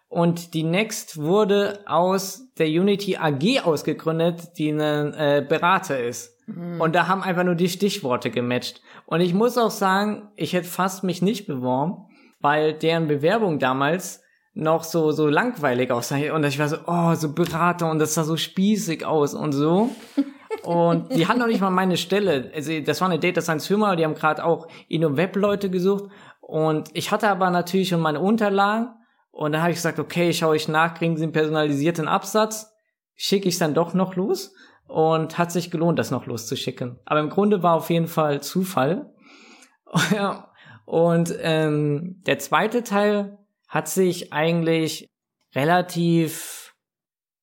und 0.08 0.52
die 0.52 0.64
Next 0.64 1.16
wurde 1.16 1.84
aus 1.86 2.52
der 2.58 2.66
Unity 2.66 3.18
AG 3.18 3.64
ausgegründet, 3.64 4.58
die 4.58 4.70
ein 4.70 4.80
äh, 5.14 5.46
Berater 5.48 6.02
ist. 6.02 6.36
Mhm. 6.48 6.80
Und 6.80 6.96
da 6.96 7.06
haben 7.06 7.22
einfach 7.22 7.44
nur 7.44 7.54
die 7.54 7.68
Stichworte 7.68 8.32
gematcht. 8.32 8.82
Und 9.06 9.20
ich 9.20 9.32
muss 9.32 9.56
auch 9.56 9.70
sagen, 9.70 10.32
ich 10.34 10.54
hätte 10.54 10.66
fast 10.66 11.04
mich 11.04 11.22
nicht 11.22 11.46
beworben, 11.46 12.08
weil 12.40 12.72
deren 12.72 13.06
Bewerbung 13.06 13.60
damals 13.60 14.24
noch 14.54 14.82
so, 14.82 15.12
so 15.12 15.28
langweilig 15.28 15.92
aussah. 15.92 16.16
Und 16.34 16.42
ich 16.42 16.58
war 16.58 16.68
so, 16.68 16.78
oh, 16.88 17.14
so 17.14 17.32
Berater 17.32 17.88
und 17.88 18.00
das 18.00 18.14
sah 18.14 18.24
so 18.24 18.36
spießig 18.36 19.06
aus 19.06 19.34
und 19.34 19.52
so. 19.52 19.90
Und 20.64 21.14
die 21.14 21.28
hatten 21.28 21.40
noch 21.40 21.46
nicht 21.46 21.60
mal 21.60 21.70
meine 21.70 21.96
Stelle. 21.96 22.50
Also 22.54 22.80
das 22.80 23.00
war 23.00 23.10
eine 23.10 23.18
Data 23.18 23.42
Science 23.42 23.66
Firma, 23.66 23.96
die 23.96 24.04
haben 24.04 24.14
gerade 24.14 24.44
auch 24.44 24.66
Inno-Web-Leute 24.88 25.68
gesucht. 25.68 26.04
Und 26.40 26.88
ich 26.94 27.10
hatte 27.10 27.28
aber 27.28 27.50
natürlich 27.50 27.88
schon 27.88 28.00
meine 28.00 28.20
Unterlagen 28.20 28.88
und 29.30 29.52
dann 29.52 29.62
habe 29.62 29.72
ich 29.72 29.78
gesagt, 29.78 29.98
okay, 29.98 30.32
schaue 30.32 30.56
ich 30.56 30.68
nach, 30.68 30.94
kriegen 30.94 31.16
sie 31.16 31.24
einen 31.24 31.32
personalisierten 31.32 32.08
Absatz, 32.08 32.72
schicke 33.14 33.48
ich 33.48 33.58
dann 33.58 33.74
doch 33.74 33.92
noch 33.92 34.14
los 34.14 34.54
und 34.86 35.38
hat 35.38 35.52
sich 35.52 35.70
gelohnt, 35.70 35.98
das 35.98 36.10
noch 36.10 36.26
loszuschicken. 36.26 36.98
Aber 37.04 37.20
im 37.20 37.30
Grunde 37.30 37.62
war 37.62 37.74
auf 37.74 37.90
jeden 37.90 38.06
Fall 38.06 38.42
Zufall. 38.42 39.12
und 40.86 41.34
ähm, 41.40 42.22
der 42.26 42.38
zweite 42.38 42.84
Teil 42.84 43.38
hat 43.68 43.88
sich 43.88 44.32
eigentlich 44.32 45.08
relativ 45.54 46.63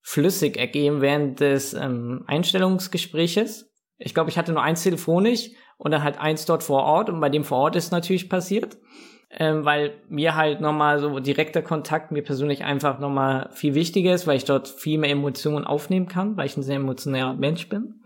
flüssig 0.01 0.57
ergeben 0.57 1.01
während 1.01 1.39
des 1.39 1.73
ähm, 1.73 2.23
Einstellungsgespräches. 2.27 3.71
Ich 3.97 4.13
glaube, 4.13 4.29
ich 4.29 4.37
hatte 4.37 4.51
nur 4.51 4.63
eins 4.63 4.83
telefonisch 4.83 5.49
und 5.77 5.91
dann 5.91 6.03
halt 6.03 6.19
eins 6.19 6.45
dort 6.45 6.63
vor 6.63 6.83
Ort 6.83 7.09
und 7.09 7.19
bei 7.19 7.29
dem 7.29 7.43
vor 7.43 7.59
Ort 7.59 7.75
ist 7.75 7.91
natürlich 7.91 8.29
passiert 8.29 8.77
ähm, 9.37 9.63
weil 9.63 9.93
mir 10.09 10.35
halt 10.35 10.61
nochmal 10.61 10.99
so 10.99 11.19
direkter 11.19 11.61
Kontakt 11.61 12.11
mir 12.11 12.23
persönlich 12.23 12.63
einfach 12.63 12.99
nochmal 12.99 13.49
viel 13.53 13.75
wichtiger 13.75 14.13
ist, 14.13 14.27
weil 14.27 14.37
ich 14.37 14.45
dort 14.45 14.67
viel 14.67 14.97
mehr 14.97 15.11
Emotionen 15.11 15.65
aufnehmen 15.65 16.07
kann, 16.07 16.35
weil 16.35 16.47
ich 16.47 16.57
ein 16.57 16.63
sehr 16.63 16.75
emotionaler 16.77 17.33
Mensch 17.33 17.69
bin. 17.69 18.01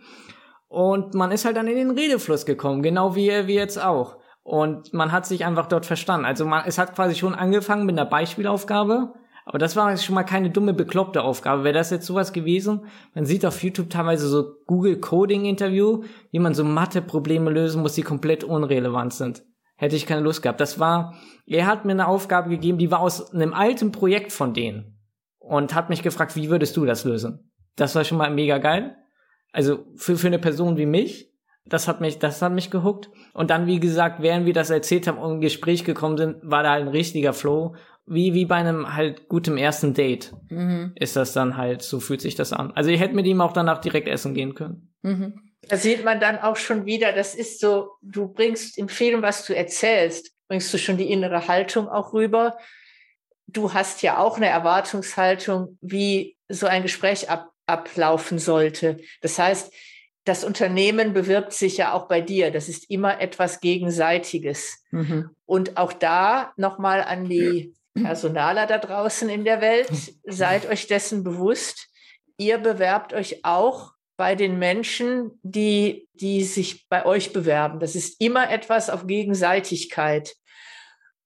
Und 0.67 1.13
man 1.13 1.31
ist 1.31 1.45
halt 1.45 1.57
dann 1.57 1.67
in 1.67 1.77
den 1.77 1.91
Redefluss 1.91 2.45
gekommen, 2.45 2.83
genau 2.83 3.15
wie, 3.15 3.47
wie 3.47 3.55
jetzt 3.55 3.81
auch. 3.81 4.17
Und 4.43 4.93
man 4.93 5.11
hat 5.11 5.25
sich 5.25 5.45
einfach 5.45 5.65
dort 5.65 5.87
verstanden. 5.87 6.25
Also 6.25 6.45
man, 6.45 6.65
es 6.67 6.77
hat 6.77 6.93
quasi 6.93 7.15
schon 7.15 7.33
angefangen 7.33 7.85
mit 7.85 7.97
einer 7.97 8.07
Beispielaufgabe, 8.07 9.13
aber 9.45 9.59
das 9.59 9.75
war 9.75 9.95
schon 9.95 10.15
mal 10.15 10.23
keine 10.23 10.49
dumme, 10.49 10.73
bekloppte 10.73 11.21
Aufgabe. 11.21 11.63
Wäre 11.63 11.75
das 11.75 11.91
jetzt 11.91 12.07
sowas 12.07 12.33
gewesen? 12.33 12.85
Man 13.13 13.25
sieht 13.25 13.45
auf 13.45 13.63
YouTube 13.63 13.89
teilweise 13.89 14.27
so 14.27 14.55
Google 14.65 14.99
Coding 14.99 15.45
Interview, 15.45 16.03
wie 16.31 16.39
man 16.39 16.53
so 16.53 16.63
Mathe-Probleme 16.63 17.51
lösen 17.51 17.81
muss, 17.81 17.93
die 17.93 18.01
komplett 18.01 18.43
unrelevant 18.43 19.13
sind 19.13 19.43
hätte 19.77 19.95
ich 19.95 20.05
keine 20.05 20.21
Lust 20.21 20.41
gehabt. 20.41 20.61
Das 20.61 20.79
war, 20.79 21.15
er 21.45 21.67
hat 21.67 21.85
mir 21.85 21.91
eine 21.91 22.07
Aufgabe 22.07 22.49
gegeben, 22.49 22.77
die 22.77 22.91
war 22.91 22.99
aus 22.99 23.33
einem 23.33 23.53
alten 23.53 23.91
Projekt 23.91 24.31
von 24.31 24.53
denen 24.53 24.99
und 25.39 25.75
hat 25.75 25.89
mich 25.89 26.01
gefragt, 26.01 26.35
wie 26.35 26.49
würdest 26.49 26.75
du 26.77 26.85
das 26.85 27.03
lösen? 27.03 27.51
Das 27.75 27.95
war 27.95 28.03
schon 28.03 28.17
mal 28.17 28.31
mega 28.31 28.57
geil. 28.57 28.95
Also 29.51 29.85
für, 29.95 30.17
für 30.17 30.27
eine 30.27 30.39
Person 30.39 30.77
wie 30.77 30.85
mich. 30.85 31.31
Das 31.67 31.87
hat 31.87 31.99
mich, 31.99 32.19
das 32.19 32.41
hat 32.41 32.53
mich 32.53 32.69
gehuckt. 32.69 33.09
Und 33.33 33.49
dann, 33.49 33.65
wie 33.65 33.79
gesagt, 33.79 34.21
während 34.21 34.45
wir 34.45 34.53
das 34.53 34.69
erzählt 34.69 35.07
haben 35.07 35.17
und 35.17 35.33
im 35.33 35.41
Gespräch 35.41 35.83
gekommen 35.83 36.17
sind, 36.17 36.37
war 36.43 36.61
da 36.61 36.73
ein 36.73 36.87
richtiger 36.87 37.33
Flow. 37.33 37.75
Wie, 38.07 38.33
wie 38.33 38.45
bei 38.45 38.55
einem 38.55 38.95
halt 38.95 39.27
gutem 39.29 39.57
ersten 39.57 39.93
Date 39.93 40.31
mhm. 40.49 40.93
ist 40.95 41.15
das 41.15 41.33
dann 41.33 41.57
halt, 41.57 41.81
so 41.81 41.99
fühlt 41.99 42.21
sich 42.21 42.35
das 42.35 42.53
an. 42.53 42.71
Also 42.71 42.91
ich 42.91 42.99
hätte 42.99 43.15
mit 43.15 43.25
ihm 43.25 43.41
auch 43.41 43.53
danach 43.53 43.81
direkt 43.81 44.07
essen 44.07 44.35
gehen 44.35 44.53
können. 44.53 44.93
Mhm. 45.01 45.45
Da 45.67 45.77
sieht 45.77 46.05
man 46.05 46.19
dann 46.19 46.37
auch 46.37 46.55
schon 46.57 46.85
wieder, 46.85 47.11
das 47.13 47.33
ist 47.33 47.59
so, 47.59 47.91
du 48.01 48.27
bringst 48.27 48.77
im 48.77 48.89
Film, 48.89 49.21
was 49.21 49.45
du 49.45 49.55
erzählst, 49.55 50.31
bringst 50.47 50.71
du 50.73 50.77
schon 50.77 50.97
die 50.97 51.11
innere 51.11 51.47
Haltung 51.47 51.87
auch 51.87 52.13
rüber. 52.13 52.57
Du 53.47 53.73
hast 53.73 54.01
ja 54.01 54.19
auch 54.19 54.37
eine 54.37 54.47
Erwartungshaltung, 54.47 55.77
wie 55.81 56.37
so 56.47 56.67
ein 56.67 56.83
Gespräch 56.83 57.29
ab, 57.29 57.51
ablaufen 57.65 58.37
sollte. 58.37 58.97
Das 59.21 59.39
heißt, 59.39 59.73
das 60.25 60.43
Unternehmen 60.43 61.13
bewirbt 61.13 61.53
sich 61.53 61.77
ja 61.77 61.93
auch 61.93 62.07
bei 62.07 62.19
dir. 62.19 62.51
Das 62.51 62.67
ist 62.67 62.89
immer 62.89 63.21
etwas 63.21 63.61
Gegenseitiges. 63.61 64.83
Mhm. 64.91 65.29
Und 65.45 65.77
auch 65.77 65.93
da 65.93 66.51
nochmal 66.57 67.03
an 67.03 67.29
die 67.29 67.74
Personaler 67.95 68.67
da 68.67 68.77
draußen 68.77 69.29
in 69.29 69.45
der 69.45 69.61
Welt, 69.61 69.89
seid 70.25 70.69
euch 70.69 70.87
dessen 70.87 71.23
bewusst. 71.23 71.87
Ihr 72.37 72.57
bewerbt 72.57 73.13
euch 73.13 73.43
auch 73.43 73.93
bei 74.17 74.35
den 74.35 74.59
Menschen, 74.59 75.39
die, 75.43 76.07
die 76.13 76.43
sich 76.43 76.87
bei 76.87 77.05
euch 77.05 77.33
bewerben. 77.33 77.79
Das 77.79 77.95
ist 77.95 78.21
immer 78.21 78.49
etwas 78.49 78.89
auf 78.89 79.07
Gegenseitigkeit. 79.07 80.35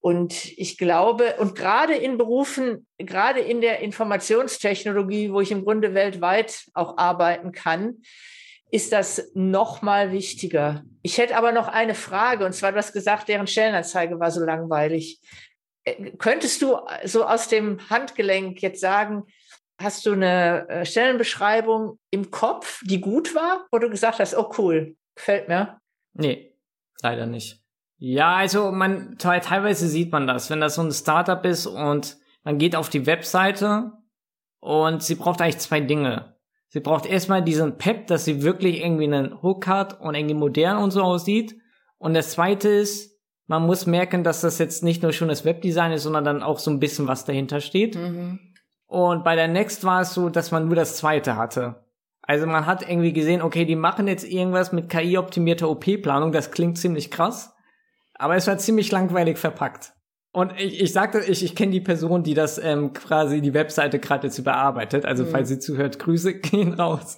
Und 0.02 0.58
ich 0.58 0.78
glaube, 0.78 1.36
und 1.40 1.56
gerade 1.56 1.94
in 1.94 2.18
Berufen, 2.18 2.88
gerade 2.98 3.42
in 3.42 3.62
der 3.62 3.80
Informationstechnologie, 3.80 5.32
wo 5.32 5.42
ich 5.42 5.52
im 5.52 5.66
Grunde 5.66 5.94
weltweit 5.94 6.64
auch 6.74 6.98
arbeiten 6.98 7.52
kann, 7.52 8.02
ist 8.72 8.94
das 8.94 9.32
noch 9.34 9.82
mal 9.82 10.12
wichtiger. 10.12 10.84
Ich 11.02 11.18
hätte 11.18 11.36
aber 11.36 11.52
noch 11.52 11.68
eine 11.68 11.96
Frage, 11.96 12.46
und 12.46 12.54
zwar, 12.54 12.72
du 12.72 12.78
hast 12.78 12.94
gesagt, 12.94 13.28
deren 13.28 13.48
Stellenanzeige 13.48 14.20
war 14.20 14.32
so 14.32 14.44
langweilig. 14.44 15.20
Äh, 15.90 16.12
könntest 16.18 16.62
du 16.62 16.78
so 17.06 17.26
aus 17.26 17.48
dem 17.48 17.90
Handgelenk 17.90 18.62
jetzt 18.62 18.82
sagen, 18.82 19.24
hast 19.80 20.06
du 20.06 20.14
eine 20.14 20.68
äh, 20.70 20.86
Stellenbeschreibung 20.86 22.00
im 22.12 22.32
Kopf, 22.32 22.82
die 22.86 23.02
gut 23.02 23.34
war, 23.36 23.68
wo 23.72 23.80
du 23.80 23.90
gesagt 23.90 24.20
hast, 24.20 24.36
oh 24.36 24.52
cool, 24.58 24.96
gefällt 25.16 25.48
mir? 25.48 25.80
Nee, 26.14 26.54
leider 27.02 27.26
nicht. 27.26 27.62
Ja, 27.98 28.36
also 28.36 28.72
man 28.72 29.18
teilweise 29.18 29.88
sieht 29.88 30.12
man 30.12 30.26
das, 30.26 30.50
wenn 30.50 30.62
das 30.62 30.76
so 30.76 30.82
ein 30.82 30.92
Startup 30.92 31.44
ist 31.46 31.66
und 31.66 32.18
man 32.44 32.58
geht 32.58 32.76
auf 32.76 32.90
die 32.90 33.06
Webseite 33.06 33.92
und 34.62 35.04
sie 35.04 35.16
braucht 35.16 35.42
eigentlich 35.42 35.60
zwei 35.60 35.82
Dinge. 35.82 36.38
Sie 36.70 36.80
braucht 36.80 37.06
erstmal 37.06 37.44
diesen 37.44 37.78
Pep, 37.78 38.08
dass 38.08 38.26
sie 38.26 38.44
wirklich 38.44 38.82
irgendwie 38.82 39.06
einen 39.06 39.42
Hook 39.42 39.68
hat 39.68 40.00
und 40.00 40.16
irgendwie 40.16 40.36
modern 40.36 40.78
und 40.78 40.92
so 40.92 41.02
aussieht. 41.02 41.56
Und 41.98 42.14
das 42.14 42.32
zweite 42.32 42.70
ist, 42.70 43.19
man 43.50 43.66
muss 43.66 43.88
merken, 43.88 44.24
dass 44.24 44.42
das 44.42 44.60
jetzt 44.60 44.84
nicht 44.84 45.02
nur 45.02 45.12
schon 45.12 45.28
das 45.28 45.44
Webdesign 45.44 45.92
ist, 45.92 46.04
sondern 46.04 46.24
dann 46.24 46.44
auch 46.44 46.60
so 46.60 46.70
ein 46.70 46.80
bisschen 46.80 47.08
was 47.08 47.26
dahinter 47.26 47.62
steht. 47.62 47.96
Mhm. 47.96 48.40
Und 48.86 49.24
bei 49.24 49.36
der 49.36 49.48
Next 49.48 49.84
war 49.84 50.02
es 50.02 50.14
so, 50.14 50.30
dass 50.30 50.52
man 50.52 50.68
nur 50.68 50.76
das 50.76 50.98
zweite 50.98 51.36
hatte. 51.36 51.84
Also 52.22 52.46
man 52.46 52.68
hat 52.68 52.88
irgendwie 52.88 53.12
gesehen, 53.12 53.42
okay, 53.42 53.66
die 53.66 53.76
machen 53.76 54.08
jetzt 54.08 54.24
irgendwas 54.24 54.72
mit 54.72 54.88
KI-optimierter 54.88 55.68
OP-Planung, 55.68 56.32
das 56.32 56.52
klingt 56.52 56.78
ziemlich 56.78 57.10
krass, 57.10 57.56
aber 58.14 58.36
es 58.36 58.46
war 58.46 58.60
ziemlich 58.60 58.92
langweilig 58.92 59.40
verpackt. 59.40 59.94
Und 60.32 60.54
ich, 60.60 60.80
ich 60.80 60.94
sagte, 60.94 61.20
ich, 61.20 61.44
ich 61.44 61.56
kenne 61.56 61.72
die 61.72 61.82
Person, 61.82 62.22
die 62.22 62.36
das 62.36 62.60
ähm, 62.60 62.94
quasi 62.94 63.42
die 63.42 63.56
Webseite 63.56 63.98
gerade 63.98 64.28
jetzt 64.28 64.38
überarbeitet. 64.38 65.06
Also 65.06 65.24
mhm. 65.24 65.30
falls 65.30 65.50
sie 65.50 65.58
zuhört, 65.58 65.98
Grüße 65.98 66.36
gehen 66.36 66.74
raus. 66.74 67.18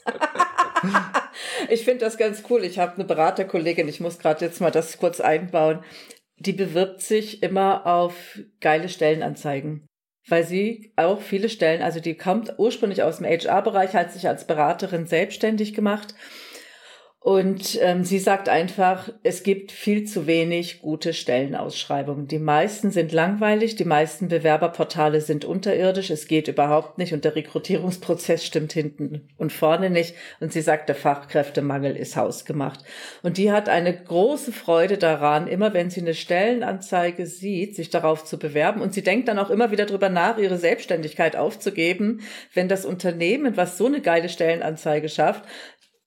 ich 1.70 1.84
finde 1.84 2.06
das 2.06 2.18
ganz 2.18 2.44
cool. 2.50 2.64
Ich 2.64 2.80
habe 2.80 2.96
eine 2.96 3.04
Beraterkollegin, 3.04 3.90
ich 3.90 4.00
muss 4.00 4.18
gerade 4.18 4.46
jetzt 4.46 4.62
mal 4.62 4.72
das 4.72 4.98
kurz 4.98 5.20
einbauen. 5.20 5.84
Die 6.44 6.54
bewirbt 6.54 7.02
sich 7.02 7.44
immer 7.44 7.86
auf 7.86 8.40
geile 8.60 8.90
Stellenanzeigen 8.90 9.86
weil 10.28 10.46
sie 10.46 10.94
auch 10.96 11.20
viele 11.22 11.50
Stellen, 11.50 11.82
also 11.82 12.00
die 12.00 12.16
kommt 12.16 12.54
ursprünglich 12.58 13.04
aus 13.04 13.18
dem 13.18 13.26
HR-Bereich, 13.26 13.94
hat 13.94 14.12
sich 14.12 14.28
als 14.28 14.46
Beraterin 14.46 15.08
selbstständig 15.08 15.74
gemacht 15.74 16.14
und 17.24 17.78
ähm, 17.84 18.04
sie 18.04 18.18
sagt 18.18 18.50
einfach, 18.50 19.14
es 19.22 19.44
gibt 19.44 19.72
viel 19.72 20.06
zu 20.06 20.26
wenig 20.26 20.82
gute 20.82 21.14
Stellenausschreibungen. 21.14 22.28
Die 22.28 22.40
meisten 22.40 22.90
sind 22.90 23.12
langweilig, 23.12 23.76
die 23.76 23.86
meisten 23.86 24.28
Bewerberportale 24.28 25.22
sind 25.22 25.46
unterirdisch, 25.46 26.10
es 26.10 26.28
geht 26.28 26.48
überhaupt 26.48 26.98
nicht 26.98 27.14
und 27.14 27.24
der 27.24 27.36
Rekrutierungsprozess 27.36 28.44
stimmt 28.44 28.74
hinten 28.74 29.30
und 29.38 29.54
vorne 29.54 29.92
nicht. 29.92 30.16
Und 30.40 30.52
sie 30.52 30.62
sagt, 30.62 30.90
der 30.90 30.96
Fachkräftemangel 30.96 31.96
ist 31.96 32.18
hausgemacht. 32.18 32.80
Und 33.22 33.38
die 33.38 33.52
hat 33.52 33.70
eine 33.70 33.96
große 33.96 34.52
Freude 34.52 34.98
daran, 34.98 35.46
immer 35.46 35.76
wenn 35.76 35.92
sie 35.92 36.02
eine 36.02 36.16
Stellenanzeige 36.16 37.28
sieht, 37.28 37.76
sich 37.76 37.92
darauf 37.92 38.26
zu 38.26 38.40
bewerben. 38.40 38.82
Und 38.82 38.96
sie 38.96 39.04
denkt 39.04 39.28
dann 39.28 39.38
auch 39.38 39.52
immer 39.52 39.70
wieder 39.70 39.86
drüber 39.86 40.10
nach, 40.10 40.40
ihre 40.40 40.58
Selbstständigkeit 40.58 41.36
aufzugeben, 41.36 42.22
wenn 42.56 42.68
das 42.68 42.84
Unternehmen, 42.84 43.58
was 43.58 43.78
so 43.78 43.86
eine 43.86 44.02
geile 44.02 44.28
Stellenanzeige 44.28 45.08
schafft, 45.08 45.44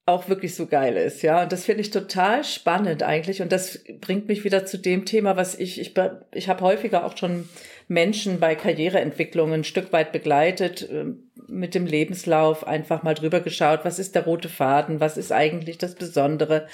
auch 0.05 0.29
wirklich 0.29 0.53
so 0.53 0.67
geil 0.67 0.97
ist, 0.97 1.23
ja. 1.23 1.43
Und 1.43 1.51
das 1.51 1.65
finde 1.65 1.81
ich 1.81 1.89
total 1.89 2.43
spannend 2.43 3.01
eigentlich. 3.01 3.41
Und 3.41 3.51
das 3.51 3.79
bringt 4.01 4.27
mich 4.27 4.43
wieder 4.43 4.65
zu 4.65 4.77
dem 4.77 5.05
Thema, 5.05 5.35
was 5.35 5.57
ich, 5.57 5.81
ich, 5.81 5.93
ich 6.31 6.47
habe 6.47 6.61
häufiger 6.61 7.05
auch 7.05 7.17
schon 7.17 7.49
Menschen 7.87 8.39
bei 8.39 8.55
Karriereentwicklungen 8.55 9.61
ein 9.61 9.63
Stück 9.63 9.91
weit 9.93 10.11
begleitet, 10.11 10.87
ähm, 10.91 11.23
mit 11.47 11.73
dem 11.75 11.85
Lebenslauf 11.85 12.67
einfach 12.67 13.03
mal 13.03 13.13
drüber 13.13 13.39
geschaut, 13.39 13.81
was 13.83 13.99
ist 13.99 14.15
der 14.15 14.25
rote 14.25 14.49
Faden, 14.49 14.99
was 14.99 15.17
ist 15.17 15.31
eigentlich 15.31 15.77
das 15.77 15.95
Besondere, 15.95 16.67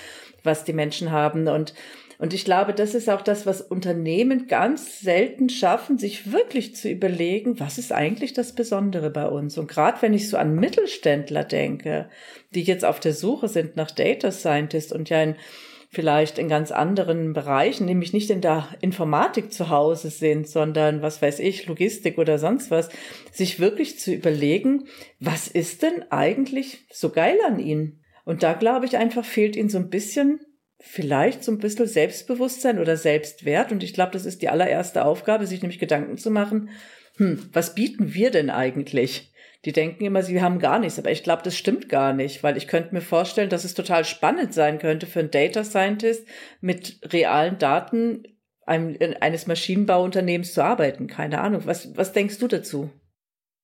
was 0.44 0.64
die 0.64 0.74
Menschen 0.74 1.12
haben. 1.12 1.48
Und 1.48 1.74
und 2.22 2.36
ich 2.36 2.46
glaube, 2.46 2.76
das 2.76 2.94
ist 2.94 3.10
auch 3.10 3.24
das, 3.24 3.48
was 3.48 3.62
Unternehmen 3.62 4.46
ganz 4.46 5.00
selten 5.00 5.50
schaffen, 5.50 5.98
sich 5.98 6.32
wirklich 6.32 6.76
zu 6.76 6.88
überlegen, 6.88 7.60
was 7.60 7.80
ist 7.80 7.92
eigentlich 7.92 8.34
das 8.34 8.54
Besondere 8.54 9.10
bei 9.10 9.26
uns. 9.28 9.58
Und 9.58 9.68
gerade 9.68 10.00
wenn 10.04 10.14
ich 10.14 10.30
so 10.30 10.38
an 10.38 10.54
Mittelständler 10.54 11.44
denke, 11.44 12.10
die 12.54 12.62
jetzt 12.62 12.86
auf 12.86 13.00
der 13.00 13.16
Suche 13.16 13.48
sind 13.48 13.76
nach 13.76 13.90
Data 13.90 14.30
Scientist 14.30 14.94
und 14.94 15.10
ja 15.10 15.24
in 15.24 15.36
vielleicht 15.90 16.38
in 16.38 16.48
ganz 16.48 16.72
anderen 16.72 17.34
Bereichen, 17.34 17.88
nämlich 17.88 18.14
nicht 18.14 18.30
in 18.30 18.40
der 18.40 18.68
Informatik 18.82 19.52
zu 19.52 19.70
Hause 19.70 20.12
sind, 20.12 20.48
sondern 20.48 21.02
was 21.02 21.24
weiß 21.24 21.40
ich, 21.40 21.66
Logistik 21.66 22.20
oder 22.20 22.38
sonst 22.38 22.70
was, 22.70 22.90
sich 23.32 23.60
wirklich 23.60 23.98
zu 23.98 24.14
überlegen, 24.14 24.84
was 25.20 25.48
ist 25.48 25.82
denn 25.82 26.06
eigentlich 26.12 26.86
so 26.92 27.10
geil 27.10 27.40
an 27.48 27.58
ihnen? 27.58 28.00
Und 28.26 28.44
da 28.44 28.54
glaube 28.54 28.86
ich 28.86 28.98
einfach 28.98 29.26
fehlt 29.26 29.56
ihnen 29.56 29.70
so 29.70 29.80
ein 29.80 29.90
bisschen 29.90 30.40
vielleicht 30.82 31.44
so 31.44 31.52
ein 31.52 31.60
bisschen 31.60 31.88
Selbstbewusstsein 31.88 32.80
oder 32.80 32.98
Selbstwert. 32.98 33.72
Und 33.72 33.84
ich 33.84 33.94
glaube, 33.94 34.12
das 34.12 34.26
ist 34.26 34.42
die 34.42 34.50
allererste 34.50 35.06
Aufgabe, 35.06 35.48
sich 35.48 35.62
nämlich 35.62 35.80
Gedanken 35.80 36.18
zu 36.18 36.32
machen, 36.32 36.70
hm, 37.18 37.50
was 37.54 37.76
bieten 37.76 38.14
wir 38.14 38.32
denn 38.32 38.50
eigentlich? 38.50 39.32
Die 39.64 39.74
denken 39.74 40.04
immer, 40.04 40.24
sie 40.24 40.42
haben 40.42 40.58
gar 40.58 40.80
nichts, 40.80 40.98
aber 40.98 41.12
ich 41.12 41.22
glaube, 41.22 41.44
das 41.44 41.56
stimmt 41.56 41.88
gar 41.88 42.14
nicht, 42.14 42.42
weil 42.42 42.58
ich 42.58 42.68
könnte 42.68 42.96
mir 42.96 43.02
vorstellen, 43.02 43.50
dass 43.50 43.64
es 43.64 43.76
total 43.76 44.06
spannend 44.06 44.56
sein 44.56 44.80
könnte 44.80 45.06
für 45.06 45.20
einen 45.20 45.30
Data 45.30 45.64
Scientist 45.64 46.28
mit 46.62 47.00
realen 47.14 47.60
Daten 47.60 48.24
einem, 48.66 48.98
eines 49.20 49.46
Maschinenbauunternehmens 49.46 50.54
zu 50.54 50.64
arbeiten. 50.64 51.06
Keine 51.06 51.42
Ahnung. 51.42 51.62
Was, 51.66 51.96
was 51.96 52.12
denkst 52.12 52.40
du 52.40 52.48
dazu? 52.48 52.90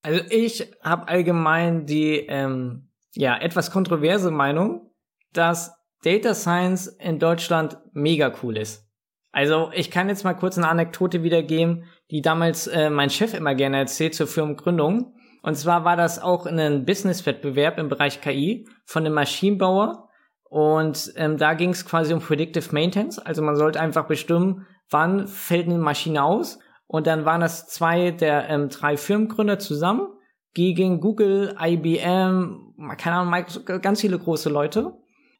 Also 0.03 0.21
ich 0.29 0.71
habe 0.83 1.07
allgemein 1.07 1.87
die 1.87 2.27
ähm, 2.27 2.89
ja 3.15 3.35
etwas 3.39 3.71
kontroverse 3.71 4.29
Meinung, 4.29 4.91
dass 5.33 5.76
Data 6.07 6.33
Science 6.33 6.87
in 6.87 7.19
Deutschland 7.19 7.77
mega 7.91 8.31
cool 8.41 8.55
ist. 8.55 8.87
Also 9.33 9.71
ich 9.73 9.91
kann 9.91 10.07
jetzt 10.07 10.23
mal 10.23 10.35
kurz 10.35 10.57
eine 10.57 10.69
Anekdote 10.69 11.21
wiedergeben, 11.21 11.83
die 12.11 12.21
damals 12.21 12.67
äh, 12.67 12.89
mein 12.89 13.09
Chef 13.09 13.33
immer 13.33 13.55
gerne 13.55 13.79
erzählt 13.79 14.15
zur 14.15 14.25
Firmengründung. 14.25 15.13
Und 15.43 15.55
zwar 15.55 15.83
war 15.83 15.97
das 15.97 16.21
auch 16.21 16.45
in 16.45 16.61
einem 16.61 16.85
Business-Wettbewerb 16.85 17.77
im 17.77 17.89
Bereich 17.89 18.21
KI 18.21 18.69
von 18.85 19.05
einem 19.05 19.15
Maschinenbauer. 19.15 20.07
Und 20.49 21.11
ähm, 21.17 21.37
da 21.37 21.55
ging 21.55 21.71
es 21.71 21.85
quasi 21.85 22.13
um 22.13 22.21
Predictive 22.21 22.73
Maintenance. 22.73 23.19
Also 23.19 23.41
man 23.41 23.57
sollte 23.57 23.81
einfach 23.81 24.07
bestimmen, 24.07 24.65
wann 24.89 25.27
fällt 25.27 25.65
eine 25.65 25.77
Maschine 25.77 26.23
aus. 26.23 26.57
Und 26.87 27.05
dann 27.05 27.25
waren 27.25 27.41
das 27.41 27.67
zwei 27.67 28.11
der 28.11 28.47
ähm, 28.47 28.69
drei 28.69 28.95
Firmengründer 28.95 29.59
zusammen 29.59 30.07
gegen 30.53 31.01
Google, 31.01 31.53
IBM, 31.61 32.75
keine 32.97 33.17
Ahnung, 33.17 33.45
ganz 33.81 33.99
viele 33.99 34.17
große 34.17 34.49
Leute. 34.49 34.93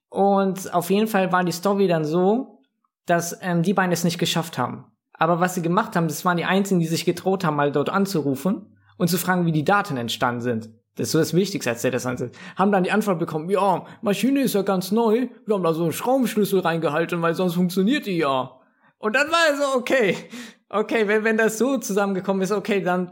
Und 0.10 0.74
auf 0.74 0.90
jeden 0.90 1.08
Fall 1.08 1.32
war 1.32 1.44
die 1.44 1.52
Story 1.52 1.88
dann 1.88 2.06
so, 2.06 2.62
dass 3.06 3.38
ähm, 3.42 3.64
die 3.64 3.74
beiden 3.74 3.92
es 3.92 4.04
nicht 4.04 4.20
geschafft 4.20 4.58
haben. 4.58 4.86
Aber 5.14 5.40
was 5.40 5.56
sie 5.56 5.62
gemacht 5.62 5.96
haben, 5.96 6.08
das 6.08 6.26
waren 6.26 6.38
die 6.38 6.46
Einzigen, 6.46 6.80
die 6.80 6.86
sich 6.86 7.06
getraut 7.06 7.44
haben, 7.44 7.56
mal 7.56 7.72
dort 7.72 7.90
anzurufen 7.90 8.78
und 8.98 9.10
zu 9.10 9.18
fragen, 9.18 9.46
wie 9.46 9.52
die 9.52 9.64
Daten 9.64 9.98
entstanden 9.98 10.42
sind. 10.42 10.70
Das 10.96 11.08
ist 11.08 11.12
so 11.12 11.20
das 11.20 11.34
Wichtigste 11.34 11.70
als 11.70 11.82
Data 11.82 12.00
Science. 12.00 12.32
Haben 12.56 12.72
dann 12.72 12.84
die 12.84 12.92
Antwort 12.92 13.20
bekommen, 13.20 13.50
ja, 13.50 13.86
Maschine 14.02 14.42
ist 14.42 14.56
ja 14.56 14.64
ganz 14.64 14.92
neu, 14.92 15.30
wir 15.46 15.56
haben 15.56 15.64
da 15.64 15.74
so 15.74 15.84
einen 15.84 15.94
Schraubenschlüssel 15.94 16.60
reingehalten, 16.60 17.22
weil 17.22 17.36
sonst 17.36 17.56
funktioniert 17.56 18.06
die 18.08 18.18
ja. 18.18 18.52
Und 18.98 19.16
dann 19.16 19.28
war 19.28 19.54
es 19.54 19.60
so, 19.60 19.78
okay, 19.78 20.18
okay, 20.70 21.08
wenn, 21.08 21.24
wenn 21.24 21.38
das 21.38 21.60
so 21.60 21.78
zusammengekommen 21.78 22.42
ist, 22.42 22.52
okay, 22.52 22.82
dann 22.82 23.12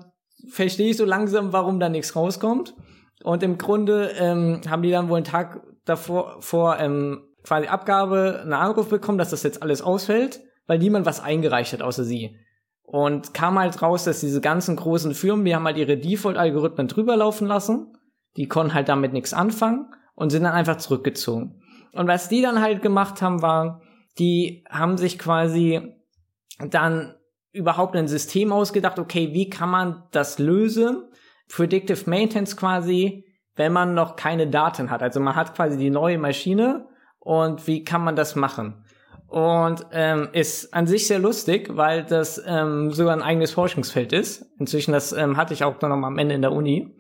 verstehe 0.50 0.92
ich 0.92 0.98
so 0.98 1.06
langsam, 1.06 1.54
warum 1.54 1.80
da 1.80 1.90
nichts 1.90 2.16
rauskommt. 2.16 2.76
Und 3.24 3.44
im 3.44 3.58
Grunde 3.58 4.12
ähm, 4.18 4.62
haben 4.68 4.82
die 4.82 4.92
dann 4.92 5.10
wohl 5.10 5.18
einen 5.18 5.26
Tag 5.26 5.62
davor 5.86 6.42
vor 6.42 6.80
ähm, 6.80 7.24
quasi 7.44 7.68
Abgabe 7.68 8.40
einen 8.42 8.54
Anruf 8.54 8.90
bekommen, 8.90 9.18
dass 9.18 9.30
das 9.30 9.44
jetzt 9.44 9.62
alles 9.62 9.82
ausfällt, 9.82 10.42
weil 10.68 10.80
niemand 10.80 11.06
was 11.06 11.22
eingereicht 11.22 11.74
hat 11.74 11.82
außer 11.82 12.04
sie. 12.04 12.38
Und 12.84 13.34
kam 13.34 13.58
halt 13.58 13.82
raus, 13.82 14.04
dass 14.04 14.20
diese 14.20 14.42
ganzen 14.42 14.76
großen 14.76 15.14
Firmen, 15.14 15.46
die 15.46 15.56
haben 15.56 15.66
halt 15.66 15.78
ihre 15.78 15.98
Default-Algorithmen 15.98 16.88
drüber 16.88 17.16
laufen 17.16 17.48
lassen, 17.48 17.94
die 18.38 18.48
konnten 18.48 18.74
halt 18.74 18.90
damit 18.90 19.14
nichts 19.14 19.34
anfangen 19.34 19.92
und 20.14 20.30
sind 20.30 20.44
dann 20.44 20.54
einfach 20.54 20.78
zurückgezogen. 20.78 21.62
Und 21.94 22.08
was 22.08 22.30
die 22.30 22.42
dann 22.42 22.62
halt 22.62 22.82
gemacht 22.82 23.22
haben, 23.22 23.42
war, 23.42 23.82
die 24.20 24.64
haben 24.70 24.98
sich 24.98 25.18
quasi 25.18 25.96
dann 26.60 27.16
überhaupt 27.52 27.96
ein 27.96 28.08
System 28.08 28.52
ausgedacht, 28.52 29.00
okay, 29.00 29.34
wie 29.34 29.50
kann 29.50 29.70
man 29.70 30.04
das 30.12 30.40
lösen? 30.40 31.04
Predictive 31.48 32.10
Maintenance 32.10 32.58
quasi, 32.58 33.25
wenn 33.56 33.74
man 33.74 33.94
noch 33.94 34.16
keine 34.16 34.48
Daten 34.48 34.92
hat. 34.92 35.02
Also 35.02 35.20
man 35.20 35.36
hat 35.36 35.56
quasi 35.56 35.78
die 35.78 35.90
neue 35.90 36.18
Maschine 36.18 36.88
und 37.20 37.68
wie 37.68 37.84
kann 37.84 38.04
man 38.04 38.16
das 38.16 38.36
machen? 38.36 38.86
Und 39.28 39.86
ähm, 39.92 40.30
ist 40.34 40.74
an 40.74 40.88
sich 40.88 41.08
sehr 41.08 41.20
lustig, 41.20 41.76
weil 41.76 42.04
das 42.04 42.42
ähm, 42.46 42.92
sogar 42.92 43.14
ein 43.14 43.24
eigenes 43.24 43.52
Forschungsfeld 43.52 44.14
ist. 44.14 44.46
Inzwischen, 44.60 44.92
das 44.92 45.14
ähm, 45.14 45.36
hatte 45.36 45.54
ich 45.54 45.64
auch 45.64 45.82
noch 45.82 45.90
am 45.90 46.18
Ende 46.18 46.36
in 46.36 46.42
der 46.42 46.52
Uni. 46.52 46.96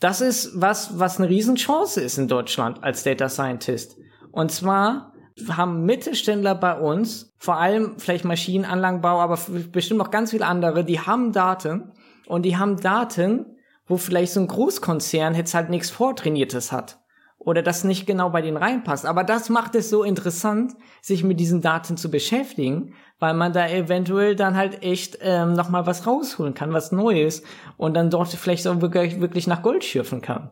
Das 0.00 0.20
ist 0.20 0.60
was, 0.60 0.98
was 0.98 1.18
eine 1.18 1.28
Riesenchance 1.28 2.00
ist 2.00 2.18
in 2.18 2.28
Deutschland 2.28 2.82
als 2.84 3.02
Data 3.02 3.28
Scientist. 3.28 3.96
Und 4.32 4.50
zwar 4.50 5.12
haben 5.48 5.84
Mittelständler 5.84 6.54
bei 6.54 6.78
uns, 6.78 7.32
vor 7.38 7.56
allem 7.56 7.98
vielleicht 7.98 8.24
Maschinenanlagenbau, 8.24 9.20
aber 9.20 9.38
bestimmt 9.72 10.00
auch 10.00 10.10
ganz 10.10 10.30
viele 10.30 10.46
andere, 10.46 10.84
die 10.84 11.00
haben 11.00 11.32
Daten 11.32 11.92
und 12.26 12.42
die 12.42 12.56
haben 12.56 12.78
Daten, 12.78 13.56
wo 13.90 13.96
vielleicht 13.96 14.32
so 14.32 14.40
ein 14.40 14.46
Großkonzern 14.46 15.34
jetzt 15.34 15.52
halt 15.52 15.68
nichts 15.68 15.90
Vortrainiertes 15.90 16.70
hat 16.70 17.00
oder 17.38 17.62
das 17.62 17.84
nicht 17.84 18.06
genau 18.06 18.30
bei 18.30 18.40
denen 18.40 18.56
reinpasst. 18.56 19.04
Aber 19.04 19.24
das 19.24 19.48
macht 19.48 19.74
es 19.74 19.90
so 19.90 20.04
interessant, 20.04 20.74
sich 21.00 21.24
mit 21.24 21.40
diesen 21.40 21.60
Daten 21.60 21.96
zu 21.96 22.10
beschäftigen, 22.10 22.94
weil 23.18 23.34
man 23.34 23.52
da 23.52 23.68
eventuell 23.68 24.36
dann 24.36 24.56
halt 24.56 24.82
echt 24.84 25.18
ähm, 25.22 25.54
nochmal 25.54 25.86
was 25.86 26.06
rausholen 26.06 26.54
kann, 26.54 26.72
was 26.72 26.92
Neues 26.92 27.42
und 27.78 27.94
dann 27.94 28.10
dort 28.10 28.28
vielleicht 28.28 28.66
auch 28.68 28.80
wirklich, 28.80 29.20
wirklich 29.20 29.46
nach 29.46 29.62
Gold 29.62 29.84
schürfen 29.84 30.20
kann. 30.20 30.50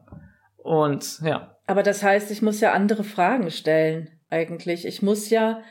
Und 0.57 1.21
ja. 1.23 1.57
Aber 1.67 1.83
das 1.83 2.03
heißt, 2.03 2.31
ich 2.31 2.43
muss 2.43 2.61
ja 2.61 2.73
andere 2.73 3.05
Fragen 3.05 3.51
stellen, 3.51 4.11
eigentlich. 4.31 4.85
Ich 4.85 5.01
muss 5.01 5.31
ja 5.31 5.63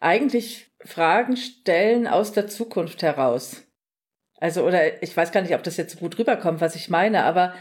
eigentlich 0.00 0.72
Fragen 0.84 1.36
stellen 1.36 2.06
aus 2.06 2.32
der 2.32 2.46
Zukunft 2.46 3.02
heraus. 3.02 3.62
Also, 4.40 4.64
oder 4.64 5.02
ich 5.02 5.16
weiß 5.16 5.32
gar 5.32 5.42
nicht, 5.42 5.54
ob 5.54 5.62
das 5.62 5.76
jetzt 5.76 5.92
so 5.92 5.98
gut 6.00 6.18
rüberkommt, 6.18 6.60
was 6.60 6.74
ich 6.74 6.88
meine, 6.88 7.24
aber 7.24 7.54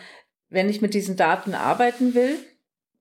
wenn 0.50 0.70
ich 0.70 0.82
mit 0.82 0.94
diesen 0.94 1.16
Daten 1.16 1.54
arbeiten 1.54 2.16
will, 2.16 2.40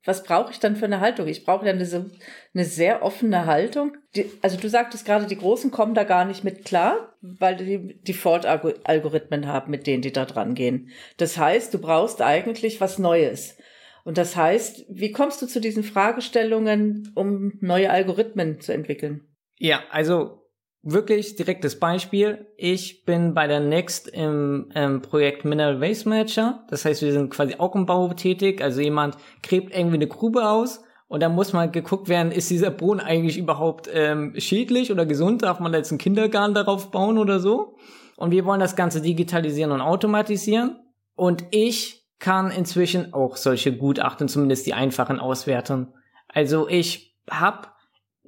was 0.05 0.23
brauche 0.23 0.53
ich 0.53 0.59
dann 0.59 0.77
für 0.77 0.85
eine 0.85 1.01
Haltung? 1.01 1.27
Ich 1.27 1.45
brauche 1.45 1.67
ja 1.67 1.73
eine, 1.73 2.11
eine 2.55 2.65
sehr 2.65 3.03
offene 3.03 3.47
Haltung. 3.47 3.97
Die, 4.17 4.31
also 4.43 4.57
du 4.57 4.69
sagtest 4.69 5.05
gerade, 5.05 5.27
die 5.27 5.37
Großen 5.37 5.71
kommen 5.71 5.95
da 5.95 6.05
gar 6.05 6.25
nicht 6.25 6.45
mit 6.45 6.65
klar, 6.65 7.15
weil 7.21 7.57
die 7.57 8.01
Default-Algorithmen 8.03 9.47
haben, 9.47 9.71
mit 9.71 9.87
denen 9.87 10.03
die 10.03 10.13
da 10.13 10.25
dran 10.25 10.55
gehen. 10.55 10.91
Das 11.17 11.37
heißt, 11.37 11.75
du 11.75 11.79
brauchst 11.79 12.23
eigentlich 12.23 12.81
was 12.81 12.99
Neues. 12.99 13.57
Und 14.05 14.17
das 14.17 14.37
heißt, 14.37 14.87
wie 14.89 15.13
kommst 15.13 15.43
du 15.43 15.47
zu 15.47 15.61
diesen 15.61 15.83
Fragestellungen, 15.83 17.13
um 17.15 17.59
neue 17.61 17.91
Algorithmen 17.91 18.61
zu 18.61 18.73
entwickeln? 18.73 19.29
Ja, 19.59 19.83
also 19.91 20.48
wirklich 20.83 21.37
direktes 21.37 21.79
Beispiel. 21.79 22.47
Ich 22.57 23.05
bin 23.05 23.35
bei 23.35 23.47
der 23.47 23.61
Next 23.61 24.09
im 24.09 24.71
ähm, 24.75 25.03
Projekt 25.03 25.45
Mineral 25.45 25.81
Waste 25.81 26.09
Manager. 26.09 26.65
Das 26.71 26.85
heißt, 26.85 27.03
wir 27.03 27.13
sind 27.13 27.31
quasi 27.31 27.57
auch 27.59 27.75
im 27.75 27.87
Bau 27.87 28.09
tätig. 28.15 28.63
Also 28.63 28.81
jemand 28.81 29.17
gräbt 29.43 29.75
irgendwie 29.75 29.97
eine 29.97 30.07
Grube 30.07 30.49
aus 30.49 30.83
und 31.09 31.23
dann 31.23 31.35
muss 31.35 31.53
mal 31.53 31.71
geguckt 31.71 32.09
werden, 32.09 32.31
ist 32.31 32.51
dieser 32.51 32.71
Boden 32.71 33.01
eigentlich 33.01 33.39
überhaupt 33.39 33.89
ähm, 33.93 34.35
schädlich 34.39 34.93
oder 34.93 35.07
gesund? 35.07 35.43
Darf 35.43 35.59
man 35.59 35.73
jetzt 35.73 35.91
einen 35.91 35.99
Kindergarten 35.99 36.55
darauf 36.55 36.91
bauen 36.91 37.19
oder 37.19 37.41
so? 37.41 37.77
Und 38.17 38.31
wir 38.31 38.45
wollen 38.45 38.61
das 38.61 38.77
Ganze 38.77 39.01
digitalisieren 39.01 39.73
und 39.73 39.81
automatisieren. 39.81 40.79
Und 41.15 41.45
ich 41.51 42.07
kann 42.19 42.51
inzwischen 42.51 43.15
auch 43.15 43.37
solche 43.37 43.77
Gutachten, 43.77 44.29
zumindest 44.29 44.67
die 44.67 44.75
einfachen, 44.75 45.19
auswerten. 45.19 45.95
Also 46.29 46.69
ich 46.69 47.17
habe 47.31 47.69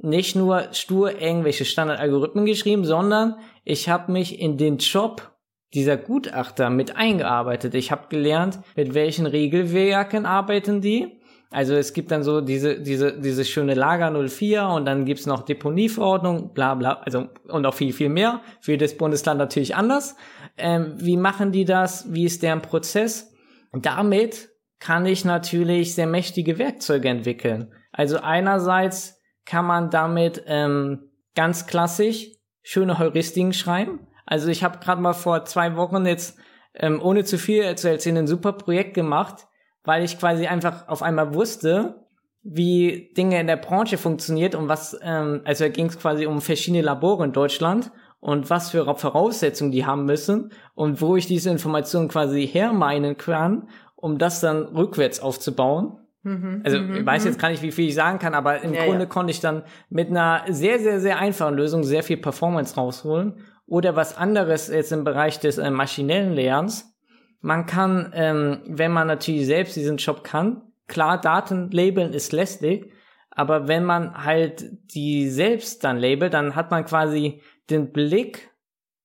nicht 0.02 0.36
nur 0.36 0.68
stur 0.72 1.20
irgendwelche 1.20 1.64
Standardalgorithmen 1.64 2.46
geschrieben, 2.46 2.84
sondern 2.84 3.36
ich 3.64 3.88
habe 3.88 4.12
mich 4.12 4.40
in 4.40 4.56
den 4.56 4.78
Job 4.78 5.30
dieser 5.74 5.96
Gutachter 5.96 6.70
mit 6.70 6.96
eingearbeitet. 6.96 7.74
Ich 7.74 7.90
habe 7.92 8.08
gelernt, 8.08 8.60
mit 8.76 8.94
welchen 8.94 9.26
Regelwerken 9.26 10.26
arbeiten 10.26 10.80
die. 10.80 11.20
Also 11.52 11.74
es 11.74 11.92
gibt 11.92 12.12
dann 12.12 12.22
so 12.22 12.40
diese, 12.40 12.80
diese, 12.80 13.18
diese 13.18 13.44
schöne 13.44 13.74
Lager 13.74 14.10
04 14.10 14.66
und 14.68 14.84
dann 14.84 15.04
gibt's 15.04 15.26
noch 15.26 15.42
Deponieverordnung, 15.42 16.54
bla 16.54 16.74
bla, 16.76 17.00
also 17.04 17.26
und 17.48 17.66
auch 17.66 17.74
viel, 17.74 17.92
viel 17.92 18.08
mehr. 18.08 18.40
Für 18.60 18.72
jedes 18.72 18.96
Bundesland 18.96 19.38
natürlich 19.38 19.74
anders. 19.74 20.16
Ähm, 20.56 20.94
wie 20.98 21.16
machen 21.16 21.50
die 21.50 21.64
das? 21.64 22.12
Wie 22.12 22.24
ist 22.24 22.42
deren 22.42 22.62
Prozess? 22.62 23.28
damit 23.72 24.48
kann 24.80 25.06
ich 25.06 25.24
natürlich 25.24 25.94
sehr 25.94 26.08
mächtige 26.08 26.58
Werkzeuge 26.58 27.08
entwickeln. 27.08 27.72
Also 27.92 28.18
einerseits 28.18 29.19
kann 29.50 29.66
man 29.66 29.90
damit 29.90 30.44
ähm, 30.46 31.10
ganz 31.34 31.66
klassisch 31.66 32.28
schöne 32.62 33.00
Heuristiken 33.00 33.52
schreiben. 33.52 34.06
Also 34.24 34.48
ich 34.48 34.62
habe 34.62 34.78
gerade 34.78 35.02
mal 35.02 35.12
vor 35.12 35.44
zwei 35.44 35.74
Wochen 35.74 36.06
jetzt, 36.06 36.38
ähm, 36.74 37.00
ohne 37.02 37.24
zu 37.24 37.36
viel 37.36 37.74
zu 37.74 37.90
erzählen, 37.90 38.18
ein 38.18 38.26
super 38.28 38.52
Projekt 38.52 38.94
gemacht, 38.94 39.48
weil 39.82 40.04
ich 40.04 40.20
quasi 40.20 40.46
einfach 40.46 40.86
auf 40.86 41.02
einmal 41.02 41.34
wusste, 41.34 42.06
wie 42.42 43.12
Dinge 43.16 43.40
in 43.40 43.48
der 43.48 43.56
Branche 43.56 43.98
funktioniert 43.98 44.54
und 44.54 44.68
was, 44.68 44.96
ähm, 45.02 45.40
also 45.44 45.68
ging 45.68 45.86
es 45.86 45.98
quasi 45.98 46.26
um 46.26 46.40
verschiedene 46.40 46.82
Labore 46.82 47.24
in 47.24 47.32
Deutschland 47.32 47.90
und 48.20 48.50
was 48.50 48.70
für 48.70 48.84
Voraussetzungen 48.94 49.72
die 49.72 49.84
haben 49.84 50.04
müssen 50.04 50.52
und 50.76 51.00
wo 51.00 51.16
ich 51.16 51.26
diese 51.26 51.50
Informationen 51.50 52.06
quasi 52.06 52.46
hermeinen 52.46 53.16
kann, 53.16 53.68
um 53.96 54.16
das 54.16 54.38
dann 54.38 54.62
rückwärts 54.62 55.18
aufzubauen. 55.18 55.98
Mhm, 56.22 56.62
also 56.64 56.76
ich 56.78 57.06
weiß 57.06 57.24
jetzt 57.24 57.36
mhm. 57.36 57.40
gar 57.40 57.50
nicht, 57.50 57.62
wie 57.62 57.72
viel 57.72 57.88
ich 57.88 57.94
sagen 57.94 58.18
kann, 58.18 58.34
aber 58.34 58.60
im 58.62 58.74
ja, 58.74 58.84
Grunde 58.84 59.04
ja. 59.04 59.06
konnte 59.06 59.30
ich 59.30 59.40
dann 59.40 59.62
mit 59.88 60.08
einer 60.08 60.44
sehr, 60.48 60.78
sehr, 60.78 61.00
sehr 61.00 61.18
einfachen 61.18 61.54
Lösung 61.54 61.82
sehr 61.82 62.02
viel 62.02 62.18
Performance 62.18 62.74
rausholen. 62.74 63.46
Oder 63.66 63.96
was 63.96 64.16
anderes 64.16 64.68
jetzt 64.68 64.92
im 64.92 65.04
Bereich 65.04 65.38
des 65.38 65.58
äh, 65.58 65.70
maschinellen 65.70 66.34
Lernens. 66.34 66.92
Man 67.40 67.66
kann, 67.66 68.12
ähm, 68.14 68.62
wenn 68.66 68.92
man 68.92 69.06
natürlich 69.06 69.46
selbst 69.46 69.76
diesen 69.76 69.96
Job 69.96 70.24
kann, 70.24 70.62
klar, 70.88 71.20
Daten 71.20 71.70
labeln 71.70 72.12
ist 72.12 72.32
lästig, 72.32 72.92
aber 73.30 73.68
wenn 73.68 73.84
man 73.84 74.24
halt 74.24 74.64
die 74.94 75.30
selbst 75.30 75.84
dann 75.84 75.98
labelt, 75.98 76.34
dann 76.34 76.56
hat 76.56 76.70
man 76.70 76.84
quasi 76.84 77.40
den 77.70 77.92
Blick 77.92 78.50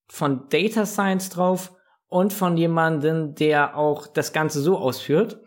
von 0.07 0.49
Data 0.49 0.85
Science 0.85 1.29
drauf 1.29 1.71
und 2.07 2.33
von 2.33 2.57
jemandem, 2.57 3.35
der 3.35 3.77
auch 3.77 4.07
das 4.07 4.33
Ganze 4.33 4.61
so 4.61 4.77
ausführt. 4.77 5.39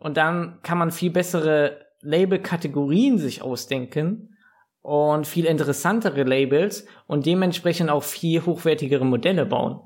Und 0.00 0.16
dann 0.16 0.58
kann 0.62 0.78
man 0.78 0.90
viel 0.90 1.10
bessere 1.10 1.86
Label-Kategorien 2.02 3.18
sich 3.18 3.42
ausdenken 3.42 4.36
und 4.82 5.26
viel 5.26 5.46
interessantere 5.46 6.22
Labels 6.22 6.86
und 7.06 7.26
dementsprechend 7.26 7.90
auch 7.90 8.04
viel 8.04 8.44
hochwertigere 8.44 9.04
Modelle 9.04 9.46
bauen. 9.46 9.80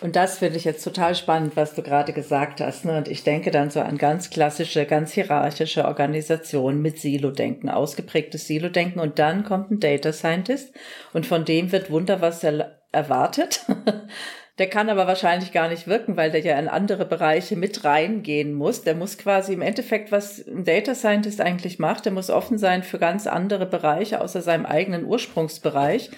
Und 0.00 0.16
das 0.16 0.38
finde 0.38 0.56
ich 0.56 0.64
jetzt 0.64 0.82
total 0.82 1.14
spannend, 1.14 1.56
was 1.56 1.74
du 1.74 1.82
gerade 1.82 2.12
gesagt 2.12 2.60
hast. 2.60 2.84
Ne? 2.84 2.98
Und 2.98 3.08
ich 3.08 3.22
denke 3.22 3.50
dann 3.50 3.70
so 3.70 3.80
an 3.80 3.96
ganz 3.96 4.28
klassische, 4.28 4.86
ganz 4.86 5.12
hierarchische 5.12 5.84
Organisationen 5.84 6.82
mit 6.82 6.98
Silo-Denken, 6.98 7.70
ausgeprägtes 7.70 8.46
Silo-Denken. 8.46 9.00
Und 9.00 9.18
dann 9.18 9.44
kommt 9.44 9.70
ein 9.70 9.80
Data 9.80 10.12
Scientist 10.12 10.74
und 11.12 11.26
von 11.26 11.44
dem 11.44 11.72
wird 11.72 11.90
Wunder 11.90 12.20
was 12.20 12.44
er 12.44 12.80
erwartet. 12.92 13.64
Der 14.58 14.68
kann 14.68 14.88
aber 14.88 15.08
wahrscheinlich 15.08 15.50
gar 15.50 15.68
nicht 15.68 15.88
wirken, 15.88 16.16
weil 16.16 16.30
der 16.30 16.40
ja 16.40 16.56
in 16.58 16.68
andere 16.68 17.04
Bereiche 17.04 17.56
mit 17.56 17.82
reingehen 17.82 18.54
muss. 18.54 18.82
Der 18.82 18.94
muss 18.94 19.18
quasi 19.18 19.52
im 19.52 19.62
Endeffekt, 19.62 20.12
was 20.12 20.46
ein 20.46 20.64
Data 20.64 20.94
Scientist 20.94 21.40
eigentlich 21.40 21.80
macht, 21.80 22.04
der 22.04 22.12
muss 22.12 22.30
offen 22.30 22.56
sein 22.56 22.84
für 22.84 23.00
ganz 23.00 23.26
andere 23.26 23.66
Bereiche 23.66 24.20
außer 24.20 24.42
seinem 24.42 24.64
eigenen 24.64 25.06
Ursprungsbereich 25.06 26.10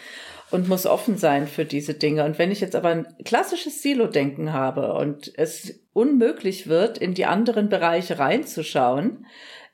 und 0.51 0.69
muss 0.69 0.87
offen 0.87 1.17
sein 1.17 1.47
für 1.47 1.65
diese 1.65 1.95
Dinge. 1.95 2.25
Und 2.25 2.39
wenn 2.39 2.53
ich 2.53 2.61
jetzt 2.61 2.77
aber 2.77 2.91
ein 2.91 3.07
klassisches 3.25 3.83
Silo-Denken 3.83 4.53
habe 4.53 4.93
und 4.95 5.33
es 5.37 5.81
unmöglich 5.95 6.69
wird, 6.69 6.99
in 6.99 7.15
die 7.15 7.25
anderen 7.25 7.71
Bereiche 7.71 8.19
reinzuschauen, 8.19 9.27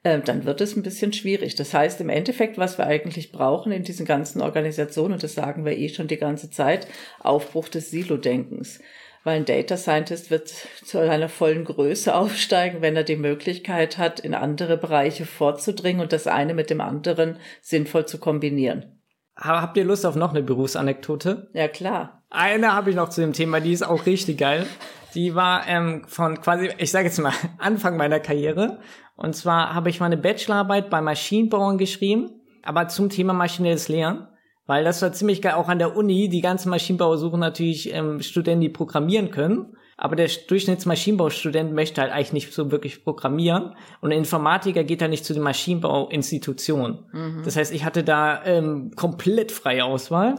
äh, 0.02 0.20
dann 0.20 0.44
wird 0.44 0.60
es 0.60 0.76
ein 0.76 0.82
bisschen 0.82 1.12
schwierig. 1.12 1.54
Das 1.54 1.74
heißt, 1.74 2.00
im 2.00 2.08
Endeffekt, 2.08 2.58
was 2.58 2.78
wir 2.78 2.86
eigentlich 2.86 3.32
brauchen 3.32 3.72
in 3.72 3.84
diesen 3.84 4.06
ganzen 4.06 4.40
Organisationen, 4.40 5.14
und 5.14 5.22
das 5.22 5.34
sagen 5.34 5.64
wir 5.64 5.76
eh 5.76 5.88
schon 5.88 6.08
die 6.08 6.16
ganze 6.16 6.50
Zeit, 6.50 6.86
Aufbruch 7.20 7.68
des 7.68 7.90
Silo-Denkens. 7.90 8.80
Weil 9.24 9.36
ein 9.36 9.44
Data 9.44 9.76
Scientist 9.76 10.32
wird 10.32 10.52
zu 10.84 10.98
einer 10.98 11.28
vollen 11.28 11.64
Größe 11.64 12.14
aufsteigen, 12.16 12.82
wenn 12.82 12.96
er 12.96 13.04
die 13.04 13.16
Möglichkeit 13.16 13.98
hat, 13.98 14.20
in 14.20 14.34
andere 14.34 14.76
Bereiche 14.76 15.26
vorzudringen 15.26 16.02
und 16.02 16.12
das 16.12 16.26
eine 16.26 16.54
mit 16.54 16.70
dem 16.70 16.80
anderen 16.80 17.36
sinnvoll 17.60 18.06
zu 18.06 18.18
kombinieren. 18.18 18.98
Habt 19.36 19.76
ihr 19.76 19.84
Lust 19.84 20.04
auf 20.04 20.16
noch 20.16 20.30
eine 20.30 20.42
Berufsanekdote? 20.42 21.48
Ja, 21.54 21.68
klar. 21.68 22.22
Eine 22.28 22.74
habe 22.74 22.90
ich 22.90 22.96
noch 22.96 23.08
zu 23.08 23.20
dem 23.20 23.32
Thema, 23.32 23.60
die 23.60 23.72
ist 23.72 23.82
auch 23.82 24.06
richtig 24.06 24.38
geil. 24.38 24.66
Die 25.14 25.34
war 25.34 25.66
ähm, 25.68 26.02
von 26.06 26.40
quasi, 26.40 26.70
ich 26.78 26.90
sage 26.90 27.06
jetzt 27.06 27.18
mal, 27.18 27.32
Anfang 27.58 27.96
meiner 27.96 28.20
Karriere. 28.20 28.78
Und 29.16 29.34
zwar 29.36 29.74
habe 29.74 29.90
ich 29.90 30.00
meine 30.00 30.16
Bachelorarbeit 30.16 30.90
bei 30.90 31.00
Maschinenbauern 31.00 31.78
geschrieben, 31.78 32.40
aber 32.62 32.88
zum 32.88 33.10
Thema 33.10 33.32
maschinelles 33.32 33.88
Lernen. 33.88 34.26
Weil 34.66 34.84
das 34.84 35.02
war 35.02 35.12
ziemlich 35.12 35.42
geil, 35.42 35.54
auch 35.54 35.68
an 35.68 35.78
der 35.78 35.96
Uni. 35.96 36.28
Die 36.28 36.40
ganzen 36.40 36.70
Maschinenbauer 36.70 37.18
suchen 37.18 37.40
natürlich 37.40 37.92
ähm, 37.92 38.22
Studenten, 38.22 38.60
die 38.60 38.68
programmieren 38.68 39.30
können. 39.30 39.76
Aber 39.96 40.16
der 40.16 40.28
Durchschnittsmaschinenbaustudent 40.48 41.72
möchte 41.72 42.00
halt 42.00 42.12
eigentlich 42.12 42.32
nicht 42.32 42.52
so 42.52 42.70
wirklich 42.70 43.04
programmieren. 43.04 43.74
Und 44.00 44.10
der 44.10 44.18
Informatiker 44.18 44.84
geht 44.84 45.00
halt 45.00 45.10
nicht 45.10 45.24
zu 45.24 45.34
den 45.34 45.42
Maschinenbauinstitutionen. 45.42 47.04
Mhm. 47.12 47.42
Das 47.44 47.56
heißt, 47.56 47.72
ich 47.72 47.84
hatte 47.84 48.02
da 48.02 48.42
ähm, 48.44 48.92
komplett 48.96 49.52
freie 49.52 49.84
Auswahl. 49.84 50.36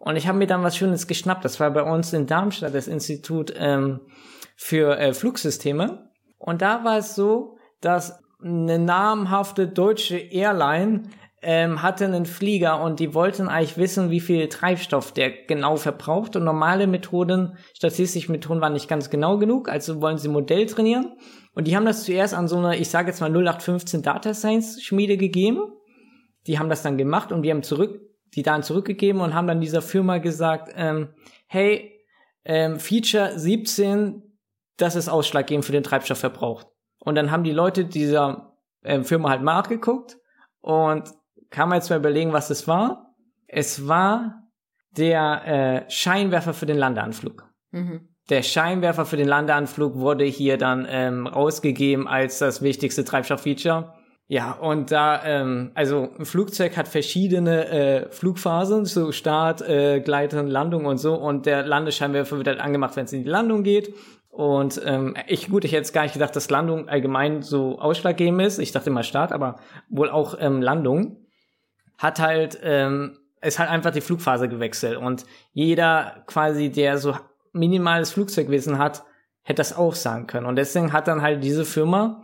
Und 0.00 0.16
ich 0.16 0.26
habe 0.26 0.38
mir 0.38 0.46
dann 0.46 0.62
was 0.62 0.78
Schönes 0.78 1.06
geschnappt. 1.06 1.44
Das 1.44 1.60
war 1.60 1.70
bei 1.70 1.82
uns 1.82 2.14
in 2.14 2.26
Darmstadt 2.26 2.74
das 2.74 2.88
Institut 2.88 3.52
ähm, 3.56 4.00
für 4.56 4.98
äh, 4.98 5.12
Flugsysteme. 5.12 6.10
Und 6.38 6.62
da 6.62 6.84
war 6.84 6.96
es 6.98 7.14
so, 7.14 7.58
dass 7.82 8.18
eine 8.42 8.78
namhafte 8.78 9.68
deutsche 9.68 10.16
Airline 10.16 11.02
ähm, 11.42 11.82
hatte 11.82 12.06
einen 12.06 12.24
Flieger 12.24 12.82
und 12.82 12.98
die 12.98 13.12
wollten 13.12 13.48
eigentlich 13.48 13.76
wissen, 13.76 14.10
wie 14.10 14.20
viel 14.20 14.48
Treibstoff 14.48 15.12
der 15.12 15.30
genau 15.46 15.76
verbraucht. 15.76 16.34
Und 16.34 16.44
normale 16.44 16.86
Methoden, 16.86 17.58
statistische 17.74 18.32
Methoden 18.32 18.62
waren 18.62 18.72
nicht 18.72 18.88
ganz 18.88 19.10
genau 19.10 19.36
genug, 19.36 19.68
also 19.68 20.00
wollen 20.00 20.16
sie 20.16 20.28
Modell 20.28 20.64
trainieren. 20.64 21.12
Und 21.54 21.66
die 21.66 21.76
haben 21.76 21.84
das 21.84 22.04
zuerst 22.04 22.32
an 22.32 22.48
so 22.48 22.56
eine, 22.56 22.78
ich 22.78 22.88
sage 22.88 23.08
jetzt 23.08 23.20
mal 23.20 23.30
0815 23.30 24.00
Data 24.00 24.32
Science 24.32 24.82
Schmiede 24.82 25.18
gegeben. 25.18 25.60
Die 26.46 26.58
haben 26.58 26.70
das 26.70 26.82
dann 26.82 26.96
gemacht 26.96 27.32
und 27.32 27.42
wir 27.42 27.50
haben 27.50 27.62
zurück, 27.62 28.00
die 28.34 28.42
Daten 28.42 28.62
zurückgegeben 28.62 29.20
und 29.20 29.34
haben 29.34 29.46
dann 29.46 29.60
dieser 29.60 29.82
Firma 29.82 30.18
gesagt, 30.18 30.72
ähm, 30.76 31.08
hey, 31.46 32.00
ähm, 32.44 32.78
Feature 32.78 33.38
17, 33.38 34.22
das 34.76 34.96
ist 34.96 35.08
ausschlaggebend 35.08 35.64
für 35.64 35.72
den 35.72 35.82
Treibstoffverbrauch. 35.82 36.64
Und 36.98 37.14
dann 37.14 37.30
haben 37.30 37.44
die 37.44 37.52
Leute 37.52 37.84
dieser 37.84 38.56
ähm, 38.84 39.04
Firma 39.04 39.30
halt 39.30 39.42
nachgeguckt 39.42 40.18
und 40.60 41.04
kann 41.50 41.68
man 41.68 41.78
jetzt 41.78 41.90
mal 41.90 41.98
überlegen, 41.98 42.32
was 42.32 42.50
es 42.50 42.68
war. 42.68 43.14
Es 43.46 43.88
war 43.88 44.48
der 44.96 45.46
äh, 45.86 45.90
Scheinwerfer 45.90 46.54
für 46.54 46.66
den 46.66 46.78
Landeanflug. 46.78 47.48
Mhm. 47.72 48.08
Der 48.28 48.42
Scheinwerfer 48.42 49.06
für 49.06 49.16
den 49.16 49.26
Landeanflug 49.26 49.96
wurde 49.96 50.24
hier 50.24 50.56
dann 50.56 50.86
ähm, 50.88 51.26
rausgegeben 51.26 52.06
als 52.06 52.38
das 52.38 52.62
wichtigste 52.62 53.04
Treibstofffeature. 53.04 53.92
Ja, 54.32 54.52
und 54.52 54.92
da, 54.92 55.24
ähm, 55.24 55.72
also 55.74 56.08
ein 56.16 56.24
Flugzeug 56.24 56.76
hat 56.76 56.86
verschiedene 56.86 57.66
äh, 57.66 58.10
Flugphasen, 58.10 58.84
so 58.84 59.10
Start, 59.10 59.60
äh, 59.60 59.98
Gleiten, 59.98 60.46
Landung 60.46 60.86
und 60.86 60.98
so. 60.98 61.16
Und 61.16 61.46
der 61.46 61.66
Landescheinwerfer 61.66 62.36
wird 62.36 62.46
halt 62.46 62.60
angemacht, 62.60 62.94
wenn 62.94 63.06
es 63.06 63.12
in 63.12 63.24
die 63.24 63.28
Landung 63.28 63.64
geht. 63.64 63.92
Und 64.28 64.80
ähm, 64.84 65.16
ich, 65.26 65.48
gut, 65.48 65.64
ich 65.64 65.72
hätte 65.72 65.80
jetzt 65.80 65.92
gar 65.92 66.04
nicht 66.04 66.12
gedacht, 66.12 66.36
dass 66.36 66.48
Landung 66.48 66.88
allgemein 66.88 67.42
so 67.42 67.80
ausschlaggebend 67.80 68.42
ist. 68.42 68.60
Ich 68.60 68.70
dachte 68.70 68.90
immer 68.90 69.02
Start, 69.02 69.32
aber 69.32 69.56
wohl 69.88 70.08
auch 70.08 70.36
ähm, 70.38 70.62
Landung 70.62 71.26
hat 71.98 72.20
halt, 72.20 72.56
ähm, 72.62 73.18
ist 73.42 73.58
halt 73.58 73.68
einfach 73.68 73.90
die 73.90 74.00
Flugphase 74.00 74.48
gewechselt. 74.48 74.96
Und 74.96 75.26
jeder 75.52 76.22
quasi, 76.28 76.70
der 76.70 76.98
so 76.98 77.16
minimales 77.52 78.12
Flugzeugwissen 78.12 78.78
hat, 78.78 79.02
hätte 79.42 79.58
das 79.58 79.76
auch 79.76 79.96
sagen 79.96 80.28
können. 80.28 80.46
Und 80.46 80.54
deswegen 80.54 80.92
hat 80.92 81.08
dann 81.08 81.20
halt 81.20 81.42
diese 81.42 81.64
Firma 81.64 82.22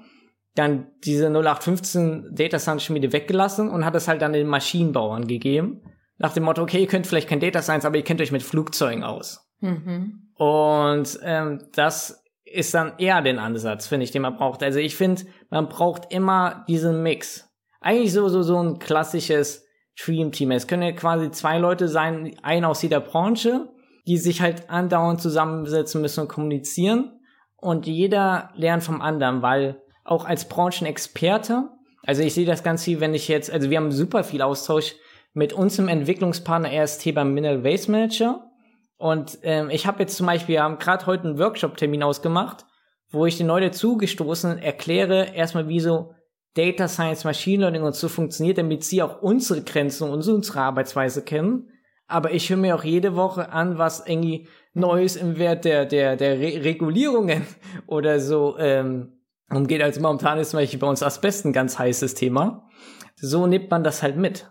dann 0.56 0.88
diese 1.04 1.26
0815 1.26 2.34
Data 2.34 2.58
Science 2.58 2.84
Schmiede 2.84 3.12
weggelassen 3.12 3.70
und 3.70 3.84
hat 3.84 3.94
es 3.94 4.08
halt 4.08 4.22
dann 4.22 4.32
den 4.32 4.46
Maschinenbauern 4.46 5.26
gegeben. 5.26 5.82
Nach 6.18 6.32
dem 6.32 6.44
Motto, 6.44 6.62
okay, 6.62 6.80
ihr 6.80 6.86
könnt 6.86 7.06
vielleicht 7.06 7.28
kein 7.28 7.40
Data 7.40 7.62
Science, 7.62 7.84
aber 7.84 7.96
ihr 7.96 8.04
kennt 8.04 8.20
euch 8.20 8.32
mit 8.32 8.42
Flugzeugen 8.42 9.04
aus. 9.04 9.46
Mhm. 9.60 10.32
Und 10.34 11.18
ähm, 11.22 11.68
das 11.74 12.24
ist 12.44 12.72
dann 12.74 12.94
eher 12.98 13.20
den 13.20 13.38
Ansatz, 13.38 13.86
finde 13.86 14.04
ich, 14.04 14.12
den 14.12 14.22
man 14.22 14.36
braucht. 14.36 14.62
Also 14.62 14.78
ich 14.78 14.96
finde, 14.96 15.22
man 15.50 15.68
braucht 15.68 16.10
immer 16.12 16.64
diesen 16.68 17.02
Mix. 17.02 17.50
Eigentlich 17.80 18.12
so, 18.12 18.28
so, 18.28 18.42
so 18.42 18.62
ein 18.62 18.78
klassisches 18.78 19.66
Dream 20.02 20.32
Team. 20.32 20.52
Es 20.52 20.66
können 20.66 20.82
ja 20.82 20.92
quasi 20.92 21.30
zwei 21.30 21.58
Leute 21.58 21.88
sein, 21.88 22.34
einer 22.42 22.68
aus 22.68 22.82
jeder 22.82 23.00
Branche, 23.00 23.68
die 24.06 24.16
sich 24.16 24.40
halt 24.40 24.70
andauernd 24.70 25.20
zusammensetzen 25.20 26.00
müssen 26.00 26.20
und 26.20 26.28
kommunizieren. 26.28 27.20
Und 27.56 27.86
jeder 27.86 28.50
lernt 28.54 28.84
vom 28.84 29.00
anderen, 29.00 29.42
weil 29.42 29.82
auch 30.06 30.24
als 30.24 30.48
Branchenexperte, 30.48 31.68
also 32.06 32.22
ich 32.22 32.34
sehe 32.34 32.46
das 32.46 32.62
ganz 32.62 32.84
viel, 32.84 33.00
wenn 33.00 33.14
ich 33.14 33.26
jetzt, 33.26 33.50
also 33.50 33.68
wir 33.68 33.76
haben 33.76 33.90
super 33.90 34.22
viel 34.22 34.40
Austausch 34.40 34.94
mit 35.34 35.52
unserem 35.52 35.88
Entwicklungspartner 35.88 36.70
RST 36.72 37.12
beim 37.14 37.34
Mineral 37.34 37.64
Waste 37.64 37.90
Manager. 37.90 38.48
Und 38.96 39.38
ähm, 39.42 39.68
ich 39.70 39.86
habe 39.86 40.00
jetzt 40.00 40.16
zum 40.16 40.26
Beispiel, 40.26 40.54
wir 40.54 40.62
haben 40.62 40.78
gerade 40.78 41.04
heute 41.04 41.24
einen 41.24 41.38
Workshop-Termin 41.38 42.04
ausgemacht, 42.04 42.64
wo 43.10 43.26
ich 43.26 43.36
den 43.36 43.48
Leuten 43.48 43.72
zugestoßen 43.72 44.58
erkläre, 44.58 45.34
erstmal, 45.34 45.68
wie 45.68 45.80
so 45.80 46.14
Data 46.54 46.88
Science, 46.88 47.24
Machine 47.24 47.62
Learning 47.62 47.82
und 47.82 47.94
so 47.94 48.08
funktioniert, 48.08 48.56
damit 48.56 48.84
sie 48.84 49.02
auch 49.02 49.20
unsere 49.20 49.62
Grenzen 49.62 50.08
und 50.08 50.26
unsere 50.26 50.60
Arbeitsweise 50.60 51.22
kennen. 51.22 51.68
Aber 52.06 52.32
ich 52.32 52.48
höre 52.48 52.56
mir 52.56 52.76
auch 52.76 52.84
jede 52.84 53.16
Woche 53.16 53.50
an, 53.50 53.78
was 53.78 54.06
irgendwie 54.06 54.48
Neues 54.72 55.16
im 55.16 55.38
Wert 55.38 55.64
der, 55.64 55.84
der, 55.86 56.16
der 56.16 56.38
Re 56.38 56.64
Regulierungen 56.64 57.46
oder 57.86 58.20
so 58.20 58.56
ähm, 58.58 59.15
umgeht. 59.50 59.82
Also 59.82 60.00
momentan 60.00 60.38
ist 60.38 60.50
zum 60.50 60.60
Beispiel 60.60 60.78
bei 60.78 60.86
uns 60.86 61.02
Asbest 61.02 61.44
ein 61.44 61.52
ganz 61.52 61.78
heißes 61.78 62.14
Thema. 62.14 62.68
So 63.16 63.46
nimmt 63.46 63.70
man 63.70 63.84
das 63.84 64.02
halt 64.02 64.16
mit. 64.16 64.50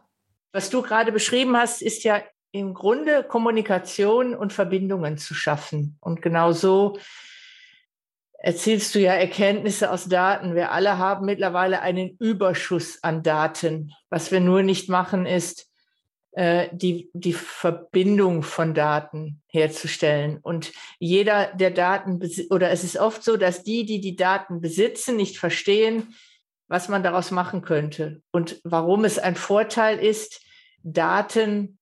Was 0.52 0.70
du 0.70 0.82
gerade 0.82 1.12
beschrieben 1.12 1.58
hast, 1.58 1.82
ist 1.82 2.04
ja 2.04 2.22
im 2.52 2.74
Grunde 2.74 3.24
Kommunikation 3.24 4.34
und 4.34 4.54
Verbindungen 4.54 5.18
zu 5.18 5.34
schaffen. 5.34 5.98
Und 6.00 6.22
genau 6.22 6.54
so 6.54 6.98
erzielst 8.38 8.96
du 8.96 9.00
ja 9.00 9.14
Erkenntnisse 9.14 9.92
aus 9.92 10.08
Daten. 10.08 10.56
Wir 10.56 10.72
alle 10.72 10.98
haben 10.98 11.26
mittlerweile 11.26 11.82
einen 11.82 12.16
Überschuss 12.20 13.04
an 13.04 13.24
Daten. 13.24 13.92
Was 14.10 14.32
wir 14.32 14.40
nur 14.40 14.64
nicht 14.64 14.88
machen, 14.88 15.26
ist, 15.26 15.65
äh, 16.36 16.68
die, 16.74 17.10
die 17.14 17.32
Verbindung 17.32 18.44
von 18.44 18.74
Daten 18.74 19.42
herzustellen. 19.48 20.40
Und 20.42 20.74
jeder 21.00 21.54
der 21.56 21.72
Daten, 21.72 22.20
oder 22.50 22.72
es 22.72 22.84
ist 22.84 22.98
oft 22.98 23.24
so, 23.24 23.38
dass 23.38 23.64
die, 23.64 23.86
die 23.86 24.02
die 24.02 24.18
Daten 24.18 24.60
besitzen, 24.60 25.16
nicht 25.16 25.38
verstehen, 25.38 26.14
was 26.68 26.90
man 26.90 27.04
daraus 27.04 27.32
machen 27.32 27.62
könnte 27.62 28.22
und 28.32 28.60
warum 28.66 29.06
es 29.06 29.18
ein 29.18 29.38
Vorteil 29.38 29.98
ist, 29.98 30.42
Daten 30.84 31.80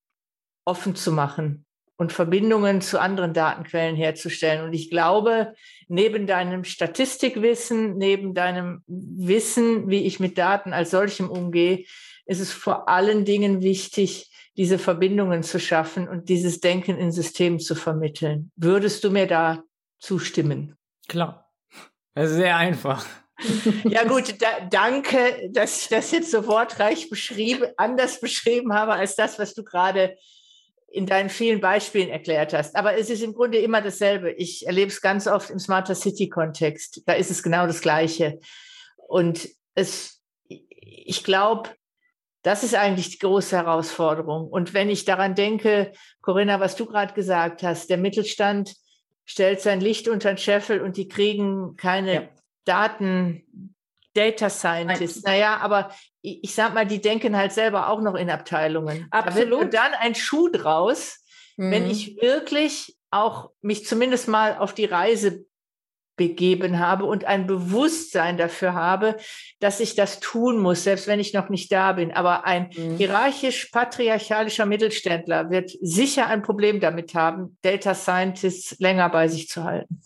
offen 0.64 0.94
zu 0.94 1.10
machen 1.10 1.66
und 1.96 2.12
Verbindungen 2.12 2.80
zu 2.80 3.00
anderen 3.00 3.34
Datenquellen 3.34 3.96
herzustellen. 3.96 4.64
Und 4.64 4.72
ich 4.72 4.88
glaube, 4.88 5.54
neben 5.88 6.28
deinem 6.28 6.62
Statistikwissen, 6.62 7.96
neben 7.96 8.34
deinem 8.34 8.84
Wissen, 8.86 9.90
wie 9.90 10.04
ich 10.04 10.20
mit 10.20 10.38
Daten 10.38 10.72
als 10.72 10.92
solchem 10.92 11.28
umgehe, 11.28 11.86
ist 12.24 12.40
es 12.40 12.52
vor 12.52 12.88
allen 12.88 13.24
Dingen 13.24 13.60
wichtig, 13.62 14.30
diese 14.56 14.78
Verbindungen 14.78 15.42
zu 15.42 15.58
schaffen 15.58 16.08
und 16.08 16.28
dieses 16.28 16.60
Denken 16.60 16.96
in 16.96 17.10
Systemen 17.10 17.58
zu 17.58 17.74
vermitteln. 17.74 18.52
Würdest 18.56 19.02
du 19.04 19.10
mir 19.10 19.26
da 19.26 19.62
zustimmen? 19.98 20.76
Klar. 21.08 21.50
Das 22.14 22.30
ist 22.30 22.36
sehr 22.36 22.56
einfach. 22.56 23.04
Ja 23.84 24.04
gut, 24.04 24.40
da, 24.40 24.60
danke, 24.70 25.50
dass 25.50 25.82
ich 25.82 25.88
das 25.88 26.12
jetzt 26.12 26.30
so 26.30 26.46
wortreich 26.46 27.10
beschrieben, 27.10 27.66
anders 27.76 28.20
beschrieben 28.20 28.72
habe 28.72 28.92
als 28.92 29.16
das, 29.16 29.40
was 29.40 29.54
du 29.54 29.64
gerade 29.64 30.16
in 30.94 31.06
deinen 31.06 31.28
vielen 31.28 31.60
Beispielen 31.60 32.08
erklärt 32.08 32.54
hast. 32.54 32.76
Aber 32.76 32.96
es 32.96 33.10
ist 33.10 33.22
im 33.22 33.34
Grunde 33.34 33.58
immer 33.58 33.82
dasselbe. 33.82 34.30
Ich 34.30 34.66
erlebe 34.66 34.92
es 34.92 35.00
ganz 35.00 35.26
oft 35.26 35.50
im 35.50 35.58
Smarter 35.58 35.96
City-Kontext. 35.96 37.02
Da 37.06 37.14
ist 37.14 37.32
es 37.32 37.42
genau 37.42 37.66
das 37.66 37.80
Gleiche. 37.80 38.38
Und 39.08 39.48
es, 39.74 40.22
ich 40.48 41.24
glaube, 41.24 41.70
das 42.44 42.62
ist 42.62 42.74
eigentlich 42.74 43.08
die 43.08 43.18
große 43.18 43.56
Herausforderung. 43.56 44.46
Und 44.46 44.74
wenn 44.74 44.90
ich 44.90 45.06
daran 45.06 45.34
denke, 45.34 45.92
Corinna, 46.20 46.60
was 46.60 46.76
du 46.76 46.84
gerade 46.84 47.14
gesagt 47.14 47.62
hast, 47.62 47.88
der 47.88 47.96
Mittelstand 47.96 48.74
stellt 49.24 49.62
sein 49.62 49.80
Licht 49.80 50.08
unter 50.08 50.28
den 50.28 50.36
Scheffel 50.36 50.82
und 50.82 50.98
die 50.98 51.08
kriegen 51.08 51.76
keine 51.76 52.14
ja. 52.14 52.28
Daten, 52.66 53.74
Data 54.12 54.50
Scientists. 54.50 55.22
Naja, 55.22 55.56
aber 55.56 55.90
ich, 56.20 56.44
ich 56.44 56.54
sag 56.54 56.74
mal, 56.74 56.86
die 56.86 57.00
denken 57.00 57.34
halt 57.34 57.52
selber 57.52 57.88
auch 57.88 58.02
noch 58.02 58.14
in 58.14 58.28
Abteilungen. 58.28 59.08
Absolut. 59.10 59.60
Wird 59.60 59.74
dann 59.74 59.94
ein 59.94 60.14
Schuh 60.14 60.50
draus, 60.50 61.24
mhm. 61.56 61.70
wenn 61.70 61.90
ich 61.90 62.20
wirklich 62.20 62.94
auch 63.10 63.52
mich 63.62 63.86
zumindest 63.86 64.28
mal 64.28 64.58
auf 64.58 64.74
die 64.74 64.84
Reise 64.84 65.46
begeben 66.16 66.78
habe 66.78 67.04
und 67.04 67.24
ein 67.24 67.46
Bewusstsein 67.46 68.36
dafür 68.36 68.74
habe, 68.74 69.16
dass 69.60 69.80
ich 69.80 69.94
das 69.94 70.20
tun 70.20 70.58
muss, 70.58 70.84
selbst 70.84 71.06
wenn 71.06 71.20
ich 71.20 71.34
noch 71.34 71.48
nicht 71.48 71.72
da 71.72 71.92
bin. 71.92 72.12
Aber 72.12 72.44
ein 72.44 72.70
mhm. 72.76 72.96
hierarchisch-patriarchalischer 72.96 74.66
Mittelständler 74.66 75.50
wird 75.50 75.70
sicher 75.80 76.26
ein 76.28 76.42
Problem 76.42 76.80
damit 76.80 77.14
haben, 77.14 77.56
Data 77.62 77.94
Scientists 77.94 78.76
länger 78.78 79.08
bei 79.08 79.28
sich 79.28 79.48
zu 79.48 79.64
halten 79.64 80.00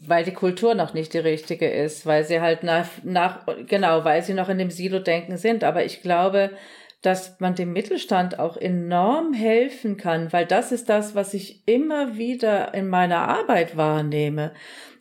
weil 0.00 0.24
die 0.24 0.32
Kultur 0.32 0.74
noch 0.74 0.94
nicht 0.94 1.12
die 1.12 1.18
richtige 1.18 1.68
ist, 1.68 2.06
weil 2.06 2.24
sie 2.24 2.40
halt 2.40 2.62
nach, 2.62 2.86
nach, 3.02 3.40
genau, 3.66 4.04
weil 4.04 4.22
sie 4.22 4.32
noch 4.32 4.48
in 4.48 4.58
dem 4.58 4.70
Silo-Denken 4.70 5.36
sind. 5.36 5.64
Aber 5.64 5.84
ich 5.84 6.02
glaube, 6.02 6.52
dass 7.02 7.38
man 7.38 7.54
dem 7.54 7.72
Mittelstand 7.72 8.38
auch 8.38 8.56
enorm 8.56 9.32
helfen 9.32 9.96
kann, 9.96 10.32
weil 10.32 10.46
das 10.46 10.72
ist 10.72 10.88
das, 10.88 11.14
was 11.14 11.34
ich 11.34 11.66
immer 11.66 12.16
wieder 12.16 12.74
in 12.74 12.88
meiner 12.88 13.28
Arbeit 13.28 13.76
wahrnehme. 13.76 14.52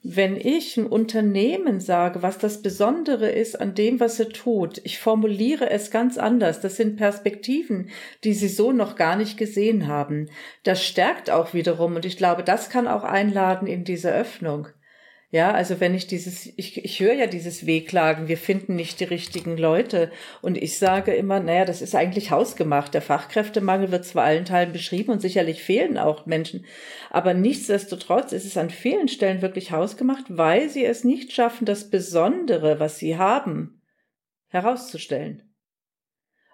Wenn 0.10 0.38
ich 0.38 0.78
ein 0.78 0.88
Unternehmen 0.88 1.82
sage, 1.82 2.22
was 2.22 2.38
das 2.38 2.62
Besondere 2.62 3.30
ist 3.30 3.60
an 3.60 3.76
dem, 3.76 4.00
was 4.00 4.18
er 4.22 4.30
tut, 4.30 4.80
ich 4.86 5.00
formuliere 5.00 5.70
es 5.70 5.92
ganz 5.92 6.18
anders. 6.18 6.62
Das 6.62 6.78
sind 6.78 6.96
Perspektiven, 6.96 7.90
die 8.24 8.34
sie 8.34 8.48
so 8.48 8.72
noch 8.72 8.96
gar 8.96 9.18
nicht 9.18 9.38
gesehen 9.38 9.88
haben. 9.88 10.30
Das 10.64 10.82
stärkt 10.82 11.30
auch 11.30 11.54
wiederum 11.54 11.98
und 11.98 12.06
ich 12.06 12.16
glaube, 12.16 12.46
das 12.46 12.70
kann 12.70 12.88
auch 12.88 13.04
einladen 13.04 13.68
in 13.68 13.84
diese 13.84 14.10
Öffnung. 14.14 14.70
Ja, 15.30 15.52
also 15.52 15.82
wenn 15.82 15.94
ich 15.94 16.08
dieses, 16.08 16.46
ich, 16.56 16.86
ich 16.86 17.02
höre 17.02 17.14
ja 17.14 17.28
dieses 17.28 17.66
Wehklagen, 17.66 18.30
wir 18.30 18.38
finden 18.38 18.78
nicht 18.78 19.02
die 19.02 19.06
richtigen 19.06 19.58
Leute. 19.58 20.10
Und 20.42 20.58
ich 20.58 20.78
sage 20.80 21.14
immer, 21.14 21.42
naja, 21.42 21.66
das 21.66 21.82
ist 21.82 21.96
eigentlich 21.96 22.32
hausgemacht. 22.32 22.94
Der 22.94 23.02
Fachkräftemangel 23.02 23.92
wird 23.92 24.06
zwar 24.06 24.24
allen 24.24 24.46
Teilen 24.46 24.72
beschrieben 24.72 25.12
und 25.12 25.22
sicherlich 25.22 25.62
fehlen 25.62 25.98
auch 25.98 26.26
Menschen. 26.28 26.66
Aber 27.10 27.34
nichtsdestotrotz 27.34 28.32
ist 28.32 28.46
es 28.46 28.56
an 28.56 28.70
vielen 28.70 29.10
Stellen 29.10 29.42
wirklich 29.42 29.72
hausgemacht, 29.72 30.24
weil 30.30 30.70
sie 30.70 30.86
es 30.86 31.04
nicht 31.04 31.34
schaffen, 31.34 31.66
das 31.66 31.90
Besondere, 31.90 32.80
was 32.80 32.98
sie 32.98 33.18
haben, 33.18 33.82
herauszustellen. 34.48 35.47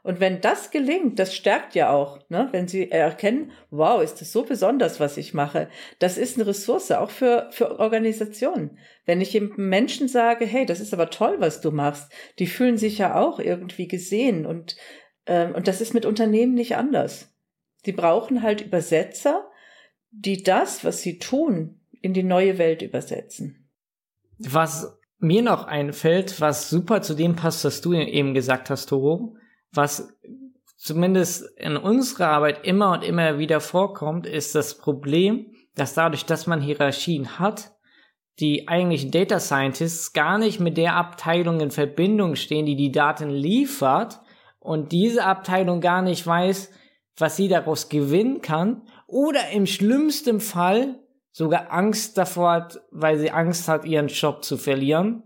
Und 0.04 0.20
wenn 0.20 0.42
das 0.42 0.70
gelingt, 0.70 1.18
das 1.18 1.34
stärkt 1.34 1.76
ja 1.76 1.90
auch, 1.90 2.20
ne? 2.30 2.50
wenn 2.52 2.68
sie 2.68 2.92
erkennen, 2.92 3.52
wow, 3.72 4.04
ist 4.04 4.20
das 4.20 4.34
so 4.34 4.44
besonders, 4.44 5.00
was 5.00 5.16
ich 5.16 5.34
mache. 5.34 5.70
Das 6.00 6.18
ist 6.18 6.36
eine 6.36 6.46
Ressource, 6.46 6.92
auch 6.92 7.10
für, 7.10 7.48
für 7.52 7.80
Organisationen. 7.80 8.78
Wenn 9.06 9.22
ich 9.22 9.34
eben 9.34 9.54
Menschen 9.56 10.10
sage, 10.10 10.46
hey, 10.46 10.66
das 10.66 10.82
ist 10.82 10.94
aber 10.94 11.10
toll, 11.10 11.38
was 11.40 11.62
du 11.62 11.72
machst, 11.72 12.12
die 12.38 12.48
fühlen 12.48 12.78
sich 12.78 12.98
ja 12.98 13.16
auch 13.16 13.40
irgendwie 13.40 13.88
gesehen 13.88 14.46
und, 14.46 14.76
ähm, 15.26 15.56
und 15.56 15.70
das 15.70 15.80
ist 15.80 15.94
mit 15.94 16.06
Unternehmen 16.06 16.54
nicht 16.54 16.76
anders. 16.76 17.34
Die 17.86 17.94
brauchen 17.94 18.44
halt 18.44 18.60
Übersetzer, 18.60 19.50
die 20.12 20.44
das, 20.44 20.84
was 20.84 21.02
sie 21.02 21.18
tun, 21.18 21.80
in 22.02 22.14
die 22.14 22.24
neue 22.24 22.58
Welt 22.58 22.82
übersetzen. 22.82 23.70
Was 24.38 25.00
mir 25.20 25.42
noch 25.42 25.66
einfällt, 25.66 26.42
was 26.42 26.70
super 26.70 27.02
zu 27.02 27.14
dem 27.14 27.38
passt, 27.38 27.64
was 27.64 27.80
du 27.80 27.94
eben 27.94 28.34
gesagt 28.34 28.70
hast, 28.70 28.88
Toro, 28.88 29.38
was 29.74 30.14
zumindest 30.78 31.46
in 31.58 31.78
unserer 31.78 32.30
Arbeit 32.30 32.66
immer 32.66 32.92
und 32.92 33.04
immer 33.04 33.40
wieder 33.40 33.60
vorkommt, 33.60 34.28
ist 34.28 34.56
das 34.56 34.78
Problem, 34.78 35.54
dass 35.76 35.94
dadurch, 35.94 36.26
dass 36.26 36.48
man 36.48 36.62
Hierarchien 36.62 37.40
hat, 37.40 37.72
die 38.40 38.68
eigentlichen 38.68 39.12
Data 39.12 39.40
Scientists 39.40 40.14
gar 40.14 40.38
nicht 40.38 40.60
mit 40.60 40.78
der 40.78 40.96
Abteilung 40.96 41.60
in 41.60 41.72
Verbindung 41.72 42.36
stehen, 42.36 42.66
die 42.66 42.76
die 42.76 42.92
Daten 42.92 43.30
liefert 43.30 44.20
und 44.60 44.92
diese 44.92 45.24
Abteilung 45.24 45.82
gar 45.82 46.02
nicht 46.02 46.26
weiß, 46.26 46.72
was 47.18 47.36
sie 47.36 47.48
daraus 47.48 47.90
gewinnen 47.90 48.42
kann 48.42 48.84
oder 49.08 49.50
im 49.52 49.68
schlimmsten 49.68 50.40
Fall 50.40 51.00
sogar 51.32 51.72
Angst 51.72 52.18
davor 52.18 52.52
hat, 52.52 52.82
weil 52.92 53.18
sie 53.18 53.32
Angst 53.32 53.68
hat, 53.68 53.86
ihren 53.86 54.08
Job 54.08 54.44
zu 54.44 54.58
verlieren. 54.58 55.24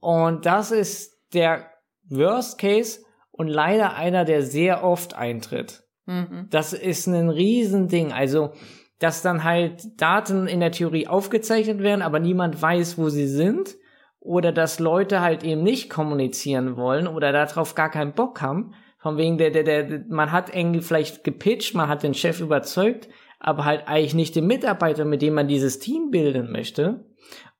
Und 0.00 0.46
das 0.46 0.70
ist 0.70 1.18
der 1.34 1.70
Worst 2.08 2.58
Case, 2.58 3.00
und 3.38 3.46
leider 3.46 3.94
einer, 3.94 4.24
der 4.24 4.42
sehr 4.42 4.82
oft 4.84 5.14
eintritt. 5.14 5.84
Mhm. 6.06 6.48
Das 6.50 6.72
ist 6.72 7.06
ein 7.06 7.30
Riesending. 7.30 8.12
Also, 8.12 8.50
dass 8.98 9.22
dann 9.22 9.44
halt 9.44 10.00
Daten 10.00 10.48
in 10.48 10.58
der 10.58 10.72
Theorie 10.72 11.06
aufgezeichnet 11.06 11.78
werden, 11.78 12.02
aber 12.02 12.18
niemand 12.18 12.60
weiß, 12.60 12.98
wo 12.98 13.08
sie 13.08 13.28
sind. 13.28 13.76
Oder 14.18 14.50
dass 14.50 14.80
Leute 14.80 15.20
halt 15.20 15.44
eben 15.44 15.62
nicht 15.62 15.88
kommunizieren 15.88 16.76
wollen 16.76 17.06
oder 17.06 17.30
darauf 17.30 17.76
gar 17.76 17.90
keinen 17.90 18.12
Bock 18.12 18.42
haben. 18.42 18.74
Von 18.98 19.16
wegen 19.16 19.38
der, 19.38 19.52
der, 19.52 19.62
der, 19.62 20.04
man 20.08 20.32
hat 20.32 20.54
irgendwie 20.54 20.80
vielleicht 20.80 21.22
gepitcht, 21.22 21.76
man 21.76 21.88
hat 21.88 22.02
den 22.02 22.14
Chef 22.14 22.40
überzeugt, 22.40 23.08
aber 23.38 23.64
halt 23.64 23.86
eigentlich 23.86 24.14
nicht 24.14 24.34
den 24.34 24.48
Mitarbeiter, 24.48 25.04
mit 25.04 25.22
dem 25.22 25.34
man 25.34 25.46
dieses 25.46 25.78
Team 25.78 26.10
bilden 26.10 26.50
möchte. 26.50 27.06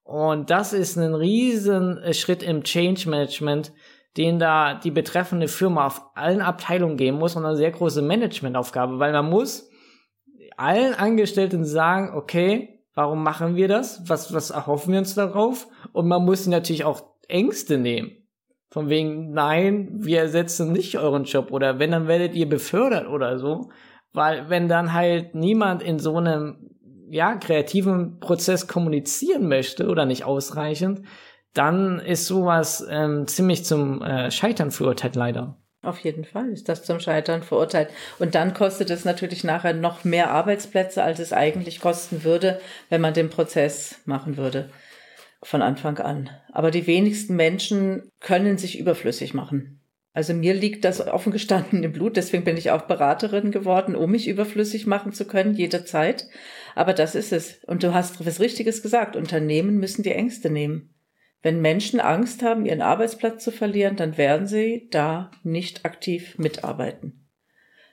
Und 0.02 0.50
das 0.50 0.72
ist 0.72 0.96
ein 0.96 1.14
riesen 1.14 2.00
Schritt 2.12 2.42
im 2.42 2.64
Change 2.64 3.08
Management, 3.08 3.72
den 4.18 4.40
da 4.40 4.74
die 4.74 4.90
betreffende 4.90 5.46
Firma 5.48 5.86
auf 5.86 6.02
allen 6.14 6.42
Abteilungen 6.42 6.96
geben 6.96 7.18
muss 7.18 7.36
und 7.36 7.46
eine 7.46 7.56
sehr 7.56 7.70
große 7.70 8.02
Managementaufgabe, 8.02 8.98
weil 8.98 9.12
man 9.12 9.30
muss 9.30 9.70
allen 10.56 10.94
Angestellten 10.94 11.64
sagen, 11.64 12.16
okay, 12.16 12.80
warum 12.94 13.22
machen 13.22 13.54
wir 13.54 13.68
das? 13.68 14.02
Was, 14.08 14.34
was 14.34 14.50
erhoffen 14.50 14.92
wir 14.92 14.98
uns 14.98 15.14
darauf? 15.14 15.68
Und 15.92 16.08
man 16.08 16.24
muss 16.24 16.48
natürlich 16.48 16.84
auch 16.84 17.02
Ängste 17.28 17.78
nehmen. 17.78 18.10
Von 18.70 18.88
wegen, 18.88 19.30
nein, 19.30 19.88
wir 19.92 20.18
ersetzen 20.18 20.72
nicht 20.72 20.98
euren 20.98 21.24
Job 21.24 21.52
oder 21.52 21.78
wenn, 21.78 21.92
dann 21.92 22.08
werdet 22.08 22.34
ihr 22.34 22.48
befördert 22.48 23.06
oder 23.06 23.38
so. 23.38 23.70
Weil 24.12 24.50
wenn 24.50 24.68
dann 24.68 24.92
halt 24.92 25.34
niemand 25.36 25.80
in 25.80 26.00
so 26.00 26.16
einem, 26.16 26.70
ja, 27.08 27.36
kreativen 27.36 28.18
Prozess 28.18 28.66
kommunizieren 28.66 29.48
möchte 29.48 29.86
oder 29.86 30.04
nicht 30.04 30.24
ausreichend, 30.24 31.02
dann 31.58 31.98
ist 32.00 32.26
sowas 32.26 32.86
ähm, 32.88 33.26
ziemlich 33.26 33.64
zum 33.64 34.00
äh, 34.02 34.30
Scheitern 34.30 34.70
verurteilt, 34.70 35.16
leider. 35.16 35.56
Auf 35.82 36.00
jeden 36.00 36.24
Fall 36.24 36.50
ist 36.50 36.68
das 36.68 36.84
zum 36.84 36.98
Scheitern 36.98 37.42
verurteilt. 37.42 37.88
Und 38.18 38.34
dann 38.34 38.52
kostet 38.52 38.90
es 38.90 39.04
natürlich 39.04 39.44
nachher 39.44 39.74
noch 39.74 40.04
mehr 40.04 40.30
Arbeitsplätze, 40.30 41.02
als 41.02 41.18
es 41.18 41.32
eigentlich 41.32 41.80
kosten 41.80 42.24
würde, 42.24 42.60
wenn 42.88 43.00
man 43.00 43.14
den 43.14 43.30
Prozess 43.30 43.96
machen 44.04 44.36
würde. 44.36 44.70
Von 45.42 45.62
Anfang 45.62 45.98
an. 45.98 46.30
Aber 46.52 46.70
die 46.70 46.88
wenigsten 46.88 47.36
Menschen 47.36 48.10
können 48.20 48.58
sich 48.58 48.78
überflüssig 48.78 49.34
machen. 49.34 49.80
Also 50.12 50.34
mir 50.34 50.54
liegt 50.54 50.84
das 50.84 51.06
offen 51.06 51.30
gestanden 51.30 51.84
im 51.84 51.92
Blut, 51.92 52.16
deswegen 52.16 52.42
bin 52.42 52.56
ich 52.56 52.72
auch 52.72 52.82
Beraterin 52.82 53.52
geworden, 53.52 53.94
um 53.94 54.10
mich 54.10 54.26
überflüssig 54.26 54.84
machen 54.84 55.12
zu 55.12 55.26
können, 55.26 55.54
jederzeit. 55.54 56.26
Aber 56.74 56.92
das 56.92 57.14
ist 57.14 57.32
es. 57.32 57.62
Und 57.66 57.84
du 57.84 57.94
hast 57.94 58.26
was 58.26 58.40
Richtiges 58.40 58.82
gesagt. 58.82 59.14
Unternehmen 59.14 59.78
müssen 59.78 60.02
die 60.02 60.12
Ängste 60.12 60.50
nehmen. 60.50 60.92
Wenn 61.42 61.60
Menschen 61.60 62.00
Angst 62.00 62.42
haben, 62.42 62.66
ihren 62.66 62.82
Arbeitsplatz 62.82 63.44
zu 63.44 63.52
verlieren, 63.52 63.96
dann 63.96 64.16
werden 64.16 64.46
sie 64.46 64.88
da 64.90 65.30
nicht 65.44 65.84
aktiv 65.84 66.36
mitarbeiten. 66.38 67.28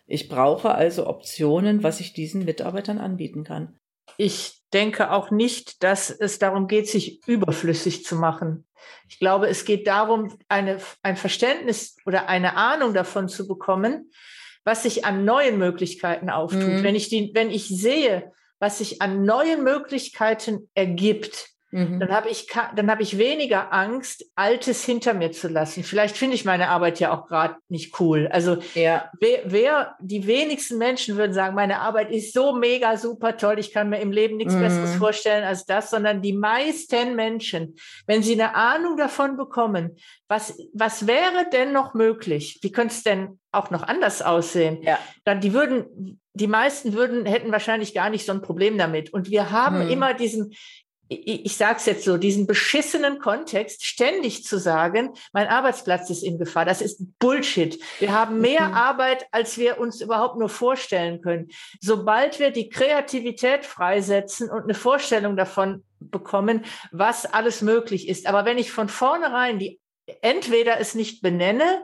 Ich 0.08 0.30
brauche 0.30 0.74
also 0.74 1.08
Optionen, 1.08 1.84
was 1.84 2.00
ich 2.00 2.14
diesen 2.14 2.46
Mitarbeitern 2.46 3.00
anbieten 3.00 3.43
kann. 3.43 3.80
Ich 4.18 4.62
denke 4.74 5.12
auch 5.12 5.32
nicht, 5.32 5.84
dass 5.84 6.10
es 6.10 6.39
darum 6.39 6.68
geht, 6.68 6.88
sich 6.88 7.28
überflüssig 7.28 8.04
zu 8.04 8.16
machen. 8.16 8.66
Ich 9.10 9.20
glaube, 9.20 9.48
es 9.48 9.66
geht 9.66 9.88
darum, 9.88 10.38
eine, 10.48 10.80
ein 11.02 11.18
Verständnis 11.18 11.96
oder 12.06 12.30
eine 12.30 12.56
Ahnung 12.56 12.93
davon 12.93 13.28
zu 13.28 13.48
bekommen, 13.48 14.12
was 14.64 14.84
sich 14.84 15.06
an 15.06 15.26
neuen 15.26 15.58
Möglichkeiten 15.58 16.30
auftut. 16.30 16.62
Mhm. 16.62 16.84
Wenn 16.84 16.96
ich 16.96 17.10
die, 17.10 17.32
wenn 17.34 17.50
ich 17.50 17.68
sehe, 17.68 18.32
was 18.60 18.80
sich 18.80 19.02
an 19.02 19.24
neuen 19.24 19.64
Möglichkeiten 19.64 20.70
ergibt, 20.74 21.55
Mhm. 21.76 22.00
Dann 22.00 22.10
habe 22.10 22.30
ich, 22.30 22.48
dann 22.76 22.90
habe 22.90 23.04
ich 23.04 23.18
weniger 23.18 23.74
Angst, 23.74 24.26
Altes 24.36 24.86
hinter 24.86 25.14
mir 25.14 25.34
zu 25.34 25.50
lassen. 25.50 25.84
Vielleicht 25.84 26.16
finde 26.16 26.36
ich 26.36 26.46
meine 26.46 26.70
Arbeit 26.70 27.02
ja 27.02 27.14
auch 27.14 27.28
gerade 27.28 27.58
nicht 27.68 28.00
cool. 28.00 28.30
Also 28.32 28.60
ja. 28.76 29.12
wer, 29.20 29.40
wer, 29.44 29.96
die 30.00 30.26
wenigsten 30.26 30.78
Menschen 30.78 31.18
würden 31.18 31.34
sagen, 31.34 31.54
meine 31.54 31.82
Arbeit 31.82 32.12
ist 32.12 32.32
so 32.32 32.56
mega 32.56 32.96
super 32.96 33.36
toll, 33.36 33.60
ich 33.60 33.74
kann 33.74 33.90
mir 33.90 34.00
im 34.00 34.14
Leben 34.14 34.38
nichts 34.38 34.54
mhm. 34.54 34.62
Besseres 34.62 34.96
vorstellen 34.96 35.44
als 35.44 35.66
das, 35.66 35.90
sondern 35.90 36.22
die 36.22 36.32
meisten 36.32 37.14
Menschen, 37.18 37.76
wenn 38.08 38.24
sie 38.24 38.42
eine 38.42 38.56
Ahnung 38.56 38.96
davon 38.96 39.36
bekommen, 39.36 39.98
was, 40.30 40.58
was 40.74 41.08
wäre 41.08 41.50
denn 41.52 41.74
noch 41.74 41.94
möglich? 41.94 42.60
Wie 42.62 42.72
könnte 42.72 42.94
es 42.94 43.04
denn 43.04 43.38
auch 43.52 43.70
noch 43.70 43.84
anders 43.84 44.22
aussehen? 44.22 44.82
Ja. 44.82 44.98
Dann 45.26 45.42
die 45.42 45.52
würden, 45.52 46.22
die 46.34 46.48
meisten 46.48 46.94
würden, 46.94 47.26
hätten 47.26 47.52
wahrscheinlich 47.52 47.94
gar 47.94 48.10
nicht 48.10 48.26
so 48.26 48.32
ein 48.32 48.42
Problem 48.42 48.78
damit. 48.78 49.14
Und 49.14 49.30
wir 49.30 49.52
haben 49.52 49.82
hm. 49.82 49.90
immer 49.90 50.14
diesen, 50.14 50.54
ich, 51.08 51.45
ich 51.45 51.58
sage 51.58 51.78
es 51.78 51.86
jetzt 51.86 52.03
so, 52.03 52.18
diesen 52.18 52.47
beschissenen 52.47 53.20
Kontext 53.20 53.86
ständig 53.86 54.43
zu 54.43 54.58
sagen, 54.58 55.14
mein 55.34 55.47
Arbeitsplatz 55.47 56.10
ist 56.10 56.24
in 56.24 56.39
Gefahr, 56.39 56.66
das 56.66 56.82
ist 56.82 57.01
Bullshit. 57.20 57.80
Wir 57.99 58.14
haben 58.14 58.41
mehr 58.41 58.70
mhm. 58.70 58.74
Arbeit, 58.74 59.26
als 59.32 59.58
wir 59.58 59.80
uns 59.80 60.01
überhaupt 60.01 60.38
nur 60.38 60.49
vorstellen 60.49 61.22
können. 61.22 61.49
Sobald 61.80 62.39
wir 62.39 62.51
die 62.51 62.70
Kreativität 62.70 63.66
freisetzen 63.66 64.49
und 64.49 64.64
eine 64.64 64.74
Vorstellung 64.74 65.36
davon 65.36 65.84
bekommen, 65.99 66.66
was 66.91 67.26
alles 67.26 67.62
möglich 67.62 68.08
ist. 68.08 68.28
Aber 68.28 68.45
wenn 68.45 68.58
ich 68.58 68.72
von 68.72 68.89
vornherein 68.89 69.60
die 69.60 69.80
entweder 70.22 70.80
es 70.80 70.95
nicht 70.95 71.22
benenne 71.22 71.84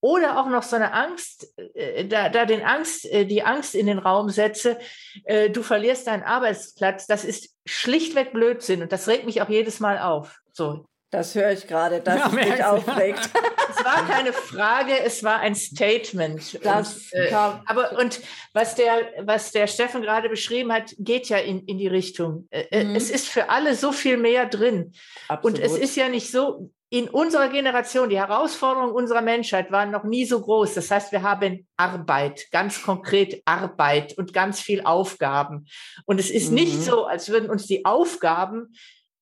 oder 0.00 0.38
auch 0.38 0.48
noch 0.48 0.62
so 0.62 0.76
eine 0.76 0.92
Angst, 0.92 1.52
äh, 1.74 2.04
da, 2.04 2.28
da 2.28 2.44
den 2.44 2.62
Angst, 2.62 3.06
äh, 3.06 3.24
die 3.24 3.42
Angst 3.42 3.74
in 3.74 3.86
den 3.86 3.98
Raum 3.98 4.30
setze, 4.30 4.78
äh, 5.24 5.50
du 5.50 5.62
verlierst 5.62 6.06
deinen 6.06 6.22
Arbeitsplatz, 6.22 7.06
das 7.06 7.24
ist 7.24 7.54
schlichtweg 7.66 8.32
Blödsinn 8.32 8.82
und 8.82 8.92
das 8.92 9.08
regt 9.08 9.26
mich 9.26 9.42
auch 9.42 9.48
jedes 9.48 9.80
Mal 9.80 9.98
auf. 9.98 10.40
So. 10.52 10.86
Das 11.10 11.34
höre 11.36 11.52
ich 11.52 11.66
gerade, 11.68 12.00
dass 12.00 12.18
ja, 12.18 12.26
es 12.26 12.32
mich 12.32 12.64
aufregt. 12.64 13.20
es 13.70 13.84
war 13.84 14.06
keine 14.08 14.32
Frage, 14.32 14.92
es 15.04 15.22
war 15.22 15.38
ein 15.38 15.54
Statement. 15.54 16.58
Das 16.64 17.12
und, 17.12 17.20
äh, 17.20 17.32
aber 17.32 17.98
und 17.98 18.20
was 18.52 18.74
der, 18.74 19.12
was 19.20 19.52
der 19.52 19.68
Steffen 19.68 20.02
gerade 20.02 20.28
beschrieben 20.28 20.72
hat, 20.72 20.94
geht 20.98 21.28
ja 21.28 21.38
in, 21.38 21.64
in 21.66 21.78
die 21.78 21.86
Richtung. 21.86 22.48
Äh, 22.50 22.84
mhm. 22.84 22.96
Es 22.96 23.10
ist 23.10 23.28
für 23.28 23.50
alle 23.50 23.76
so 23.76 23.92
viel 23.92 24.16
mehr 24.16 24.46
drin. 24.46 24.92
Absolut. 25.28 25.58
Und 25.58 25.64
es 25.64 25.78
ist 25.78 25.94
ja 25.94 26.08
nicht 26.08 26.30
so, 26.30 26.70
in 26.88 27.08
unserer 27.08 27.48
Generation, 27.48 28.08
die 28.08 28.18
Herausforderungen 28.18 28.92
unserer 28.92 29.22
Menschheit 29.22 29.72
waren 29.72 29.90
noch 29.90 30.04
nie 30.04 30.24
so 30.24 30.40
groß. 30.40 30.74
Das 30.74 30.90
heißt, 30.90 31.10
wir 31.10 31.22
haben 31.22 31.66
Arbeit, 31.76 32.46
ganz 32.52 32.82
konkret 32.82 33.42
Arbeit 33.44 34.16
und 34.16 34.32
ganz 34.32 34.60
viel 34.60 34.82
Aufgaben. 34.82 35.66
Und 36.04 36.20
es 36.20 36.30
ist 36.30 36.50
mhm. 36.50 36.54
nicht 36.54 36.82
so, 36.82 37.06
als 37.06 37.28
würden 37.28 37.50
uns 37.50 37.66
die 37.66 37.84
Aufgaben 37.84 38.72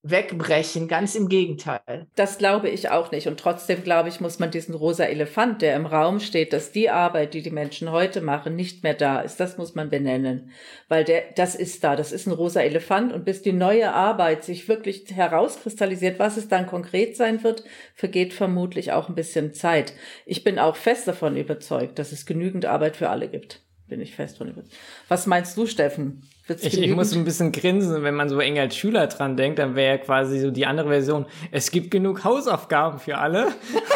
wegbrechen. 0.05 0.87
Ganz 0.87 1.15
im 1.15 1.29
Gegenteil. 1.29 2.07
Das 2.15 2.39
glaube 2.39 2.69
ich 2.69 2.91
auch 2.91 3.11
nicht. 3.11 3.27
Und 3.27 3.41
trotzdem 3.41 3.83
glaube 3.83 4.11
ich, 4.11 4.21
muss 4.21 4.39
man 4.39 4.51
diesen 4.51 4.75
rosa 4.75 5.05
Elefant, 5.05 5.63
der 5.63 5.75
im 5.75 5.87
Raum 5.87 6.21
steht, 6.21 6.53
dass 6.53 6.73
die 6.73 6.91
Arbeit, 6.91 7.35
die 7.35 7.43
die 7.43 7.51
Menschen 7.51 7.91
heute 7.91 8.21
machen, 8.21 8.55
nicht 8.55 8.85
mehr 8.85 8.95
da 8.95 9.21
ist. 9.21 9.41
Das 9.41 9.57
muss 9.57 9.75
man 9.75 9.89
benennen. 9.89 10.51
Weil 10.89 11.05
der, 11.05 11.25
das 11.35 11.55
ist 11.55 11.83
da. 11.83 11.97
Das 11.97 12.13
ist 12.13 12.27
ein 12.27 12.33
rosa 12.33 12.61
Elefant. 12.61 13.13
Und 13.13 13.25
bis 13.25 13.43
die 13.43 13.53
neue 13.53 13.93
Arbeit 13.93 14.45
sich 14.45 14.69
wirklich 14.69 15.07
herauskristallisiert, 15.13 16.19
was 16.19 16.37
es 16.37 16.49
dann 16.49 16.67
konkret 16.67 17.17
sein 17.17 17.43
wird, 17.43 17.65
vergeht 17.95 18.35
vermutlich 18.35 18.93
auch 18.93 19.09
ein 19.09 19.15
bisschen 19.15 19.55
Zeit. 19.55 19.95
Ich 20.27 20.45
bin 20.45 20.59
auch 20.59 20.77
fest 20.77 21.09
davon 21.09 21.37
überzeugt, 21.37 21.99
dass 21.99 22.13
es 22.13 22.27
genügend 22.27 22.67
Arbeit 22.67 22.97
für 22.97 23.09
alle 23.09 23.29
gibt 23.29 23.64
bin 23.95 24.01
ich 24.01 24.17
fest 24.17 24.39
von 24.39 24.49
überzeugt. 24.49 24.75
Was 25.07 25.27
meinst 25.27 25.57
du, 25.57 25.67
Steffen? 25.67 26.29
Ich, 26.49 26.83
ich, 26.83 26.91
muss 26.91 27.15
ein 27.15 27.25
bisschen 27.25 27.53
grinsen, 27.53 28.03
wenn 28.03 28.17
man 28.17 28.29
so 28.29 28.41
eng 28.41 28.59
als 28.59 28.77
Schüler 28.77 29.07
dran 29.07 29.37
denkt, 29.37 29.61
dann 29.61 29.77
wäre 29.77 29.97
ja 29.97 29.99
quasi 29.99 30.41
so 30.41 30.51
die 30.51 30.67
andere 30.67 30.89
Version, 30.89 31.27
es 31.53 31.71
gibt 31.71 31.93
genug 31.93 32.25
Hausaufgaben 32.25 32.99
für 32.99 33.19
alle 33.19 33.47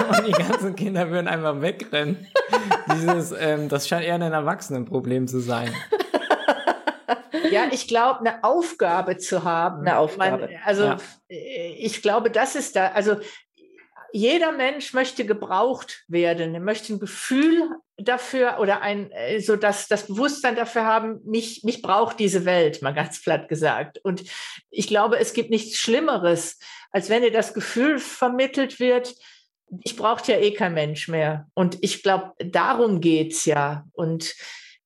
und 0.08 0.26
die 0.28 0.30
ganzen 0.30 0.76
Kinder 0.76 1.10
würden 1.10 1.26
einfach 1.26 1.60
wegrennen. 1.60 2.28
Dieses, 2.94 3.34
ähm, 3.36 3.68
das 3.68 3.88
scheint 3.88 4.04
eher 4.04 4.14
ein 4.14 4.22
Erwachsenenproblem 4.22 5.26
zu 5.26 5.40
sein. 5.40 5.74
Ja, 7.50 7.62
ich 7.70 7.88
glaube, 7.88 8.20
eine 8.20 8.44
Aufgabe 8.44 9.16
zu 9.16 9.42
haben. 9.42 9.80
Eine 9.80 9.96
Aufgabe. 9.96 10.48
Man, 10.48 10.50
also 10.66 10.84
ja. 10.84 10.98
ich 11.28 12.02
glaube, 12.02 12.30
das 12.30 12.54
ist 12.54 12.76
da, 12.76 12.88
also 12.88 13.16
jeder 14.12 14.52
Mensch 14.52 14.94
möchte 14.94 15.26
gebraucht 15.26 16.04
werden, 16.08 16.54
er 16.54 16.60
möchte 16.60 16.94
ein 16.94 17.00
Gefühl 17.00 17.68
dafür 17.96 18.58
oder 18.60 18.80
ein, 18.80 19.10
äh, 19.10 19.40
so 19.40 19.56
dass 19.56 19.88
das 19.88 20.06
Bewusstsein 20.06 20.56
dafür 20.56 20.84
haben, 20.84 21.20
mich, 21.24 21.64
mich 21.64 21.82
braucht 21.82 22.18
diese 22.18 22.44
Welt, 22.44 22.80
mal 22.82 22.94
ganz 22.94 23.22
platt 23.22 23.48
gesagt. 23.48 23.98
Und 24.02 24.24
ich 24.70 24.86
glaube, 24.86 25.18
es 25.18 25.32
gibt 25.32 25.50
nichts 25.50 25.78
Schlimmeres, 25.78 26.58
als 26.90 27.10
wenn 27.10 27.22
dir 27.22 27.32
das 27.32 27.54
Gefühl 27.54 27.98
vermittelt 27.98 28.80
wird, 28.80 29.14
ich 29.84 29.96
braucht 29.96 30.28
ja 30.28 30.38
eh 30.38 30.52
kein 30.52 30.72
Mensch 30.72 31.08
mehr. 31.08 31.46
Und 31.54 31.76
ich 31.82 32.02
glaube, 32.02 32.32
darum 32.38 33.00
geht's 33.00 33.44
ja. 33.44 33.84
Und 33.92 34.34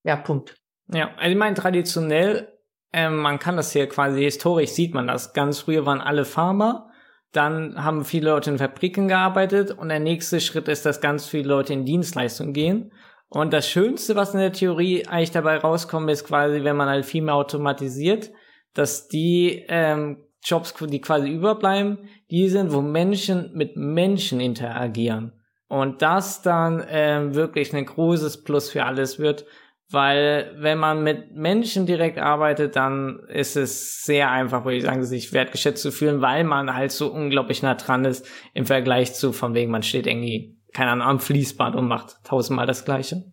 ja, 0.02 0.16
Punkt. 0.16 0.56
Ja, 0.92 1.14
also 1.16 1.30
ich 1.30 1.36
meine, 1.36 1.54
traditionell, 1.54 2.52
äh, 2.92 3.08
man 3.08 3.38
kann 3.38 3.56
das 3.56 3.72
hier 3.72 3.88
quasi 3.88 4.22
historisch 4.22 4.70
sieht 4.70 4.94
man 4.94 5.06
das. 5.06 5.32
Ganz 5.32 5.60
früher 5.60 5.86
waren 5.86 6.00
alle 6.00 6.24
Farmer 6.24 6.91
dann 7.33 7.83
haben 7.83 8.05
viele 8.05 8.30
Leute 8.30 8.51
in 8.51 8.59
Fabriken 8.59 9.09
gearbeitet 9.09 9.70
und 9.70 9.89
der 9.89 10.01
nächste 10.01 10.41
Schritt 10.41 10.68
ist, 10.68 10.85
dass 10.85 11.01
ganz 11.01 11.26
viele 11.26 11.49
Leute 11.49 11.72
in 11.72 11.85
Dienstleistungen 11.85 12.53
gehen. 12.53 12.93
Und 13.28 13.55
das 13.55 13.66
Schönste, 13.66 14.14
was 14.14 14.35
in 14.35 14.41
der 14.41 14.53
Theorie 14.53 15.07
eigentlich 15.07 15.30
dabei 15.30 15.57
rauskommt, 15.57 16.11
ist 16.11 16.24
quasi, 16.24 16.64
wenn 16.64 16.76
man 16.76 16.89
halt 16.89 17.07
viel 17.07 17.22
mehr 17.22 17.35
automatisiert, 17.35 18.30
dass 18.74 19.09
die 19.09 19.64
ähm, 19.68 20.24
Jobs, 20.45 20.74
die 20.78 21.01
quasi 21.01 21.30
überbleiben, 21.30 22.11
die 22.30 22.49
sind, 22.49 22.72
wo 22.72 22.83
Menschen 22.83 23.51
mit 23.55 23.76
Menschen 23.76 24.41
interagieren. 24.41 25.33
Und 25.68 26.03
das 26.03 26.43
dann 26.43 26.85
ähm, 26.87 27.35
wirklich 27.35 27.74
ein 27.74 27.87
großes 27.87 28.45
Plus 28.45 28.68
für 28.68 28.85
alles 28.85 29.18
wird, 29.18 29.47
weil 29.93 30.53
wenn 30.57 30.78
man 30.78 31.03
mit 31.03 31.34
Menschen 31.34 31.86
direkt 31.86 32.18
arbeitet, 32.18 32.76
dann 32.76 33.20
ist 33.28 33.57
es 33.57 34.05
sehr 34.05 34.30
einfach, 34.30 34.64
würde 34.64 34.78
ich 34.78 34.84
sagen, 34.84 35.05
sich 35.05 35.32
wertgeschätzt 35.32 35.82
zu 35.82 35.93
fühlen, 35.93 36.20
weil 36.20 36.45
man 36.45 36.74
halt 36.74 36.93
so 36.93 37.12
unglaublich 37.12 37.62
nah 37.62 37.74
dran 37.74 38.05
ist 38.05 38.26
im 38.55 38.66
Vergleich 38.66 39.14
zu, 39.14 39.32
von 39.32 39.55
wegen, 39.55 39.70
man 39.70 39.82
steht 39.82 40.07
irgendwie, 40.07 40.57
keine 40.72 40.90
Ahnung, 40.90 41.07
am 41.07 41.20
Fließband 41.20 41.76
und 41.76 41.88
macht 41.88 42.24
tausendmal 42.24 42.66
das 42.66 42.84
Gleiche. 42.84 43.24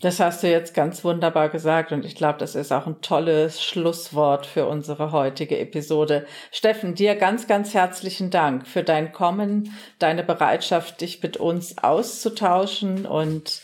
Das 0.00 0.20
hast 0.20 0.42
du 0.42 0.50
jetzt 0.50 0.74
ganz 0.74 1.04
wunderbar 1.04 1.48
gesagt 1.48 1.92
und 1.92 2.04
ich 2.04 2.14
glaube, 2.14 2.38
das 2.38 2.54
ist 2.54 2.72
auch 2.72 2.86
ein 2.86 3.00
tolles 3.00 3.62
Schlusswort 3.62 4.44
für 4.44 4.66
unsere 4.66 5.12
heutige 5.12 5.58
Episode. 5.58 6.26
Steffen, 6.50 6.94
dir 6.94 7.14
ganz, 7.14 7.46
ganz 7.46 7.72
herzlichen 7.72 8.30
Dank 8.30 8.66
für 8.66 8.82
dein 8.82 9.12
Kommen, 9.12 9.72
deine 9.98 10.22
Bereitschaft, 10.22 11.00
dich 11.00 11.22
mit 11.22 11.36
uns 11.36 11.78
auszutauschen 11.78 13.06
und 13.06 13.62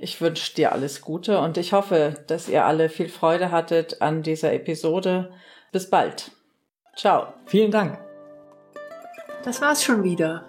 ich 0.00 0.20
wünsche 0.20 0.54
dir 0.54 0.72
alles 0.72 1.00
Gute 1.00 1.40
und 1.40 1.56
ich 1.56 1.72
hoffe, 1.72 2.14
dass 2.26 2.48
ihr 2.48 2.64
alle 2.64 2.88
viel 2.88 3.08
Freude 3.08 3.50
hattet 3.50 4.00
an 4.00 4.22
dieser 4.22 4.52
Episode. 4.52 5.32
Bis 5.72 5.90
bald. 5.90 6.30
Ciao. 6.96 7.34
Vielen 7.46 7.70
Dank. 7.70 7.98
Das 9.44 9.60
war's 9.60 9.82
schon 9.82 10.02
wieder. 10.02 10.44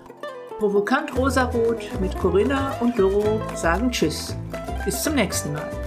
Provokant 0.57 1.17
Rosarot 1.17 2.01
mit 2.01 2.17
Corinna 2.17 2.77
und 2.79 2.97
Doro 2.97 3.41
sagen 3.55 3.91
Tschüss. 3.91 4.35
Bis 4.85 5.03
zum 5.03 5.15
nächsten 5.15 5.53
Mal. 5.53 5.78